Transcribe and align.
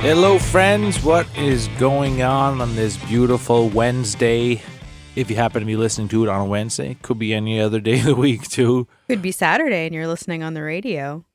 Hello, 0.00 0.38
friends. 0.38 1.02
What 1.04 1.26
is 1.36 1.68
going 1.78 2.22
on 2.22 2.62
on 2.62 2.74
this 2.74 2.96
beautiful 3.04 3.68
Wednesday? 3.68 4.62
If 5.14 5.28
you 5.28 5.36
happen 5.36 5.60
to 5.60 5.66
be 5.66 5.76
listening 5.76 6.08
to 6.08 6.22
it 6.24 6.28
on 6.30 6.40
a 6.40 6.44
Wednesday, 6.46 6.96
could 7.02 7.18
be 7.18 7.34
any 7.34 7.60
other 7.60 7.80
day 7.80 7.98
of 7.98 8.06
the 8.06 8.14
week, 8.14 8.48
too. 8.48 8.88
Could 9.08 9.20
be 9.20 9.30
Saturday 9.30 9.84
and 9.84 9.94
you're 9.94 10.06
listening 10.06 10.42
on 10.42 10.54
the 10.54 10.62
radio. 10.62 11.26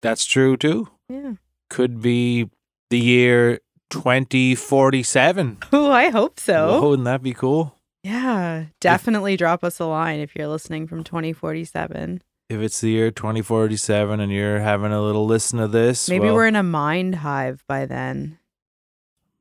That's 0.00 0.24
true, 0.24 0.56
too. 0.56 0.88
Yeah. 1.10 1.34
Could 1.68 2.00
be 2.00 2.48
the 2.88 2.98
year 2.98 3.60
2047. 3.90 5.58
Oh, 5.72 5.90
I 5.90 6.08
hope 6.08 6.40
so. 6.40 6.70
Oh, 6.70 6.88
wouldn't 6.90 7.04
that 7.04 7.22
be 7.22 7.34
cool? 7.34 7.76
Yeah. 8.02 8.66
Definitely 8.80 9.36
drop 9.36 9.62
us 9.62 9.78
a 9.80 9.84
line 9.84 10.20
if 10.20 10.34
you're 10.34 10.48
listening 10.48 10.86
from 10.86 11.04
2047. 11.04 12.22
If 12.48 12.60
it's 12.60 12.80
the 12.80 12.90
year 12.90 13.10
2047 13.10 14.20
and 14.20 14.30
you're 14.30 14.60
having 14.60 14.92
a 14.92 15.00
little 15.02 15.26
listen 15.26 15.58
to 15.60 15.68
this, 15.68 16.08
Maybe 16.08 16.26
well, 16.26 16.34
we're 16.34 16.46
in 16.46 16.56
a 16.56 16.62
mind 16.62 17.16
hive 17.16 17.64
by 17.66 17.86
then. 17.86 18.38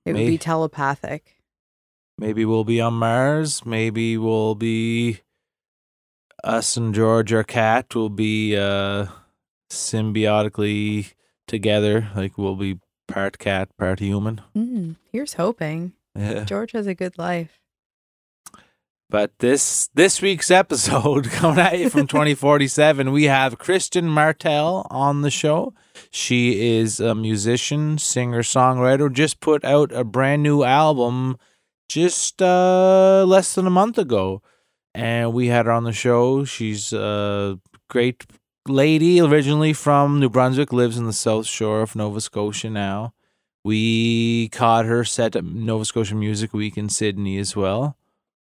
It 0.05 0.13
would 0.13 0.25
be 0.25 0.37
telepathic. 0.37 1.37
maybe 2.17 2.45
we'll 2.45 2.63
be 2.63 2.79
on 2.81 2.93
Mars. 2.93 3.65
Maybe 3.65 4.17
we'll 4.17 4.55
be 4.55 5.21
us 6.43 6.75
and 6.77 6.93
George, 6.93 7.31
our 7.33 7.43
cat, 7.43 7.95
will 7.95 8.09
be 8.09 8.57
uh, 8.57 9.07
symbiotically 9.69 11.13
together. 11.47 12.09
Like 12.15 12.37
we'll 12.37 12.55
be 12.55 12.79
part 13.07 13.37
cat, 13.37 13.69
part 13.77 13.99
human. 13.99 14.41
Mm, 14.55 14.95
here's 15.11 15.33
hoping. 15.33 15.93
Yeah. 16.15 16.43
George 16.43 16.73
has 16.73 16.87
a 16.87 16.93
good 16.93 17.17
life. 17.17 17.59
But 19.13 19.37
this 19.37 19.91
this 19.93 20.23
week's 20.23 20.49
episode 20.49 21.25
coming 21.29 21.59
at 21.59 21.77
you 21.77 21.91
from 21.91 22.07
2047, 22.07 23.11
we 23.11 23.25
have 23.25 23.59
Kristen 23.59 24.07
Martell 24.07 24.87
on 24.89 25.21
the 25.21 25.29
show. 25.29 25.75
She 26.09 26.79
is 26.79 26.99
a 26.99 27.13
musician, 27.13 27.99
singer, 27.99 28.41
songwriter. 28.41 29.13
Just 29.13 29.39
put 29.39 29.63
out 29.63 29.91
a 29.91 30.03
brand 30.03 30.41
new 30.41 30.63
album 30.63 31.37
just 31.87 32.41
uh, 32.41 33.23
less 33.27 33.53
than 33.53 33.67
a 33.67 33.69
month 33.69 33.99
ago, 33.99 34.41
and 34.95 35.31
we 35.31 35.45
had 35.45 35.67
her 35.67 35.71
on 35.71 35.83
the 35.83 35.93
show. 35.93 36.43
She's 36.43 36.91
a 36.91 37.59
great 37.91 38.25
lady, 38.67 39.21
originally 39.21 39.73
from 39.73 40.19
New 40.19 40.29
Brunswick, 40.31 40.73
lives 40.73 40.97
in 40.97 41.05
the 41.05 41.13
South 41.13 41.45
Shore 41.45 41.83
of 41.83 41.95
Nova 41.95 42.19
Scotia 42.19 42.71
now. 42.71 43.13
We 43.63 44.49
caught 44.49 44.87
her 44.87 45.03
set 45.03 45.35
at 45.35 45.45
Nova 45.45 45.85
Scotia 45.85 46.15
Music 46.15 46.51
Week 46.51 46.79
in 46.79 46.89
Sydney 46.89 47.37
as 47.37 47.55
well. 47.55 47.95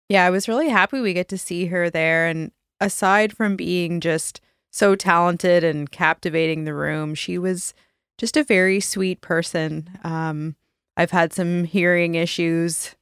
Yeah, 0.09 0.25
I 0.25 0.31
was 0.31 0.49
really 0.49 0.69
happy 0.69 1.01
we 1.01 1.15
get 1.15 1.29
to 1.29 1.39
see 1.39 1.67
her 1.67 1.91
there. 1.91 2.27
And 2.27 2.53
aside 2.81 3.33
from 3.33 3.57
being 3.57 4.01
just 4.01 4.41
so 4.71 4.95
talented 4.95 5.65
and 5.65 5.91
captivating 5.91 6.65
the 6.65 6.75
room, 6.75 7.15
she 7.15 7.39
was 7.39 7.75
just 8.19 8.37
a 8.37 8.45
very 8.45 8.81
sweet 8.81 9.21
person. 9.21 9.91
Um, 10.05 10.57
I've 10.97 11.11
had 11.11 11.33
some 11.33 11.65
hearing 11.65 12.15
issues. 12.15 12.95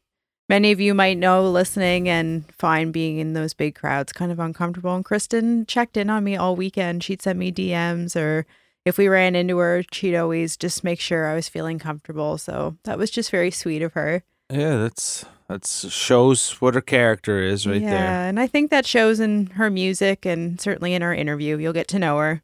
Many 0.48 0.72
of 0.72 0.80
you 0.80 0.94
might 0.94 1.19
know 1.19 1.48
listening 1.48 2.08
and 2.08 2.45
find 2.52 2.92
being 2.92 3.18
in 3.18 3.33
those 3.33 3.55
big 3.55 3.74
crowds 3.74 4.12
kind 4.12 4.33
of 4.33 4.39
uncomfortable. 4.39 4.95
And 4.95 5.05
Kristen 5.05 5.64
checked 5.67 5.96
in 5.96 6.11
on 6.11 6.24
me 6.24 6.36
all 6.36 6.57
weekend. 6.57 7.02
She'd 7.02 7.23
send 7.23 7.39
me 7.39 7.52
DMs, 7.52 8.14
or 8.20 8.46
if 8.84 8.98
we 8.98 9.08
ran 9.08 9.34
into 9.36 9.58
her, 9.58 9.83
she'd 9.92 10.17
always 10.17 10.57
just 10.57 10.84
make 10.84 11.01
sure 11.01 11.27
I 11.27 11.34
was 11.34 11.48
feeling 11.48 11.78
comfortable. 11.78 12.36
So 12.36 12.77
that 12.84 12.98
was 12.98 13.11
just 13.11 13.30
very 13.30 13.51
sweet 13.51 13.80
of 13.83 13.95
her. 13.95 14.23
Yeah, 14.50 14.77
that's 14.77 15.24
that's 15.48 15.90
shows 15.90 16.60
what 16.60 16.74
her 16.74 16.80
character 16.80 17.42
is 17.42 17.66
right 17.66 17.80
yeah, 17.80 17.90
there. 17.90 17.98
Yeah, 17.98 18.24
and 18.24 18.40
I 18.40 18.46
think 18.46 18.70
that 18.70 18.86
shows 18.86 19.20
in 19.20 19.46
her 19.48 19.70
music 19.70 20.27
and 20.27 20.60
certainly 20.60 20.94
in 20.94 21.02
our 21.02 21.14
interview. 21.14 21.58
You'll 21.58 21.72
get 21.72 21.88
to 21.88 21.98
know 21.98 22.18
her. 22.18 22.42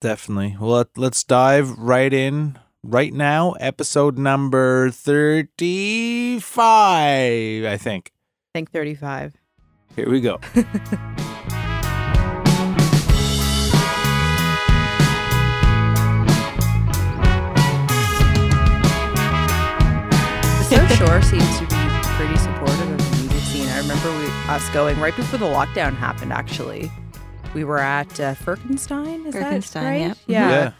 Definitely. 0.00 0.56
Well, 0.60 0.70
let, 0.70 0.88
let's 0.96 1.24
dive 1.24 1.78
right 1.78 2.12
in 2.12 2.58
right 2.82 3.12
now. 3.12 3.52
Episode 3.52 4.18
number 4.18 4.90
35, 4.90 7.64
I 7.64 7.76
think. 7.78 8.12
I 8.54 8.58
think 8.58 8.70
35. 8.70 9.34
Here 9.96 10.10
we 10.10 10.20
go. 10.20 10.40
Shore 20.96 21.20
seems 21.22 21.58
to 21.58 21.66
be 21.66 21.76
pretty 22.16 22.36
supportive 22.36 22.90
of 22.92 22.98
the 22.98 23.16
music 23.22 23.40
scene. 23.40 23.68
I 23.68 23.78
remember 23.78 24.10
we, 24.18 24.26
us 24.48 24.68
going 24.70 24.98
right 25.00 25.14
before 25.16 25.38
the 25.38 25.46
lockdown 25.46 25.94
happened, 25.96 26.32
actually. 26.32 26.90
We 27.52 27.64
were 27.64 27.78
at 27.78 28.08
uh, 28.20 28.34
Firkenstein, 28.34 29.26
is 29.26 29.34
Firkenstein, 29.34 29.72
that 29.72 29.84
right? 29.84 30.00
yep. 30.00 30.18
Yeah. 30.26 30.48
Yeah. 30.50 30.72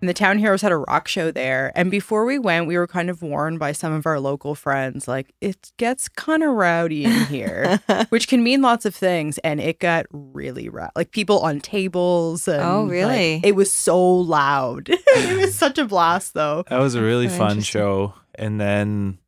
And 0.00 0.08
the 0.08 0.14
Town 0.14 0.38
Heroes 0.38 0.62
had 0.62 0.70
a 0.72 0.76
rock 0.78 1.08
show 1.08 1.30
there. 1.32 1.72
And 1.74 1.90
before 1.90 2.24
we 2.24 2.38
went, 2.38 2.66
we 2.66 2.78
were 2.78 2.86
kind 2.86 3.10
of 3.10 3.20
warned 3.20 3.58
by 3.58 3.72
some 3.72 3.92
of 3.92 4.06
our 4.06 4.18
local 4.20 4.54
friends, 4.54 5.06
like, 5.08 5.34
it 5.40 5.72
gets 5.76 6.08
kind 6.08 6.42
of 6.42 6.50
rowdy 6.54 7.04
in 7.04 7.12
here, 7.26 7.80
which 8.10 8.28
can 8.28 8.42
mean 8.42 8.62
lots 8.62 8.86
of 8.86 8.94
things. 8.94 9.38
And 9.38 9.60
it 9.60 9.80
got 9.80 10.06
really 10.10 10.68
rowdy. 10.68 10.92
Like 10.96 11.10
people 11.10 11.40
on 11.40 11.60
tables. 11.60 12.46
And, 12.48 12.62
Oh, 12.62 12.82
like, 12.84 12.90
really? 12.92 13.40
it 13.44 13.54
was 13.56 13.70
so 13.72 14.00
loud. 14.02 14.88
it 14.90 15.38
was 15.40 15.54
such 15.54 15.78
a 15.78 15.84
blast, 15.84 16.32
though. 16.34 16.64
That 16.68 16.78
was 16.78 16.94
a 16.94 17.02
really 17.02 17.26
Very 17.26 17.38
fun 17.38 17.60
show. 17.60 18.14
And 18.36 18.60
then 18.60 19.18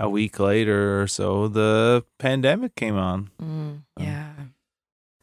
a 0.00 0.08
week 0.08 0.40
later 0.40 1.00
or 1.02 1.06
so, 1.06 1.46
the 1.46 2.04
pandemic 2.18 2.74
came 2.74 2.96
on. 2.96 3.30
Mm. 3.40 3.82
Yeah. 3.98 4.32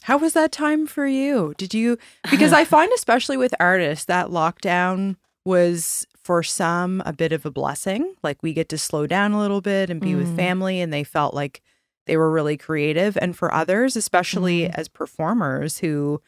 How 0.04 0.18
was 0.18 0.34
that 0.34 0.52
time 0.54 0.88
for 0.88 1.06
you? 1.06 1.54
Did 1.58 1.74
you 1.74 1.98
because 2.32 2.54
I 2.54 2.64
find 2.76 2.92
especially 2.94 3.36
with 3.38 3.54
artists 3.60 4.06
that 4.06 4.28
lockdown 4.28 5.18
was 5.46 6.06
for 6.24 6.44
some 6.44 7.02
a 7.06 7.12
bit 7.14 7.32
of 7.32 7.46
a 7.46 7.52
blessing. 7.52 8.14
Like 8.24 8.42
we 8.44 8.54
get 8.54 8.70
to 8.70 8.78
slow 8.78 9.08
down 9.08 9.32
a 9.32 9.40
little 9.40 9.62
bit 9.62 9.90
and 9.90 10.00
be 10.00 10.14
with 10.16 10.28
Mm. 10.30 10.36
family 10.36 10.82
and 10.82 10.94
they 10.94 11.04
felt 11.04 11.34
like 11.34 11.62
they 12.06 12.16
were 12.18 12.32
really 12.32 12.56
creative 12.58 13.18
and 13.22 13.36
for 13.36 13.54
others, 13.54 13.96
especially 13.98 14.62
Mm. 14.62 14.76
as 14.76 14.88
performers 14.88 15.80
who 15.80 16.22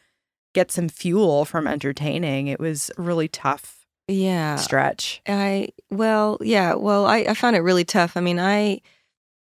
get 0.54 0.72
some 0.72 0.88
fuel 0.88 1.44
from 1.44 1.66
entertaining, 1.66 2.48
it 2.48 2.58
was 2.58 2.90
really 2.98 3.28
tough 3.28 3.79
Yeah. 4.10 4.56
stretch. 4.56 5.22
I 5.26 5.68
well, 5.90 6.38
yeah, 6.40 6.74
well, 6.74 7.06
I, 7.06 7.18
I 7.18 7.34
found 7.34 7.56
it 7.56 7.60
really 7.60 7.84
tough. 7.84 8.16
I 8.16 8.20
mean, 8.20 8.38
I 8.38 8.80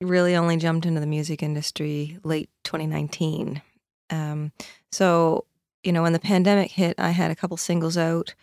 really 0.01 0.35
only 0.35 0.57
jumped 0.57 0.85
into 0.85 0.99
the 0.99 1.07
music 1.07 1.43
industry 1.43 2.17
late 2.23 2.49
2019. 2.63 3.61
Um, 4.09 4.51
so 4.91 5.45
you 5.83 5.93
know, 5.93 6.01
when 6.01 6.13
the 6.13 6.19
pandemic 6.19 6.71
hit, 6.71 6.95
I 6.97 7.11
had 7.11 7.31
a 7.31 7.35
couple 7.35 7.57
singles 7.57 7.97
out. 7.97 8.35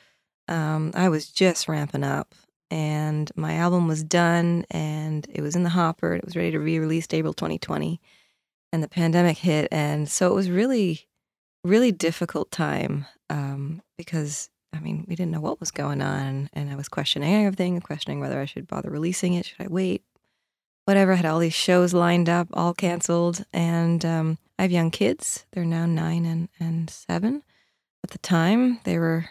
Um, 0.48 0.92
I 0.94 1.08
was 1.08 1.28
just 1.28 1.68
ramping 1.68 2.04
up, 2.04 2.34
and 2.70 3.30
my 3.36 3.54
album 3.54 3.88
was 3.88 4.02
done, 4.02 4.64
and 4.70 5.26
it 5.32 5.42
was 5.42 5.56
in 5.56 5.62
the 5.62 5.70
hopper. 5.70 6.14
It 6.14 6.24
was 6.24 6.36
ready 6.36 6.52
to 6.52 6.58
be 6.58 6.78
released 6.78 7.12
April 7.12 7.34
2020, 7.34 8.00
and 8.72 8.82
the 8.82 8.88
pandemic 8.88 9.38
hit, 9.38 9.68
and 9.70 10.08
so 10.08 10.30
it 10.30 10.34
was 10.34 10.50
really, 10.50 11.06
really 11.62 11.92
difficult 11.92 12.50
time 12.50 13.06
um, 13.28 13.82
because 13.98 14.48
I 14.76 14.80
mean, 14.80 15.04
we 15.08 15.16
didn't 15.16 15.32
know 15.32 15.40
what 15.40 15.60
was 15.60 15.70
going 15.70 16.02
on, 16.02 16.50
and 16.52 16.70
I 16.70 16.76
was 16.76 16.88
questioning 16.88 17.46
everything, 17.46 17.80
questioning 17.80 18.20
whether 18.20 18.40
I 18.40 18.44
should 18.44 18.66
bother 18.66 18.90
releasing 18.90 19.34
it. 19.34 19.46
Should 19.46 19.60
I 19.60 19.68
wait? 19.68 20.02
Whatever. 20.84 21.12
I 21.12 21.16
had 21.16 21.26
all 21.26 21.38
these 21.38 21.54
shows 21.54 21.92
lined 21.92 22.28
up, 22.28 22.48
all 22.52 22.74
canceled, 22.74 23.44
and 23.52 24.04
um, 24.04 24.38
I 24.58 24.62
have 24.62 24.70
young 24.70 24.90
kids. 24.90 25.46
They're 25.52 25.64
now 25.64 25.86
nine 25.86 26.24
and 26.24 26.48
and 26.60 26.88
seven. 26.90 27.42
At 28.04 28.10
the 28.10 28.18
time, 28.18 28.80
they 28.84 28.98
were, 28.98 29.26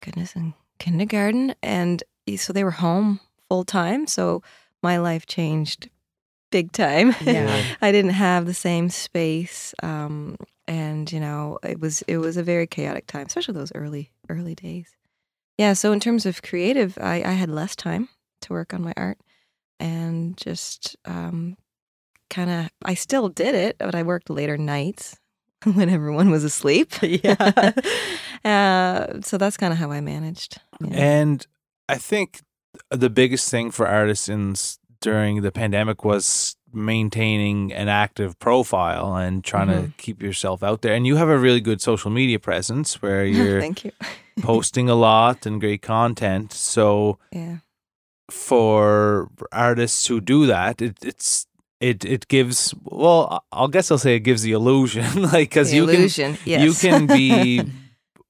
goodness, 0.00 0.36
in 0.36 0.54
kindergarten, 0.78 1.54
and 1.62 2.02
so 2.36 2.52
they 2.52 2.64
were 2.64 2.70
home 2.72 3.20
full 3.48 3.64
time. 3.64 4.06
So 4.06 4.42
my 4.82 4.98
life 4.98 5.26
changed 5.26 5.88
big 6.52 6.70
time. 6.70 7.14
Yeah. 7.22 7.64
I 7.82 7.90
didn't 7.90 8.12
have 8.12 8.46
the 8.46 8.54
same 8.54 8.88
space, 8.90 9.74
um, 9.82 10.36
and 10.68 11.10
you 11.10 11.18
know, 11.18 11.58
it 11.64 11.80
was 11.80 12.02
it 12.02 12.18
was 12.18 12.36
a 12.36 12.42
very 12.44 12.68
chaotic 12.68 13.08
time, 13.08 13.26
especially 13.26 13.54
those 13.54 13.72
early 13.74 14.10
early 14.32 14.54
days. 14.54 14.96
Yeah. 15.58 15.74
So 15.74 15.92
in 15.92 16.00
terms 16.00 16.26
of 16.26 16.42
creative, 16.42 16.98
I, 17.00 17.22
I 17.22 17.32
had 17.32 17.50
less 17.50 17.76
time 17.76 18.08
to 18.42 18.52
work 18.52 18.74
on 18.74 18.82
my 18.82 18.94
art, 18.96 19.18
and 19.78 20.36
just 20.36 20.96
um, 21.04 21.56
kind 22.30 22.50
of 22.50 22.70
I 22.84 22.94
still 22.94 23.28
did 23.28 23.54
it, 23.54 23.76
but 23.78 23.94
I 23.94 24.02
worked 24.02 24.30
later 24.30 24.56
nights 24.56 25.16
when 25.64 25.88
everyone 25.88 26.30
was 26.30 26.44
asleep. 26.44 26.92
Yeah. 27.02 27.72
uh, 28.44 29.20
so 29.20 29.38
that's 29.38 29.56
kind 29.56 29.72
of 29.72 29.78
how 29.78 29.92
I 29.92 30.00
managed. 30.00 30.60
And 30.90 31.46
I 31.88 31.96
think 31.96 32.40
the 32.90 33.10
biggest 33.10 33.50
thing 33.50 33.70
for 33.70 33.86
artists 33.86 34.28
in, 34.28 34.54
during 35.00 35.42
the 35.42 35.52
pandemic 35.52 36.04
was 36.04 36.56
maintaining 36.74 37.72
an 37.72 37.88
active 37.88 38.38
profile 38.38 39.14
and 39.16 39.42
trying 39.44 39.68
to 39.68 39.74
Mhm. 39.88 39.96
keep 39.96 40.22
yourself 40.22 40.62
out 40.62 40.82
there. 40.82 40.94
And 40.94 41.06
you 41.06 41.16
have 41.16 41.28
a 41.28 41.38
really 41.38 41.60
good 41.60 41.80
social 41.80 42.10
media 42.10 42.38
presence 42.38 43.00
where 43.02 43.24
you're 43.36 43.60
Thank 43.60 43.84
you. 43.84 43.92
posting 44.42 44.88
a 44.88 44.94
lot 44.94 45.46
and 45.46 45.60
great 45.60 45.82
content. 45.82 46.52
So 46.52 47.18
Yeah. 47.32 47.56
for 48.30 49.28
artists 49.52 50.06
who 50.06 50.20
do 50.20 50.46
that, 50.46 50.80
it, 50.82 50.96
it's 51.02 51.46
it 51.80 52.04
it 52.04 52.28
gives 52.28 52.74
well, 52.84 53.44
I 53.52 53.66
guess 53.66 53.90
I'll 53.90 53.98
say 53.98 54.14
it 54.16 54.20
gives 54.24 54.42
the 54.42 54.52
illusion, 54.52 55.22
like 55.32 55.50
because 55.50 55.72
you 55.74 55.86
can 55.86 56.38
yes. 56.44 56.62
you 56.64 56.72
can 56.74 57.06
be 57.06 57.62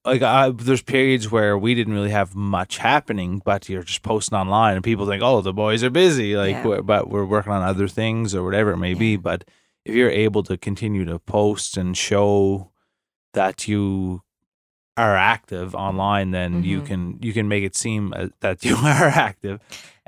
like 0.05 0.21
I, 0.21 0.49
there's 0.49 0.81
periods 0.81 1.31
where 1.31 1.57
we 1.57 1.75
didn't 1.75 1.93
really 1.93 2.09
have 2.11 2.35
much 2.35 2.77
happening, 2.77 3.41
but 3.45 3.69
you're 3.69 3.83
just 3.83 4.01
posting 4.03 4.37
online 4.37 4.75
and 4.75 4.83
people 4.83 5.05
think, 5.07 5.23
oh, 5.23 5.41
the 5.41 5.53
boys 5.53 5.83
are 5.83 5.89
busy, 5.89 6.35
like, 6.35 6.51
Yeah. 6.55 6.65
we're, 6.67 6.81
but 6.81 7.09
we're 7.09 7.25
working 7.25 7.53
on 7.53 7.61
other 7.63 7.87
things 7.87 8.35
or 8.35 8.43
whatever 8.43 8.71
it 8.71 8.77
may 8.77 8.93
be. 8.93 9.15
But 9.15 9.45
if 9.85 9.95
you're 9.95 10.09
able 10.09 10.43
to 10.43 10.57
continue 10.57 11.05
to 11.05 11.19
post 11.19 11.77
and 11.77 11.95
show 11.95 12.71
that 13.33 13.67
you 13.67 14.23
are 14.97 15.15
active 15.15 15.73
online, 15.73 16.31
then 16.31 16.63
you 16.63 16.81
Mhm. 16.81 16.85
can 16.85 17.19
you 17.21 17.33
can 17.33 17.47
make 17.47 17.63
it 17.63 17.75
seem 17.75 18.13
uh, 18.15 18.27
that 18.41 18.63
you 18.65 18.75
are 18.75 19.07
active. 19.07 19.59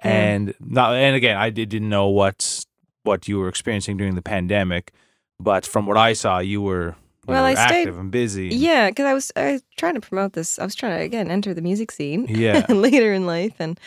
Yeah. 0.04 0.12
And 0.12 0.54
not 0.60 0.94
and 0.94 1.16
again, 1.16 1.38
I 1.38 1.50
did, 1.50 1.70
didn't 1.70 1.90
know 1.90 2.08
what 2.10 2.66
what 3.04 3.28
you 3.28 3.40
were 3.40 3.48
experiencing 3.50 3.98
during 3.98 4.16
the 4.16 4.22
pandemic, 4.22 4.92
but 5.40 5.66
from 5.66 5.86
what 5.88 5.98
I 5.98 6.14
saw, 6.14 6.40
you 6.40 6.62
were 6.62 6.90
you 6.90 7.05
Well, 7.28 7.44
I 7.44 7.54
stayed- 7.56 7.82
active 7.88 7.98
and 7.98 8.12
busy. 8.12 8.50
Yeah, 8.50 8.90
because 8.90 9.06
I 9.06 9.14
was 9.14 9.32
I 9.36 9.52
was 9.54 9.64
trying 9.78 9.96
to 9.96 10.02
promote 10.02 10.34
this. 10.34 10.60
I 10.60 10.64
was 10.64 10.76
trying 10.76 10.98
to 11.00 11.04
again 11.04 11.30
enter 11.32 11.54
the 11.54 11.62
music 11.62 11.92
scene. 11.92 12.26
Yeah. 12.30 12.66
later 12.70 13.14
in 13.14 13.26
life, 13.26 13.54
and 13.60 13.80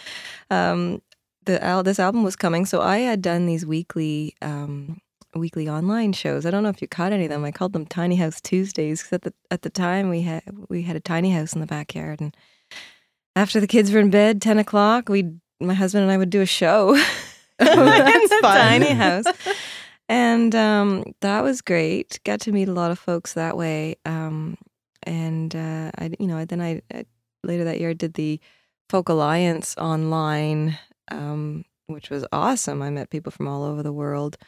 um, 0.51 1.03
the 1.45 1.63
al- 1.63 1.83
this 1.83 1.99
album 1.99 2.25
was 2.25 2.37
coming, 2.37 2.67
so 2.67 2.81
I 2.81 2.99
had 2.99 3.23
done 3.23 3.47
these 3.47 3.65
weekly 3.67 4.35
um, 4.43 5.01
weekly 5.35 5.69
online 5.69 6.13
shows. 6.13 6.47
I 6.47 6.51
don't 6.51 6.63
know 6.63 6.69
if 6.71 6.83
you 6.83 6.89
caught 6.89 7.13
any 7.13 7.25
of 7.25 7.31
them. 7.31 7.45
I 7.45 7.53
called 7.53 7.73
them 7.73 7.87
Tiny 7.87 8.17
House 8.17 8.41
Tuesdays 8.41 9.03
because 9.03 9.13
at 9.15 9.23
the 9.23 9.35
at 9.51 9.63
the 9.63 9.71
time 9.71 10.09
we 10.09 10.23
had 10.23 10.43
we 10.69 10.83
had 10.83 10.97
a 10.97 11.01
tiny 11.01 11.31
house 11.33 11.53
in 11.55 11.61
the 11.61 11.67
backyard, 11.67 12.21
and 12.21 12.37
after 13.37 13.61
the 13.61 13.67
kids 13.67 13.93
were 13.93 14.01
in 14.01 14.11
bed, 14.11 14.43
ten 14.43 14.59
o'clock, 14.59 15.09
we 15.09 15.31
my 15.61 15.75
husband 15.75 16.03
and 16.03 16.13
I 16.13 16.17
would 16.17 16.31
do 16.31 16.41
a 16.41 16.47
show. 16.47 16.95
in 16.95 17.01
That's 17.59 18.29
the 18.29 18.39
fun. 18.41 18.57
tiny 18.57 18.93
house. 18.95 19.25
And 20.09 20.55
um, 20.55 21.05
that 21.21 21.43
was 21.43 21.61
great. 21.61 22.19
Got 22.25 22.41
to 22.43 22.53
meet 22.53 22.69
a 22.69 22.73
lot 22.73 22.91
of 22.91 22.99
folks 22.99 23.35
that 23.35 23.57
way. 23.57 23.97
Um, 24.07 24.57
and 25.03 25.55
uh, 25.55 25.91
I, 25.99 26.11
you 26.19 26.27
know, 26.27 26.45
then 26.45 26.61
I, 26.61 26.83
I 26.93 27.05
later 27.45 27.65
that 27.65 27.79
year 27.81 27.91
I 27.91 27.95
did 27.95 28.15
the 28.15 28.41
Folk 28.89 29.09
Alliance 29.11 29.77
online, 29.77 30.79
um, 31.11 31.65
which 31.89 32.09
was 32.09 32.25
awesome. 32.33 32.81
I 32.81 32.89
met 32.91 33.11
people 33.11 33.31
from 33.33 33.47
all 33.47 33.65
over 33.65 33.83
the 33.83 33.93
world. 33.93 34.39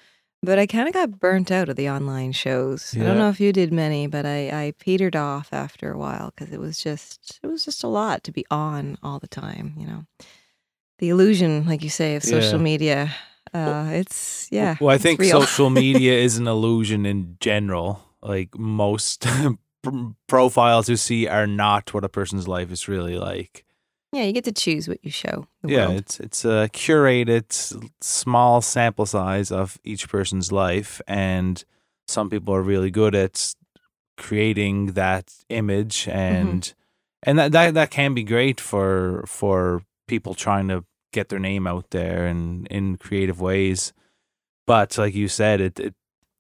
But 0.43 0.59
I 0.59 0.67
kind 0.67 0.89
of 0.89 0.95
got 0.95 1.21
burnt 1.21 1.51
out 1.51 1.69
of 1.69 1.77
the 1.77 1.91
online 1.91 2.33
shows. 2.33 2.97
I 2.97 3.01
don't 3.01 3.19
know 3.19 3.29
if 3.29 3.41
you 3.41 3.53
did 3.53 3.75
many, 3.75 4.07
but 4.07 4.25
I, 4.25 4.49
I 4.49 4.73
petered 4.79 5.15
off 5.15 5.53
after 5.53 5.93
a 5.93 5.99
while 5.99 6.33
because 6.35 6.51
it 6.51 6.59
was 6.59 6.83
just 6.83 7.39
it 7.43 7.47
was 7.47 7.63
just 7.67 7.85
a 7.85 7.89
lot 7.89 8.25
to 8.25 8.33
be 8.33 8.47
on 8.51 8.97
all 9.03 9.19
the 9.19 9.29
time. 9.29 9.75
You 9.77 9.87
know, 9.87 10.07
the 10.99 11.11
illusion, 11.11 11.67
like 11.67 11.85
you 11.85 11.91
say, 11.91 12.17
of 12.17 12.23
social 12.25 12.59
Yeah. 12.59 12.65
media. 12.65 13.15
Uh, 13.55 13.89
it's 13.93 14.49
yeah. 14.51 14.77
Well, 14.81 14.95
I 14.95 14.99
think 14.99 15.23
social 15.39 15.71
media 15.71 16.13
is 16.19 16.37
an 16.39 16.47
illusion 16.47 17.07
in 17.07 17.37
general. 17.41 18.01
Like 18.23 18.57
most 18.59 19.27
profiles 20.29 20.89
you 20.89 20.97
see 20.97 21.27
are 21.27 21.47
not 21.47 21.93
what 21.95 22.05
a 22.05 22.09
person's 22.09 22.47
life 22.47 22.71
is 22.71 22.87
really 22.89 23.17
like. 23.17 23.65
yeah, 24.13 24.25
you 24.25 24.33
get 24.33 24.45
to 24.45 24.53
choose 24.53 24.89
what 24.89 24.99
you 25.05 25.11
show. 25.11 25.47
The 25.63 25.71
yeah, 25.73 25.87
world. 25.89 25.99
it's 26.01 26.21
it's 26.21 26.45
a 26.45 26.69
curated 26.73 27.47
small 28.03 28.61
sample 28.61 29.07
size 29.07 29.51
of 29.51 29.79
each 29.85 30.09
person's 30.09 30.53
life, 30.53 31.01
and 31.07 31.65
some 32.09 32.29
people 32.31 32.55
are 32.55 32.63
really 32.63 32.91
good 32.91 33.15
at 33.15 33.55
creating 34.17 34.93
that 34.95 35.33
image, 35.49 36.05
Mm-hmm. 36.07 36.19
and 36.19 36.75
and 37.23 37.39
that, 37.39 37.53
that 37.53 37.75
that 37.75 37.91
can 37.91 38.15
be 38.15 38.23
great 38.25 38.61
for 38.61 39.25
for 39.27 39.83
people 40.09 40.35
trying 40.35 40.69
to 40.69 40.85
get 41.13 41.29
their 41.29 41.39
name 41.39 41.67
out 41.67 41.91
there 41.91 42.27
and 42.27 42.67
in 42.69 42.97
creative 42.97 43.41
ways. 43.41 43.93
But 44.67 44.97
like 44.99 45.15
you 45.15 45.29
said, 45.29 45.61
it, 45.61 45.81
it 45.81 45.95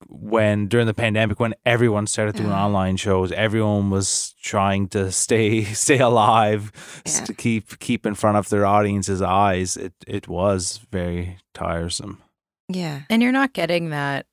when 0.08 0.66
during 0.66 0.86
the 0.86 0.94
pandemic 0.94 1.38
when 1.40 1.54
everyone 1.66 2.06
started 2.06 2.34
doing 2.36 2.48
Yeah. 2.48 2.64
online 2.64 2.96
shows, 2.96 3.32
everyone 3.32 3.90
was 3.90 4.34
trying 4.42 4.88
to 4.88 5.12
stay 5.12 5.64
stay 5.86 5.98
alive, 5.98 6.72
Yeah. 7.06 7.24
to 7.24 7.34
keep 7.34 7.78
keep 7.80 8.06
in 8.06 8.14
front 8.14 8.36
of 8.38 8.48
their 8.48 8.64
audience's 8.66 9.20
eyes. 9.22 9.76
It 9.76 9.92
it 10.06 10.28
was 10.28 10.80
very 10.90 11.36
tiresome. 11.54 12.22
yeah. 12.68 13.02
And 13.10 13.22
you're 13.22 13.32
not 13.32 13.52
getting 13.52 13.90
that 13.90 14.26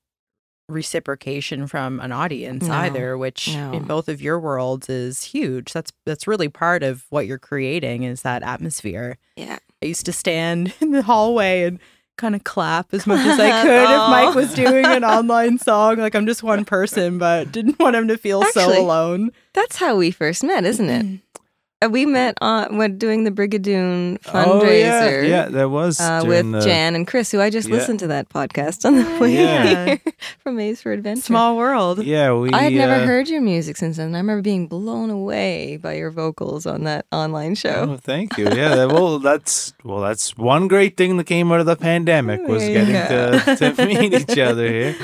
reciprocation 0.69 1.65
from 1.67 1.99
an 2.01 2.11
audience 2.11 2.67
No. 2.67 2.73
either, 2.73 3.17
which 3.17 3.53
No. 3.53 3.71
in 3.73 3.83
both 3.85 4.09
of 4.09 4.21
your 4.21 4.39
worlds 4.39 4.89
is 4.89 5.23
huge. 5.23 5.71
That's 5.73 5.91
that's 6.05 6.27
really 6.27 6.49
part 6.49 6.83
of 6.83 7.05
what 7.09 7.25
you're 7.25 7.37
creating 7.39 8.03
is 8.03 8.21
that 8.23 8.43
atmosphere. 8.43 9.17
Yeah. 9.35 9.59
I 9.81 9.87
used 9.87 10.05
to 10.05 10.13
stand 10.13 10.73
in 10.81 10.91
the 10.91 11.01
hallway 11.01 11.63
and 11.63 11.79
kind 12.17 12.35
of 12.35 12.43
clap 12.43 12.93
as 12.93 13.05
much 13.05 13.25
as 13.25 13.39
I 13.39 13.61
could 13.61 13.83
if 13.83 14.09
Mike 14.09 14.35
was 14.35 14.51
oh. 14.53 14.55
doing 14.55 14.85
an 14.85 15.03
online 15.03 15.59
song. 15.59 15.97
Like 15.97 16.15
I'm 16.15 16.25
just 16.25 16.43
one 16.43 16.65
person, 16.65 17.17
but 17.17 17.51
didn't 17.51 17.79
want 17.79 17.95
him 17.95 18.07
to 18.07 18.17
feel 18.17 18.43
Actually, 18.43 18.75
so 18.75 18.81
alone. 18.81 19.31
That's 19.53 19.77
how 19.77 19.97
we 19.97 20.11
first 20.11 20.43
met, 20.43 20.65
isn't 20.65 20.89
it? 20.89 21.05
Mm-hmm. 21.05 21.43
Uh, 21.79 21.87
we 21.89 22.07
met 22.07 22.35
on 22.41 22.75
when 22.77 22.97
doing 22.97 23.23
the 23.23 23.29
Brigadoon 23.29 24.19
fundraiser. 24.23 24.61
Oh 24.61 24.71
yeah, 24.71 25.21
yeah, 25.21 25.45
that 25.49 25.69
was 25.69 25.99
Uh, 26.01 26.23
with 26.25 26.51
the- 26.51 26.61
Jan 26.61 26.95
and 26.95 27.05
Chris, 27.05 27.29
who 27.31 27.39
I 27.39 27.51
just 27.51 27.67
Yeah. 27.69 27.75
listened 27.75 27.99
to 27.99 28.07
that 28.07 28.29
podcast 28.29 28.83
on 28.83 28.95
the 28.95 29.19
way 29.19 29.35
Yeah. 29.35 29.85
here 29.85 29.99
from 30.39 30.55
Maze 30.55 30.81
for 30.81 30.91
Adventure. 30.91 31.21
Small 31.21 31.55
world. 31.55 32.03
Yeah, 32.03 32.33
we. 32.33 32.49
I 32.51 32.63
had 32.63 32.73
never 32.73 32.95
uh, 33.03 33.05
heard 33.05 33.29
your 33.29 33.41
music 33.41 33.77
since 33.77 33.97
then. 33.97 34.15
I 34.15 34.17
remember 34.17 34.41
being 34.41 34.65
blown 34.67 35.11
away 35.11 35.77
by 35.77 35.93
your 35.93 36.09
vocals 36.09 36.65
on 36.65 36.83
that 36.85 37.05
online 37.11 37.53
show. 37.53 37.89
Oh, 37.91 37.97
thank 37.97 38.39
you. 38.39 38.45
Yeah, 38.45 38.73
that- 38.73 38.87
well, 38.91 39.19
that's 39.19 39.73
well, 39.83 39.99
that's 40.01 40.35
one 40.35 40.67
great 40.67 40.97
thing 40.97 41.17
that 41.17 41.25
came 41.25 41.51
out 41.51 41.59
of 41.59 41.67
the 41.67 41.75
pandemic 41.75 42.41
was 42.47 42.63
There 42.63 42.85
getting 42.85 43.55
to, 43.55 43.73
to 43.75 43.85
meet 43.85 44.13
each 44.31 44.39
other 44.39 44.67
here. 44.67 44.95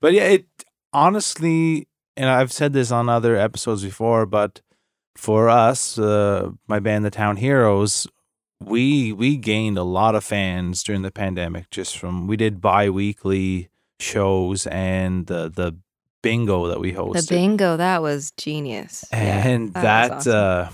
But 0.00 0.14
yeah, 0.14 0.24
it 0.24 0.46
honestly, 0.94 1.86
and 2.16 2.30
I've 2.30 2.50
said 2.52 2.72
this 2.72 2.90
on 2.90 3.10
other 3.10 3.36
episodes 3.36 3.84
before, 3.84 4.24
but 4.24 4.62
for 5.16 5.48
us, 5.48 5.98
uh, 5.98 6.50
my 6.66 6.80
band, 6.80 7.04
the 7.04 7.10
Town 7.10 7.36
Heroes, 7.36 8.06
we 8.60 9.12
we 9.12 9.36
gained 9.36 9.78
a 9.78 9.82
lot 9.82 10.14
of 10.14 10.24
fans 10.24 10.82
during 10.82 11.02
the 11.02 11.10
pandemic. 11.10 11.70
Just 11.70 11.98
from 11.98 12.26
we 12.26 12.36
did 12.36 12.60
bi-weekly 12.60 13.68
shows 14.00 14.66
and 14.66 15.26
the 15.26 15.50
the 15.50 15.76
bingo 16.22 16.66
that 16.68 16.80
we 16.80 16.92
hosted. 16.92 17.28
The 17.28 17.34
bingo, 17.34 17.76
that 17.76 18.02
was 18.02 18.32
genius. 18.32 19.04
Yeah, 19.12 19.46
and 19.46 19.74
that 19.74 19.82
that, 19.82 20.12
awesome. 20.12 20.34
uh 20.34 20.68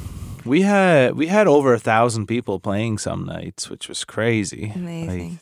we 0.45 0.63
had 0.63 1.17
we 1.17 1.27
had 1.27 1.47
over 1.47 1.75
a 1.75 1.79
thousand 1.79 2.27
people 2.27 2.61
playing 2.61 2.97
some 2.97 3.27
nights 3.27 3.69
which 3.69 3.89
was 3.89 4.05
crazy 4.05 4.73
Amazing. 4.75 5.31
Like, 5.33 5.39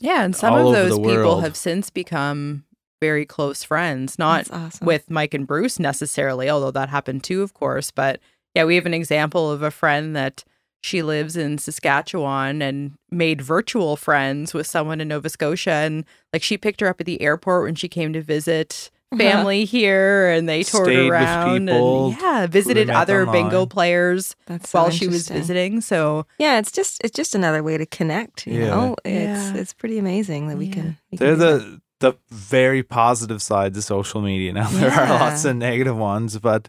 Yeah, 0.00 0.24
and 0.24 0.34
some 0.34 0.54
all 0.54 0.68
of 0.68 0.74
those 0.74 0.98
people 0.98 1.06
world. 1.12 1.44
have 1.44 1.56
since 1.56 1.90
become 1.90 2.64
very 3.00 3.26
close 3.26 3.64
friends. 3.64 4.16
Not 4.16 4.48
awesome. 4.52 4.86
with 4.86 5.10
Mike 5.10 5.34
and 5.34 5.44
Bruce 5.44 5.80
necessarily, 5.80 6.48
although 6.48 6.70
that 6.70 6.88
happened 6.88 7.24
too, 7.24 7.42
of 7.42 7.52
course. 7.52 7.90
But 7.90 8.20
yeah, 8.54 8.64
we 8.64 8.74
have 8.76 8.86
an 8.86 8.94
example 8.94 9.50
of 9.50 9.62
a 9.62 9.70
friend 9.70 10.14
that 10.16 10.44
she 10.82 11.02
lives 11.02 11.36
in 11.36 11.58
Saskatchewan 11.58 12.60
and 12.60 12.92
made 13.10 13.40
virtual 13.40 13.96
friends 13.96 14.52
with 14.52 14.66
someone 14.66 15.00
in 15.00 15.08
Nova 15.08 15.28
Scotia. 15.28 15.70
And 15.70 16.04
like 16.32 16.42
she 16.42 16.58
picked 16.58 16.80
her 16.80 16.88
up 16.88 17.00
at 17.00 17.06
the 17.06 17.20
airport 17.22 17.64
when 17.64 17.74
she 17.76 17.88
came 17.88 18.12
to 18.14 18.20
visit 18.20 18.90
uh-huh. 19.12 19.18
family 19.22 19.64
here 19.64 20.28
and 20.28 20.48
they 20.48 20.64
toured 20.64 20.86
Stayed 20.86 21.08
around 21.08 21.66
people 21.66 22.06
and 22.12 22.20
yeah, 22.20 22.46
visited 22.48 22.88
met 22.88 22.96
other 22.96 23.26
bingo 23.26 23.58
online. 23.58 23.68
players 23.68 24.34
That's 24.46 24.70
so 24.70 24.80
while 24.80 24.90
she 24.90 25.06
was 25.06 25.28
visiting. 25.28 25.80
So 25.82 26.26
Yeah, 26.38 26.58
it's 26.58 26.72
just 26.72 27.00
it's 27.04 27.14
just 27.14 27.34
another 27.36 27.62
way 27.62 27.78
to 27.78 27.86
connect. 27.86 28.46
You 28.48 28.60
Yeah. 28.62 28.66
know, 28.68 28.96
it's 29.04 29.54
Yeah. 29.54 29.60
it's 29.60 29.72
pretty 29.74 29.98
amazing 29.98 30.48
that 30.48 30.58
we 30.58 30.66
Yeah. 30.66 30.72
can. 30.74 30.98
We 31.12 31.18
they're 31.18 31.30
do 31.34 31.36
that. 31.36 31.58
the 31.60 31.80
the 32.00 32.18
very 32.30 32.82
positive 32.82 33.40
side 33.40 33.74
to 33.74 33.82
social 33.82 34.20
media 34.20 34.52
now 34.52 34.66
there 34.72 34.90
are 34.90 35.08
lots 35.08 35.44
of 35.44 35.54
negative 35.54 35.96
ones 35.96 36.36
but 36.40 36.68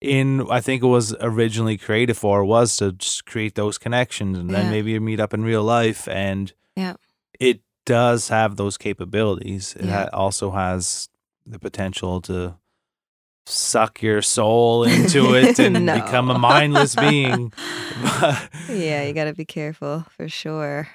in 0.00 0.46
i 0.50 0.60
think 0.60 0.82
it 0.82 0.86
was 0.86 1.14
originally 1.20 1.76
created 1.76 2.16
for 2.16 2.42
was 2.44 2.76
to 2.76 2.92
just 2.92 3.26
create 3.26 3.54
those 3.54 3.76
connections 3.78 4.38
and 4.38 4.50
then 4.50 4.64
Yeah. 4.66 4.70
maybe 4.70 4.90
you 4.92 5.00
meet 5.00 5.20
up 5.20 5.34
in 5.34 5.42
real 5.44 5.62
life 5.62 6.08
and 6.08 6.52
Yeah. 6.76 6.94
it 7.38 7.60
does 7.84 8.28
have 8.28 8.56
those 8.56 8.78
capabilities 8.78 9.76
it 9.78 9.84
Yeah. 9.86 10.04
ha- 10.04 10.08
also 10.12 10.52
has 10.52 11.08
the 11.46 11.58
potential 11.58 12.20
to 12.22 12.54
suck 13.46 14.00
your 14.02 14.22
soul 14.22 14.84
into 14.84 15.34
it 15.40 15.58
and 15.58 15.84
No. 15.86 15.94
become 16.00 16.30
a 16.30 16.38
mindless 16.38 16.94
being 16.94 17.52
yeah, 18.68 19.04
you 19.04 19.12
got 19.12 19.24
to 19.24 19.34
be 19.34 19.44
careful 19.44 20.06
for 20.16 20.28
sure. 20.28 20.88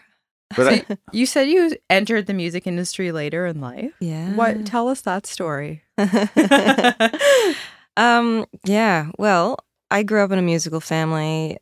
but 0.56 0.68
I, 0.90 0.98
you 1.12 1.26
said 1.26 1.48
you 1.50 1.76
entered 1.90 2.26
the 2.28 2.34
music 2.34 2.66
industry 2.68 3.12
later 3.12 3.46
in 3.46 3.60
life. 3.62 3.94
Yeah. 4.00 4.34
What 4.36 4.66
tell 4.66 4.88
us 4.90 5.02
that 5.02 5.26
story? 5.28 5.84
Um, 7.98 8.46
yeah. 8.66 9.12
Well, 9.18 9.58
I 9.92 10.04
grew 10.04 10.24
up 10.24 10.32
in 10.32 10.40
a 10.40 10.42
musical 10.44 10.82
family. 10.82 11.58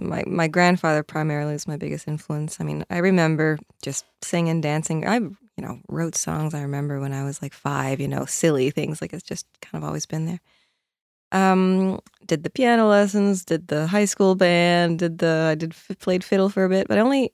my 0.00 0.24
my 0.26 0.48
grandfather 0.48 1.02
primarily 1.02 1.52
was 1.54 1.68
my 1.68 1.76
biggest 1.76 2.08
influence. 2.08 2.60
I 2.60 2.64
mean, 2.64 2.84
I 2.90 2.98
remember 2.98 3.58
just 3.82 4.04
singing, 4.22 4.60
dancing. 4.60 5.06
I 5.06 5.16
you 5.18 5.34
know 5.58 5.80
wrote 5.88 6.16
songs. 6.16 6.54
I 6.54 6.62
remember 6.62 7.00
when 7.00 7.12
I 7.12 7.24
was 7.24 7.42
like 7.42 7.54
five. 7.54 8.00
You 8.00 8.08
know, 8.08 8.24
silly 8.26 8.70
things 8.70 9.00
like 9.00 9.12
it's 9.12 9.22
just 9.22 9.46
kind 9.62 9.82
of 9.82 9.86
always 9.88 10.06
been 10.06 10.26
there. 10.26 10.40
Um, 11.32 12.00
did 12.26 12.44
the 12.44 12.50
piano 12.50 12.88
lessons, 12.88 13.44
did 13.44 13.68
the 13.68 13.86
high 13.86 14.04
school 14.06 14.34
band, 14.36 15.00
did 15.00 15.18
the 15.18 15.48
I 15.52 15.54
did 15.56 15.74
played 16.00 16.24
fiddle 16.24 16.48
for 16.48 16.64
a 16.64 16.68
bit, 16.68 16.88
but 16.88 16.98
I 16.98 17.02
only 17.02 17.32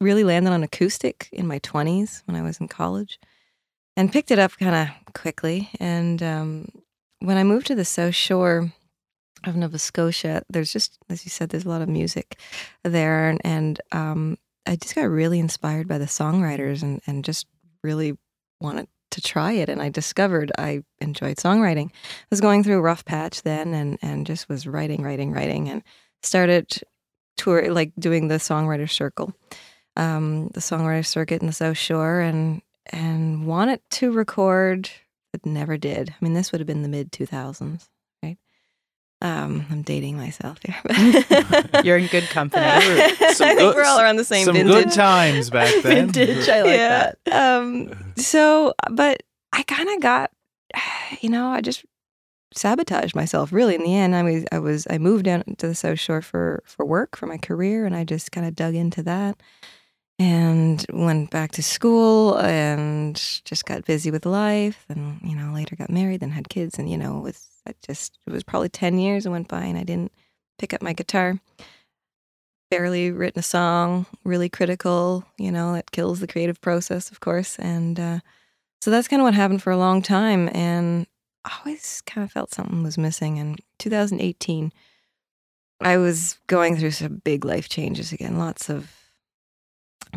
really 0.00 0.24
landed 0.24 0.52
on 0.52 0.62
acoustic 0.64 1.28
in 1.32 1.46
my 1.46 1.58
twenties 1.60 2.22
when 2.26 2.36
I 2.36 2.42
was 2.42 2.60
in 2.60 2.68
college, 2.68 3.18
and 3.96 4.12
picked 4.12 4.30
it 4.30 4.38
up 4.38 4.52
kind 4.58 4.74
of 4.76 5.14
quickly. 5.14 5.70
And 5.80 6.22
um, 6.22 6.68
when 7.20 7.36
I 7.36 7.44
moved 7.44 7.66
to 7.68 7.74
the 7.74 7.84
South 7.84 8.14
Shore 8.14 8.72
of 9.44 9.56
Nova 9.56 9.78
Scotia, 9.78 10.42
there's 10.48 10.72
just, 10.72 10.98
as 11.08 11.24
you 11.24 11.30
said, 11.30 11.50
there's 11.50 11.64
a 11.64 11.68
lot 11.68 11.82
of 11.82 11.88
music 11.88 12.38
there. 12.84 13.28
And, 13.28 13.40
and 13.44 13.80
um, 13.92 14.38
I 14.66 14.76
just 14.76 14.94
got 14.94 15.02
really 15.02 15.38
inspired 15.38 15.88
by 15.88 15.98
the 15.98 16.06
songwriters 16.06 16.82
and, 16.82 17.00
and 17.06 17.24
just 17.24 17.46
really 17.82 18.16
wanted 18.60 18.88
to 19.10 19.20
try 19.22 19.52
it. 19.52 19.68
And 19.68 19.80
I 19.80 19.88
discovered 19.88 20.52
I 20.58 20.82
enjoyed 21.00 21.36
songwriting. 21.36 21.86
I 21.88 22.26
was 22.30 22.40
going 22.40 22.62
through 22.62 22.78
a 22.78 22.82
rough 22.82 23.04
patch 23.04 23.42
then 23.42 23.74
and, 23.74 23.98
and 24.02 24.26
just 24.26 24.48
was 24.48 24.66
writing, 24.66 25.02
writing, 25.02 25.32
writing, 25.32 25.68
and 25.68 25.82
started 26.22 26.82
tour, 27.36 27.72
like 27.72 27.92
doing 27.98 28.28
the 28.28 28.34
songwriter 28.36 28.90
circle, 28.90 29.32
um, 29.96 30.48
the 30.48 30.60
songwriter 30.60 31.06
circuit 31.06 31.40
in 31.40 31.46
the 31.46 31.52
South 31.52 31.78
Shore, 31.78 32.20
and, 32.20 32.60
and 32.86 33.46
wanted 33.46 33.80
to 33.92 34.10
record, 34.12 34.90
but 35.32 35.44
never 35.46 35.76
did. 35.76 36.10
I 36.10 36.24
mean, 36.24 36.34
this 36.34 36.52
would 36.52 36.60
have 36.60 36.66
been 36.66 36.82
the 36.82 36.88
mid 36.88 37.12
2000s. 37.12 37.88
Um, 39.20 39.66
I'm 39.70 39.82
dating 39.82 40.16
myself 40.16 40.58
here. 40.64 40.76
You're 41.84 41.98
in 41.98 42.06
good 42.06 42.24
company. 42.24 42.62
I 42.66 43.24
think 43.24 43.74
we're 43.74 43.84
all 43.84 43.98
around 43.98 44.16
the 44.16 44.24
same 44.24 44.44
Some 44.44 44.54
vintage. 44.54 44.84
good 44.84 44.92
times 44.92 45.50
back 45.50 45.74
then. 45.82 46.12
Vintage. 46.12 46.48
I 46.48 46.62
like 46.62 46.76
yeah. 46.76 47.12
that. 47.24 47.58
Um, 47.58 48.14
so, 48.16 48.74
but 48.90 49.24
I 49.52 49.64
kind 49.64 49.88
of 49.88 50.00
got, 50.00 50.30
you 51.20 51.30
know, 51.30 51.48
I 51.48 51.60
just 51.60 51.84
sabotaged 52.54 53.16
myself. 53.16 53.52
Really, 53.52 53.74
in 53.74 53.82
the 53.82 53.94
end, 53.96 54.14
I 54.14 54.22
was, 54.22 54.44
I 54.52 54.58
was, 54.60 54.86
I 54.88 54.98
moved 54.98 55.24
down 55.24 55.42
to 55.58 55.66
the 55.66 55.74
South 55.74 55.98
Shore 55.98 56.22
for 56.22 56.62
for 56.64 56.86
work 56.86 57.16
for 57.16 57.26
my 57.26 57.38
career, 57.38 57.86
and 57.86 57.96
I 57.96 58.04
just 58.04 58.30
kind 58.30 58.46
of 58.46 58.54
dug 58.54 58.76
into 58.76 59.02
that, 59.02 59.36
and 60.18 60.84
went 60.92 61.30
back 61.30 61.52
to 61.52 61.62
school, 61.62 62.38
and 62.38 63.16
just 63.44 63.64
got 63.64 63.84
busy 63.84 64.10
with 64.10 64.26
life, 64.26 64.84
and 64.88 65.20
you 65.22 65.36
know, 65.36 65.52
later 65.52 65.76
got 65.76 65.90
married, 65.90 66.20
then 66.20 66.30
had 66.30 66.48
kids, 66.48 66.78
and 66.78 66.90
you 66.90 66.96
know, 66.96 67.18
it 67.18 67.22
was 67.22 67.46
I 67.66 67.74
just 67.86 68.18
it 68.26 68.32
was 68.32 68.44
probably 68.44 68.68
ten 68.68 68.98
years 68.98 69.24
that 69.24 69.30
went 69.30 69.48
by, 69.48 69.64
and 69.64 69.78
I 69.78 69.84
didn't 69.84 70.12
pick 70.58 70.74
up 70.74 70.82
my 70.82 70.92
guitar 70.92 71.38
barely 72.70 73.10
written 73.10 73.40
a 73.40 73.42
song, 73.42 74.06
really 74.24 74.48
critical, 74.48 75.24
you 75.38 75.50
know, 75.50 75.74
it 75.74 75.90
kills 75.90 76.20
the 76.20 76.26
creative 76.26 76.60
process, 76.60 77.10
of 77.10 77.20
course. 77.20 77.58
And 77.58 77.98
uh, 77.98 78.20
so 78.80 78.90
that's 78.90 79.08
kind 79.08 79.20
of 79.20 79.24
what 79.24 79.34
happened 79.34 79.62
for 79.62 79.70
a 79.70 79.76
long 79.76 80.02
time. 80.02 80.48
And 80.52 81.06
I 81.44 81.56
always 81.58 82.02
kind 82.06 82.24
of 82.24 82.32
felt 82.32 82.52
something 82.52 82.82
was 82.82 82.98
missing. 82.98 83.38
In 83.38 83.56
2018, 83.78 84.72
I 85.80 85.96
was 85.96 86.38
going 86.46 86.76
through 86.76 86.90
some 86.90 87.22
big 87.24 87.44
life 87.44 87.68
changes 87.68 88.12
again, 88.12 88.38
lots 88.38 88.68
of 88.68 88.92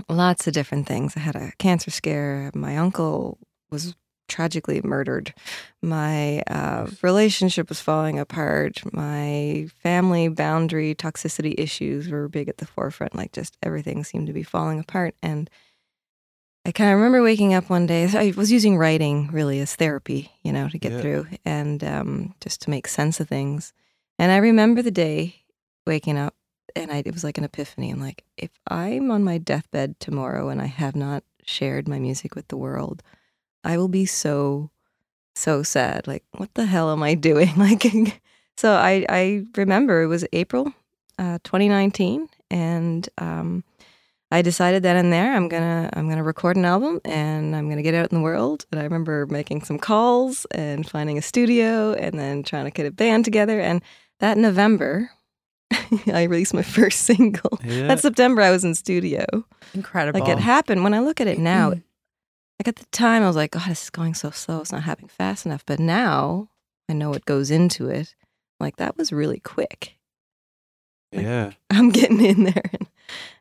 lots 0.09 0.47
of 0.47 0.53
different 0.53 0.87
things. 0.87 1.15
I 1.15 1.19
had 1.21 1.35
a 1.35 1.51
cancer 1.57 1.91
scare. 1.91 2.51
My 2.53 2.77
uncle 2.77 3.37
was 3.69 3.95
tragically 4.27 4.81
murdered. 4.81 5.33
My 5.81 6.41
uh, 6.47 6.87
relationship 7.01 7.67
was 7.69 7.81
falling 7.81 8.17
apart. 8.17 8.81
My 8.93 9.67
family 9.83 10.29
boundary 10.29 10.95
toxicity 10.95 11.53
issues 11.57 12.09
were 12.09 12.29
big 12.29 12.47
at 12.47 12.57
the 12.57 12.65
forefront. 12.65 13.15
Like 13.15 13.33
just 13.33 13.57
everything 13.61 14.03
seemed 14.03 14.27
to 14.27 14.33
be 14.33 14.43
falling 14.43 14.79
apart. 14.79 15.15
And 15.21 15.49
I 16.65 16.71
kind 16.71 16.91
of 16.91 16.97
remember 16.97 17.21
waking 17.23 17.53
up 17.53 17.69
one 17.69 17.87
day. 17.87 18.07
I 18.13 18.33
was 18.37 18.51
using 18.51 18.77
writing 18.77 19.29
really 19.31 19.59
as 19.59 19.75
therapy, 19.75 20.31
you 20.43 20.53
know, 20.53 20.69
to 20.69 20.77
get 20.77 20.91
Yeah. 20.93 21.01
through 21.01 21.27
and 21.43 21.83
um, 21.83 22.35
just 22.39 22.61
to 22.61 22.69
make 22.69 22.87
sense 22.87 23.19
of 23.19 23.27
things. 23.27 23.73
And 24.19 24.31
I 24.31 24.37
remember 24.37 24.81
the 24.81 24.91
day 24.91 25.43
waking 25.87 26.17
up 26.17 26.35
and 26.75 26.91
I, 26.91 27.03
it 27.05 27.13
was 27.13 27.23
like 27.23 27.37
an 27.37 27.43
epiphany. 27.43 27.91
I'm 27.91 27.99
like, 27.99 28.23
if 28.37 28.51
I'm 28.67 29.11
on 29.11 29.23
my 29.23 29.37
deathbed 29.37 29.99
tomorrow 29.99 30.49
and 30.49 30.61
I 30.61 30.65
have 30.65 30.95
not 30.95 31.23
shared 31.45 31.87
my 31.87 31.99
music 31.99 32.35
with 32.35 32.47
the 32.47 32.57
world, 32.57 33.03
I 33.63 33.77
will 33.77 33.87
be 33.87 34.05
so, 34.05 34.71
so 35.35 35.63
sad. 35.63 36.07
Like, 36.07 36.23
what 36.37 36.53
the 36.53 36.65
hell 36.65 36.91
am 36.91 37.03
I 37.03 37.13
doing? 37.29 37.53
Like, 37.57 37.83
so 38.57 38.73
I, 38.73 39.05
I 39.09 39.45
remember 39.55 40.01
it 40.01 40.07
was 40.07 40.25
April 40.33 40.73
uh, 41.17 41.39
2019, 41.43 42.27
and 42.49 43.07
um, 43.17 43.63
I 44.31 44.41
decided 44.41 44.81
then 44.81 44.95
and 44.95 45.11
there 45.11 45.35
I'm 45.35 45.49
gonna 45.49 45.89
I'm 45.93 46.07
gonna 46.07 46.23
record 46.23 46.55
an 46.55 46.63
album 46.63 47.01
and 47.03 47.53
I'm 47.53 47.67
gonna 47.67 47.81
get 47.81 47.93
out 47.93 48.11
in 48.11 48.17
the 48.17 48.23
world. 48.23 48.65
And 48.71 48.79
I 48.79 48.83
remember 48.83 49.27
making 49.27 49.63
some 49.63 49.77
calls 49.77 50.45
and 50.51 50.89
finding 50.89 51.17
a 51.17 51.21
studio 51.21 51.93
and 51.93 52.17
then 52.17 52.41
trying 52.43 52.63
to 52.63 52.71
get 52.71 52.85
a 52.85 52.91
band 52.91 53.25
together. 53.25 53.59
And 53.59 53.81
that 54.19 54.37
November, 54.37 55.11
I 56.13 56.23
released 56.23 56.53
my 56.53 56.63
first 56.63 57.01
single. 57.09 57.59
Yeah. 57.63 57.87
That 57.87 57.99
September, 57.99 58.41
I 58.41 58.51
was 58.51 58.63
in 58.63 58.75
studio. 58.75 59.25
Incredible. 59.73 60.19
Like 60.19 60.29
it 60.29 60.39
happened. 60.39 60.83
When 60.83 60.93
I 60.93 60.99
look 60.99 61.21
at 61.21 61.27
it 61.27 61.39
now, 61.39 61.71
Mm. 61.71 61.83
like 62.59 62.67
at 62.67 62.75
the 62.75 62.85
time, 62.91 63.23
I 63.23 63.27
was 63.27 63.35
like, 63.35 63.51
God, 63.51 63.69
this 63.69 63.83
is 63.83 63.89
going 63.89 64.13
so 64.13 64.29
slow. 64.31 64.61
It's 64.61 64.71
not 64.71 64.83
happening 64.83 65.09
fast 65.09 65.45
enough. 65.45 65.65
But 65.65 65.79
now 65.79 66.49
I 66.89 66.93
know 66.93 67.09
what 67.09 67.25
goes 67.25 67.49
into 67.51 67.87
it. 67.89 68.15
Like 68.59 68.75
that 68.77 68.97
was 68.97 69.11
really 69.11 69.39
quick. 69.39 69.93
yeah. 71.11 71.51
I'm 71.69 71.89
getting 71.89 72.23
in 72.23 72.43
there 72.43 72.63
and, 72.73 72.87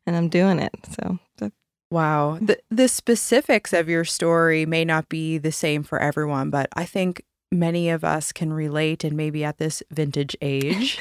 and 0.07 0.17
I'm 0.17 0.29
doing 0.29 0.59
it. 0.59 0.75
So 1.01 1.19
that- 1.39 1.53
Wow. 1.93 2.39
The 2.41 2.57
the 2.71 2.87
specifics 2.87 3.73
of 3.73 3.89
your 3.89 4.05
story 4.05 4.65
may 4.65 4.85
not 4.85 5.09
be 5.09 5.39
the 5.39 5.51
same 5.51 5.83
for 5.83 5.99
everyone, 5.99 6.49
but 6.51 6.69
I 6.77 6.85
think 6.85 7.23
many 7.51 7.91
of 7.91 8.05
us 8.05 8.31
can 8.31 8.53
relate 8.53 9.03
and 9.03 9.17
maybe 9.17 9.43
at 9.45 9.59
this 9.59 9.83
vintage 9.91 10.37
age, 10.41 11.01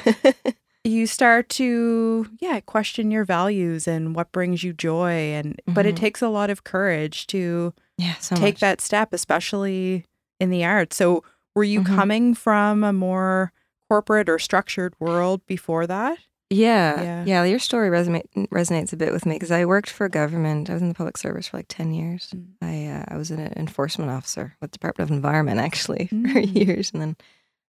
you 0.84 1.06
start 1.06 1.48
to 1.50 2.26
yeah, 2.40 2.60
question 2.60 3.10
your 3.10 3.24
values 3.24 3.86
and 3.86 4.14
what 4.14 4.32
brings 4.32 4.62
you 4.64 4.72
joy 4.72 5.12
and 5.34 5.60
but 5.66 5.84
it 5.86 5.94
Mhm. 5.94 5.98
takes 5.98 6.22
a 6.22 6.28
lot 6.28 6.48
of 6.50 6.64
courage 6.64 7.26
to 7.28 7.74
yeah, 7.98 8.14
so 8.20 8.34
take 8.36 8.54
much. 8.54 8.60
that 8.60 8.80
step 8.80 9.12
especially 9.12 10.06
in 10.38 10.48
the 10.50 10.64
arts. 10.64 10.96
So 10.96 11.22
were 11.54 11.64
you 11.64 11.80
Mhm. 11.82 11.96
coming 11.96 12.34
from 12.34 12.82
a 12.82 12.92
more 12.92 13.52
corporate 13.90 14.28
or 14.30 14.38
structured 14.38 14.94
world 14.98 15.44
before 15.46 15.86
that? 15.86 16.16
Yeah, 16.48 17.02
Yeah. 17.02 17.24
yeah. 17.26 17.44
Your 17.44 17.58
story 17.58 17.90
resonates 17.90 18.32
resonates 18.48 18.92
a 18.92 18.96
bit 18.96 19.12
with 19.12 19.26
me 19.26 19.34
because 19.36 19.50
I 19.52 19.64
worked 19.66 19.90
for 19.90 20.08
government. 20.08 20.68
I 20.70 20.72
was 20.72 20.82
in 20.82 20.88
the 20.88 20.94
public 20.94 21.16
service 21.18 21.48
for 21.48 21.58
like 21.58 21.66
ten 21.68 21.92
years. 21.92 22.30
Mm. 22.34 22.46
I 22.62 22.86
uh, 22.86 23.04
I 23.06 23.16
was 23.18 23.30
an 23.30 23.52
enforcement 23.54 24.10
officer 24.10 24.56
with 24.60 24.70
Department 24.72 25.10
of 25.10 25.14
Environment 25.14 25.60
actually 25.60 26.06
for 26.10 26.16
Mm. 26.16 26.54
years, 26.56 26.90
and 26.92 27.02
then 27.02 27.16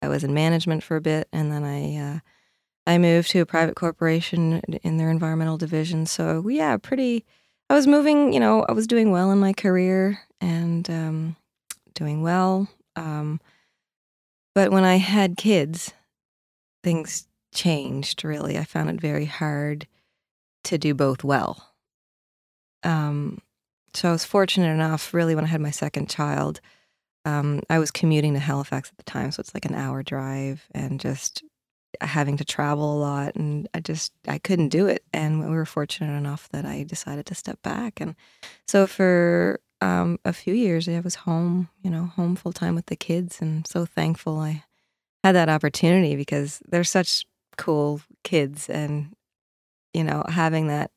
I 0.01 0.09
was 0.09 0.23
in 0.25 0.33
management 0.33 0.85
for 0.85 0.97
a 0.97 1.01
bit, 1.03 1.29
and 1.33 1.51
then 1.53 1.65
I 1.65 1.97
uh, 1.97 2.19
I 2.87 2.99
moved 2.99 3.31
to 3.31 3.41
a 3.41 3.47
private 3.47 3.77
corporation 3.77 4.61
in 4.83 4.97
their 4.97 5.11
environmental 5.11 5.57
division. 5.57 6.07
So 6.07 6.49
yeah, 6.49 6.77
pretty. 6.77 7.25
I 7.71 7.75
was 7.75 7.87
moving. 7.87 8.33
You 8.33 8.41
know, 8.41 8.65
I 8.69 8.73
was 8.73 8.87
doing 8.87 9.11
well 9.11 9.31
in 9.31 9.39
my 9.39 9.53
career 9.53 10.21
and 10.41 10.89
um, 10.91 11.37
doing 11.95 12.23
well. 12.23 12.69
Um, 12.97 13.41
but 14.55 14.71
when 14.71 14.85
I 14.85 14.97
had 14.97 15.37
kids, 15.37 15.93
things 16.83 17.27
changed 17.55 18.25
really. 18.25 18.59
I 18.59 18.65
found 18.65 18.91
it 18.91 19.01
very 19.01 19.27
hard 19.27 19.87
to 20.65 20.79
do 20.79 20.95
both 20.95 21.25
well. 21.25 21.73
Um, 22.83 23.41
so 23.95 24.09
I 24.09 24.13
was 24.13 24.25
fortunate 24.25 24.73
enough, 24.73 25.13
really, 25.13 25.35
when 25.35 25.45
I 25.45 25.49
had 25.49 25.61
my 25.61 25.71
second 25.71 26.09
child, 26.09 26.61
um, 27.25 27.61
I 27.69 27.79
was 27.79 27.91
commuting 27.91 28.33
to 28.35 28.41
Halifax 28.41 28.91
at 28.91 28.97
the 28.97 29.03
time, 29.05 29.31
so 29.31 29.41
it's 29.41 29.55
like 29.55 29.65
an 29.65 29.75
hour 29.75 30.03
drive, 30.03 30.67
and 30.75 30.99
just 30.99 31.45
having 32.01 32.37
to 32.37 32.45
travel 32.45 32.97
a 32.97 32.99
lot, 32.99 33.35
and 33.35 33.69
I 33.75 33.81
just 33.81 34.13
I 34.27 34.39
couldn't 34.39 34.69
do 34.69 34.87
it. 34.87 35.05
And 35.13 35.41
we 35.41 35.55
were 35.55 35.67
fortunate 35.67 36.17
enough 36.17 36.49
that 36.51 36.65
I 36.65 36.85
decided 36.85 37.27
to 37.27 37.35
step 37.35 37.61
back, 37.63 38.01
and 38.01 38.15
so 38.67 38.87
for 38.87 39.61
um, 39.81 40.19
a 40.25 40.33
few 40.33 40.55
years, 40.55 40.89
I 40.89 41.01
was 41.01 41.17
home, 41.17 41.69
you 41.83 41.91
know, 41.91 42.05
home 42.05 42.37
full 42.37 42.53
time 42.53 42.75
with 42.75 42.87
the 42.87 42.97
kids, 42.97 43.41
and 43.41 43.67
so 43.67 43.85
thankful 43.85 44.39
I 44.39 44.65
had 45.25 45.35
that 45.35 45.49
opportunity 45.49 46.17
because 46.17 46.63
they're 46.69 46.85
such 46.85 47.27
cool 47.57 48.01
kids 48.25 48.69
and 48.69 49.15
you 49.93 50.03
know 50.03 50.25
having 50.27 50.69
that 50.69 50.91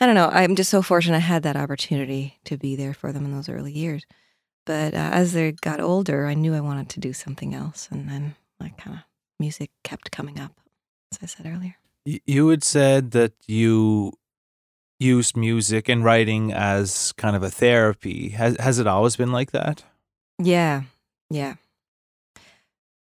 i 0.00 0.06
don't 0.06 0.14
know 0.14 0.28
i'm 0.32 0.54
just 0.54 0.70
so 0.70 0.80
fortunate 0.80 1.16
i 1.16 1.20
had 1.20 1.42
that 1.42 1.56
opportunity 1.56 2.38
to 2.44 2.56
be 2.56 2.76
there 2.76 2.94
for 2.94 3.12
them 3.12 3.24
in 3.24 3.34
those 3.34 3.48
early 3.48 3.72
years 3.72 4.06
but 4.64 4.94
uh, 4.94 5.10
as 5.12 5.32
they 5.32 5.50
got 5.50 5.80
older 5.80 6.26
i 6.26 6.34
knew 6.34 6.54
i 6.54 6.60
wanted 6.60 6.88
to 6.88 7.00
do 7.00 7.12
something 7.12 7.52
else 7.52 7.88
and 7.90 8.08
then 8.08 8.36
I 8.60 8.70
kind 8.70 8.96
of 8.96 9.04
music 9.40 9.70
kept 9.82 10.10
coming 10.10 10.38
up 10.38 10.52
as 11.12 11.18
i 11.22 11.26
said 11.26 11.46
earlier 11.46 11.76
You 12.26 12.48
had 12.48 12.62
said 12.64 13.10
that 13.12 13.32
you 13.46 14.12
used 15.00 15.36
music 15.36 15.88
and 15.88 16.04
writing 16.04 16.52
as 16.52 17.12
kind 17.16 17.34
of 17.36 17.42
a 17.42 17.50
therapy. 17.50 18.28
Has 18.36 18.56
has 18.60 18.78
it 18.78 18.86
always 18.86 19.16
been 19.16 19.32
like 19.32 19.50
that? 19.52 19.84
yeah 20.38 20.82
yeah 21.30 21.54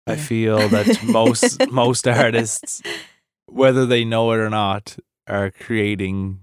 I 0.08 0.16
Yeah. 0.16 0.26
feel 0.26 0.70
that 0.70 1.02
most 1.04 1.68
most 1.72 2.08
artists 2.08 2.82
whether 3.48 3.86
they 3.86 4.04
know 4.06 4.32
it 4.34 4.40
or 4.40 4.50
not, 4.50 4.98
are 5.28 5.52
creating 5.52 6.40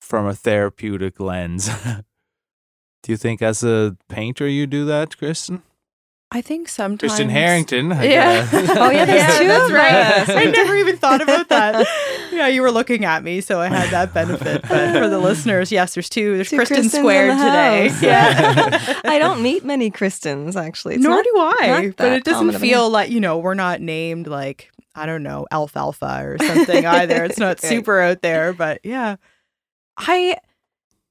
from 0.00 0.26
a 0.26 0.34
therapeutic 0.34 1.18
lens. 1.20 1.68
do 3.02 3.12
you 3.12 3.16
think, 3.16 3.42
as 3.42 3.62
a 3.64 3.96
painter, 4.08 4.46
you 4.48 4.66
do 4.66 4.84
that, 4.86 5.16
Kristen? 5.18 5.62
I 6.30 6.40
think 6.40 6.68
sometimes 6.68 7.12
Kristen 7.12 7.28
Herrington. 7.28 7.90
Yeah. 7.90 8.48
guess. 8.50 8.68
Oh, 8.76 8.90
yeah, 8.90 9.04
there's 9.04 9.38
two 9.38 9.46
that's 9.46 9.72
right. 9.72 10.36
I 10.36 10.44
never 10.50 10.74
even 10.74 10.96
thought 10.96 11.20
about 11.20 11.48
that. 11.50 11.86
Yeah, 12.34 12.48
you 12.48 12.62
were 12.62 12.72
looking 12.72 13.04
at 13.04 13.22
me, 13.22 13.40
so 13.40 13.60
I 13.60 13.68
had 13.68 13.90
that 13.90 14.12
benefit. 14.12 14.62
But 14.62 14.92
for 14.98 15.08
the 15.08 15.20
listeners, 15.20 15.70
yes, 15.70 15.94
there's 15.94 16.08
two. 16.08 16.34
There's 16.34 16.50
Two 16.50 16.56
Kristen 16.56 16.78
Kristens 16.78 16.94
in 16.94 17.00
squared 17.02 17.30
the 17.30 17.44
today. 17.44 17.90
Yeah. 18.02 19.00
I 19.04 19.20
don't 19.20 19.40
meet 19.40 19.64
many 19.64 19.88
Kristens 19.92 20.56
actually. 20.56 20.96
It's 20.96 21.04
Nor 21.04 21.14
not- 21.14 21.24
do 21.24 21.32
I. 21.36 21.92
But 21.96 22.12
it 22.12 22.24
doesn't 22.24 22.38
common 22.40 22.54
of 22.56 22.60
a 22.60 22.64
feel 22.66 22.90
like, 22.90 23.10
you 23.10 23.20
know, 23.20 23.38
we're 23.38 23.54
not 23.54 23.80
named 23.80 24.26
like, 24.26 24.72
I 24.96 25.06
don't 25.06 25.22
know, 25.22 25.46
alfalfa 25.52 26.22
or 26.24 26.38
something 26.44 26.84
either. 26.84 27.22
It's 27.22 27.38
not 27.38 27.62
Right. 27.62 27.68
super 27.70 28.00
out 28.00 28.20
there, 28.22 28.52
but 28.52 28.80
yeah. 28.82 29.14
I 29.96 30.36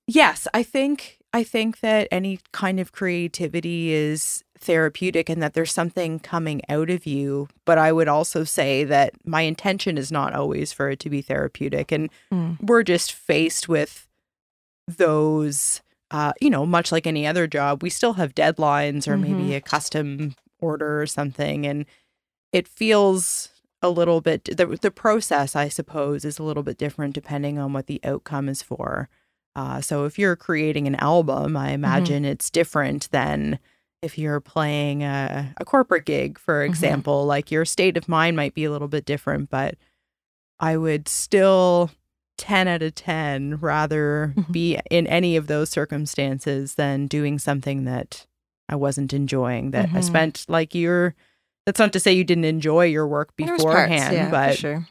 yes, 0.05 0.45
I 0.53 0.63
think 0.63 1.19
I 1.33 1.43
think 1.43 1.79
that 1.79 2.07
any 2.11 2.39
kind 2.51 2.79
of 2.79 2.91
creativity 2.91 3.91
is 3.91 4.43
therapeutic 4.59 5.29
and 5.29 5.41
that 5.41 5.53
there's 5.55 5.71
something 5.73 6.19
coming 6.19 6.61
out 6.69 6.89
of 6.89 7.05
you, 7.05 7.47
but 7.65 7.77
I 7.77 7.91
would 7.91 8.07
also 8.07 8.43
say 8.43 8.83
that 8.85 9.13
my 9.25 9.41
intention 9.41 9.97
is 9.97 10.11
not 10.11 10.33
always 10.33 10.71
for 10.71 10.89
it 10.91 10.99
to 11.01 11.09
be 11.09 11.21
therapeutic 11.21 11.91
and 11.91 12.09
Mm. 12.31 12.57
we're 12.61 12.83
just 12.83 13.11
faced 13.11 13.67
with 13.67 14.07
those 14.87 15.81
uh, 16.11 16.31
you 16.39 16.47
know, 16.51 16.63
much 16.63 16.91
like 16.91 17.07
any 17.07 17.25
other 17.25 17.47
job, 17.47 17.81
we 17.81 17.89
still 17.89 18.13
have 18.13 18.35
deadlines 18.35 19.07
or 19.07 19.17
maybe 19.17 19.45
Mhm. 19.49 19.55
a 19.55 19.61
custom 19.61 20.35
order 20.59 21.01
or 21.01 21.07
something. 21.07 21.65
And 21.65 21.87
it 22.51 22.67
feels 22.67 23.49
a 23.81 23.89
little 23.89 24.21
bit, 24.21 24.43
the, 24.45 24.67
the 24.79 24.91
process, 24.91 25.55
I 25.55 25.69
suppose, 25.69 26.23
is 26.23 26.37
a 26.37 26.43
little 26.43 26.61
bit 26.61 26.77
different 26.77 27.15
depending 27.15 27.57
on 27.57 27.73
what 27.73 27.87
the 27.87 27.99
outcome 28.03 28.47
is 28.47 28.61
for. 28.61 29.09
Uh, 29.55 29.81
so 29.81 30.05
if 30.05 30.17
you're 30.17 30.35
creating 30.35 30.87
an 30.87 30.95
album, 30.95 31.55
I 31.55 31.71
imagine 31.71 32.25
it's 32.25 32.49
different 32.49 33.09
than 33.11 33.59
if 34.01 34.17
you're 34.17 34.39
playing 34.41 35.03
a, 35.03 35.53
a 35.57 35.65
corporate 35.65 36.05
gig, 36.05 36.37
for 36.39 36.63
example. 36.63 37.25
Like 37.25 37.51
your 37.51 37.63
state 37.65 37.95
of 37.95 38.09
mind 38.09 38.35
might 38.35 38.53
be 38.55 38.65
a 38.65 38.71
little 38.71 38.87
bit 38.87 39.05
different, 39.05 39.49
but 39.49 39.75
I 40.59 40.75
would 40.77 41.07
still 41.07 41.91
10 42.39 42.67
out 42.67 42.81
of 42.81 42.95
10 42.95 43.57
rather 43.57 44.33
Mhm. 44.35 44.51
be 44.51 44.79
in 44.89 45.05
any 45.07 45.35
of 45.35 45.45
those 45.47 45.69
circumstances 45.69 46.75
than 46.75 47.05
doing 47.07 47.37
something 47.37 47.83
that 47.85 48.25
I 48.67 48.75
wasn't 48.75 49.13
enjoying 49.13 49.71
that 49.71 49.89
I 49.93 50.01
spent 50.01 50.45
like 50.47 50.73
you're 50.73 51.13
that's 51.65 51.79
not 51.79 51.93
to 51.93 51.99
say 51.99 52.11
you 52.11 52.23
didn't 52.23 52.45
enjoy 52.45 52.85
your 52.85 53.07
work 53.07 53.31
was 53.37 53.45
parts, 53.47 53.63
beforehand 53.63 54.13
yeah, 54.15 54.29
but 54.31 54.57
sure. 54.57 54.87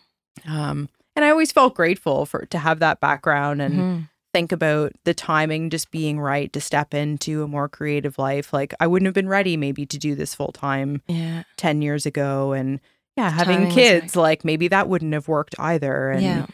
um 0.46 0.88
and 1.16 1.24
I 1.24 1.30
always 1.30 1.50
felt 1.52 1.74
grateful 1.74 2.26
for 2.26 2.46
to 2.46 2.58
have 2.58 2.78
that 2.78 3.00
background 3.00 3.60
and. 3.60 4.08
Think 4.32 4.52
about 4.52 4.92
the 5.04 5.14
timing 5.14 5.68
just 5.70 5.90
being 5.90 6.18
right 6.18 6.52
to 6.52 6.60
step 6.60 6.94
into 6.94 7.42
a 7.42 7.48
more 7.48 7.68
creative 7.68 8.18
life 8.18 8.52
like 8.52 8.72
I 8.80 8.86
wouldn't 8.86 9.06
have 9.06 9.14
been 9.14 9.28
ready 9.28 9.56
maybe 9.56 9.84
to 9.86 9.98
do 9.98 10.14
this 10.14 10.34
full 10.34 10.52
time 10.52 11.02
Yeah. 11.06 11.42
10 11.56 11.82
years 11.82 12.06
ago 12.06 12.52
and 12.52 12.80
yeah 13.16 13.30
having 13.30 13.58
Timing 13.58 13.72
kids 13.72 14.16
like 14.16 14.44
maybe 14.44 14.68
that 14.68 14.88
wouldn't 14.88 15.12
have 15.12 15.28
worked 15.28 15.54
either 15.58 16.10
and 16.10 16.22
yeah. 16.22 16.46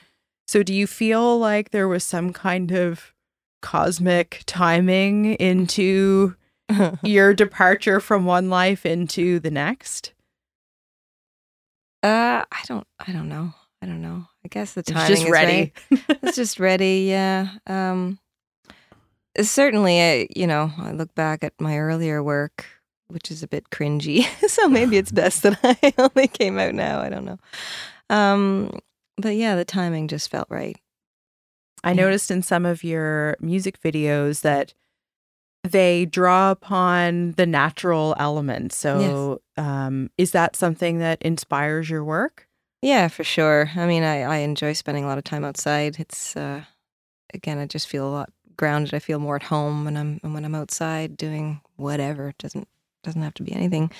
so 0.46 0.62
do 0.62 0.74
you 0.74 0.86
feel 0.86 1.38
like 1.38 1.70
there 1.70 1.86
was 1.88 2.02
some 2.02 2.32
kind 2.32 2.72
of 2.72 3.14
cosmic 3.62 4.42
timing 4.46 5.34
into 5.34 6.34
your 7.02 7.32
departure 7.34 8.00
from 8.00 8.24
one 8.24 8.50
life 8.50 8.84
into 8.84 9.40
the 9.40 9.50
next? 9.50 10.12
Uh, 12.02 12.44
I 12.50 12.60
don't. 12.66 12.86
I 13.04 13.12
don't 13.12 13.28
know. 13.28 13.52
I 13.82 13.86
don't 13.86 14.02
know. 14.02 14.26
I 14.48 14.54
guess 14.60 14.72
the 14.72 14.80
It's 14.80 14.90
timing 14.90 15.08
just 15.08 15.24
is 15.26 15.30
ready. 15.30 15.72
right. 15.90 16.04
it's 16.22 16.36
just 16.36 16.58
ready. 16.58 17.06
Yeah. 17.08 17.48
Um. 17.66 18.18
Certainly, 19.40 20.00
I, 20.00 20.28
you 20.34 20.46
know, 20.46 20.72
I 20.78 20.92
look 20.92 21.14
back 21.14 21.44
at 21.44 21.52
my 21.60 21.78
earlier 21.78 22.22
work, 22.22 22.64
which 23.08 23.30
is 23.30 23.42
a 23.42 23.46
bit 23.48 23.70
cringy. 23.70 24.24
so 24.48 24.68
maybe 24.68 24.96
it's 24.96 25.12
best 25.22 25.42
that 25.42 25.58
I 25.62 25.92
only 25.98 26.28
came 26.28 26.58
out 26.58 26.74
now. 26.74 27.00
I 27.00 27.08
don't 27.10 27.24
know. 27.26 27.38
Um. 28.10 28.78
But 29.20 29.36
yeah, 29.36 29.54
the 29.56 29.64
timing 29.64 30.08
just 30.08 30.30
felt 30.30 30.46
right. 30.48 30.78
I 31.84 31.90
Yeah. 31.90 32.04
noticed 32.04 32.30
in 32.30 32.42
some 32.42 32.64
of 32.64 32.82
your 32.82 33.36
music 33.40 33.80
videos 33.82 34.40
that 34.42 34.72
they 35.64 36.06
draw 36.06 36.50
upon 36.52 37.32
the 37.32 37.44
natural 37.46 38.14
elements. 38.18 38.76
So, 38.76 39.42
um, 39.56 40.08
is 40.16 40.30
that 40.30 40.56
something 40.56 40.98
that 41.00 41.20
inspires 41.20 41.90
your 41.90 42.02
work? 42.04 42.47
Yeah, 42.82 43.08
for 43.08 43.24
sure. 43.24 43.70
I 43.74 43.86
mean, 43.86 44.02
I, 44.02 44.22
I 44.22 44.36
enjoy 44.38 44.72
spending 44.72 45.04
a 45.04 45.06
lot 45.06 45.18
of 45.18 45.24
time 45.24 45.44
outside. 45.44 45.98
It's 45.98 46.36
uh, 46.36 46.62
again, 47.34 47.58
I 47.58 47.66
just 47.66 47.88
feel 47.88 48.06
a 48.08 48.10
lot 48.10 48.32
grounded. 48.56 48.94
I 48.94 48.98
feel 48.98 49.18
more 49.18 49.36
at 49.36 49.42
home 49.44 49.84
when 49.84 49.96
I'm 49.96 50.20
when 50.22 50.44
I'm 50.44 50.54
outside 50.54 51.16
doing 51.16 51.60
whatever. 51.76 52.28
It 52.28 52.38
doesn't 52.38 52.68
doesn't 53.04 53.22
have 53.22 53.34
to 53.34 53.42
be 53.42 53.52
anything 53.52 53.90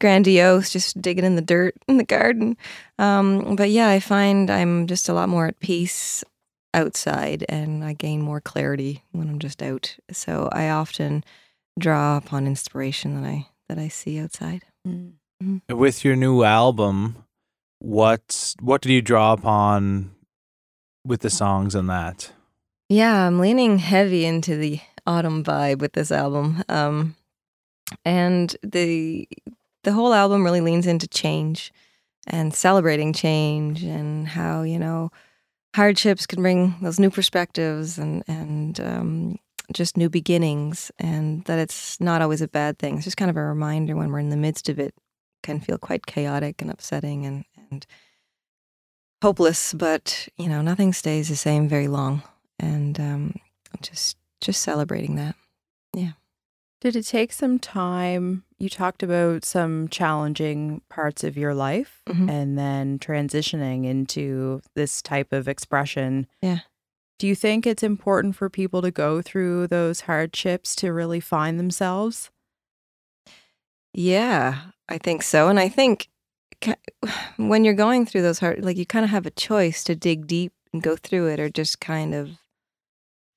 grandiose. 0.00 0.70
Just 0.70 1.00
digging 1.00 1.24
in 1.24 1.36
the 1.36 1.42
dirt 1.42 1.74
in 1.86 1.96
the 1.96 2.04
garden. 2.04 2.56
Um, 2.98 3.56
but 3.56 3.70
yeah, 3.70 3.88
I 3.88 4.00
find 4.00 4.50
I'm 4.50 4.86
just 4.86 5.08
a 5.08 5.14
lot 5.14 5.28
more 5.28 5.46
at 5.46 5.60
peace 5.60 6.24
outside, 6.74 7.46
and 7.48 7.84
I 7.84 7.94
gain 7.94 8.20
more 8.20 8.40
clarity 8.40 9.04
when 9.12 9.28
I'm 9.28 9.38
just 9.38 9.62
out. 9.62 9.96
So 10.10 10.48
I 10.52 10.68
often 10.68 11.24
draw 11.78 12.16
upon 12.16 12.46
inspiration 12.46 13.22
that 13.22 13.28
I 13.28 13.46
that 13.68 13.78
I 13.78 13.88
see 13.88 14.18
outside. 14.18 14.64
With 15.68 16.04
your 16.04 16.16
new 16.16 16.42
album, 16.42 17.24
what 17.80 18.54
what 18.60 18.82
did 18.82 18.92
you 18.92 19.02
draw 19.02 19.32
upon 19.32 20.14
with 21.04 21.20
the 21.20 21.30
songs 21.30 21.74
and 21.74 21.88
that? 21.88 22.32
Yeah, 22.88 23.26
I'm 23.26 23.38
leaning 23.38 23.78
heavy 23.78 24.24
into 24.24 24.56
the 24.56 24.80
autumn 25.06 25.44
vibe 25.44 25.78
with 25.78 25.92
this 25.92 26.10
album. 26.10 26.62
Um 26.68 27.16
and 28.04 28.54
the 28.62 29.28
the 29.84 29.92
whole 29.92 30.12
album 30.12 30.44
really 30.44 30.60
leans 30.60 30.86
into 30.86 31.06
change 31.06 31.72
and 32.26 32.52
celebrating 32.52 33.12
change 33.12 33.82
and 33.82 34.28
how, 34.28 34.62
you 34.62 34.78
know, 34.78 35.10
hardships 35.74 36.26
can 36.26 36.42
bring 36.42 36.74
those 36.82 36.98
new 36.98 37.10
perspectives 37.10 37.98
and 37.98 38.22
and 38.26 38.80
um 38.80 39.38
just 39.72 39.98
new 39.98 40.08
beginnings 40.08 40.90
and 40.98 41.44
that 41.44 41.58
it's 41.58 42.00
not 42.00 42.22
always 42.22 42.40
a 42.40 42.48
bad 42.48 42.78
thing. 42.78 42.96
It's 42.96 43.04
just 43.04 43.18
kind 43.18 43.30
of 43.30 43.36
a 43.36 43.42
reminder 43.42 43.94
when 43.96 44.10
we're 44.10 44.18
in 44.18 44.30
the 44.30 44.36
midst 44.36 44.68
of 44.68 44.78
it 44.78 44.94
can 45.42 45.60
feel 45.60 45.78
quite 45.78 46.06
chaotic 46.06 46.60
and 46.62 46.70
upsetting 46.70 47.26
and 47.26 47.44
and 47.70 47.86
hopeless, 49.22 49.72
but 49.74 50.28
you 50.36 50.48
know, 50.48 50.62
nothing 50.62 50.92
stays 50.92 51.28
the 51.28 51.36
same 51.36 51.68
very 51.68 51.88
long 51.88 52.22
and 52.58 52.98
um, 53.00 53.34
just 53.82 54.16
just 54.40 54.62
celebrating 54.62 55.16
that. 55.16 55.34
Yeah. 55.94 56.12
Did 56.80 56.94
it 56.94 57.02
take 57.06 57.32
some 57.32 57.58
time? 57.58 58.44
You 58.58 58.68
talked 58.68 59.02
about 59.02 59.44
some 59.44 59.88
challenging 59.88 60.80
parts 60.88 61.24
of 61.24 61.36
your 61.36 61.52
life 61.54 62.02
Mhm. 62.06 62.30
and 62.30 62.56
then 62.56 62.98
transitioning 63.00 63.84
into 63.84 64.62
this 64.76 65.02
type 65.02 65.32
of 65.32 65.48
expression. 65.48 66.28
Yeah. 66.40 66.60
Do 67.18 67.26
you 67.26 67.34
think 67.34 67.66
it's 67.66 67.82
important 67.82 68.36
for 68.36 68.48
people 68.48 68.80
to 68.82 68.92
go 68.92 69.20
through 69.22 69.66
those 69.66 70.02
hardships 70.02 70.76
to 70.76 70.92
really 70.92 71.18
find 71.18 71.58
themselves? 71.58 72.30
Yeah, 73.92 74.70
I 74.88 74.98
think 74.98 75.22
so, 75.22 75.48
and 75.48 75.58
I 75.58 75.68
think 75.68 76.08
when 77.36 77.64
you're 77.64 77.74
going 77.74 78.06
through 78.06 78.22
those 78.22 78.38
hard, 78.38 78.64
like 78.64 78.76
you 78.76 78.86
kind 78.86 79.04
of 79.04 79.10
have 79.10 79.26
a 79.26 79.30
choice 79.30 79.84
to 79.84 79.94
dig 79.94 80.26
deep 80.26 80.52
and 80.72 80.82
go 80.82 80.96
through 80.96 81.28
it, 81.28 81.40
or 81.40 81.48
just 81.48 81.80
kind 81.80 82.14
of 82.14 82.38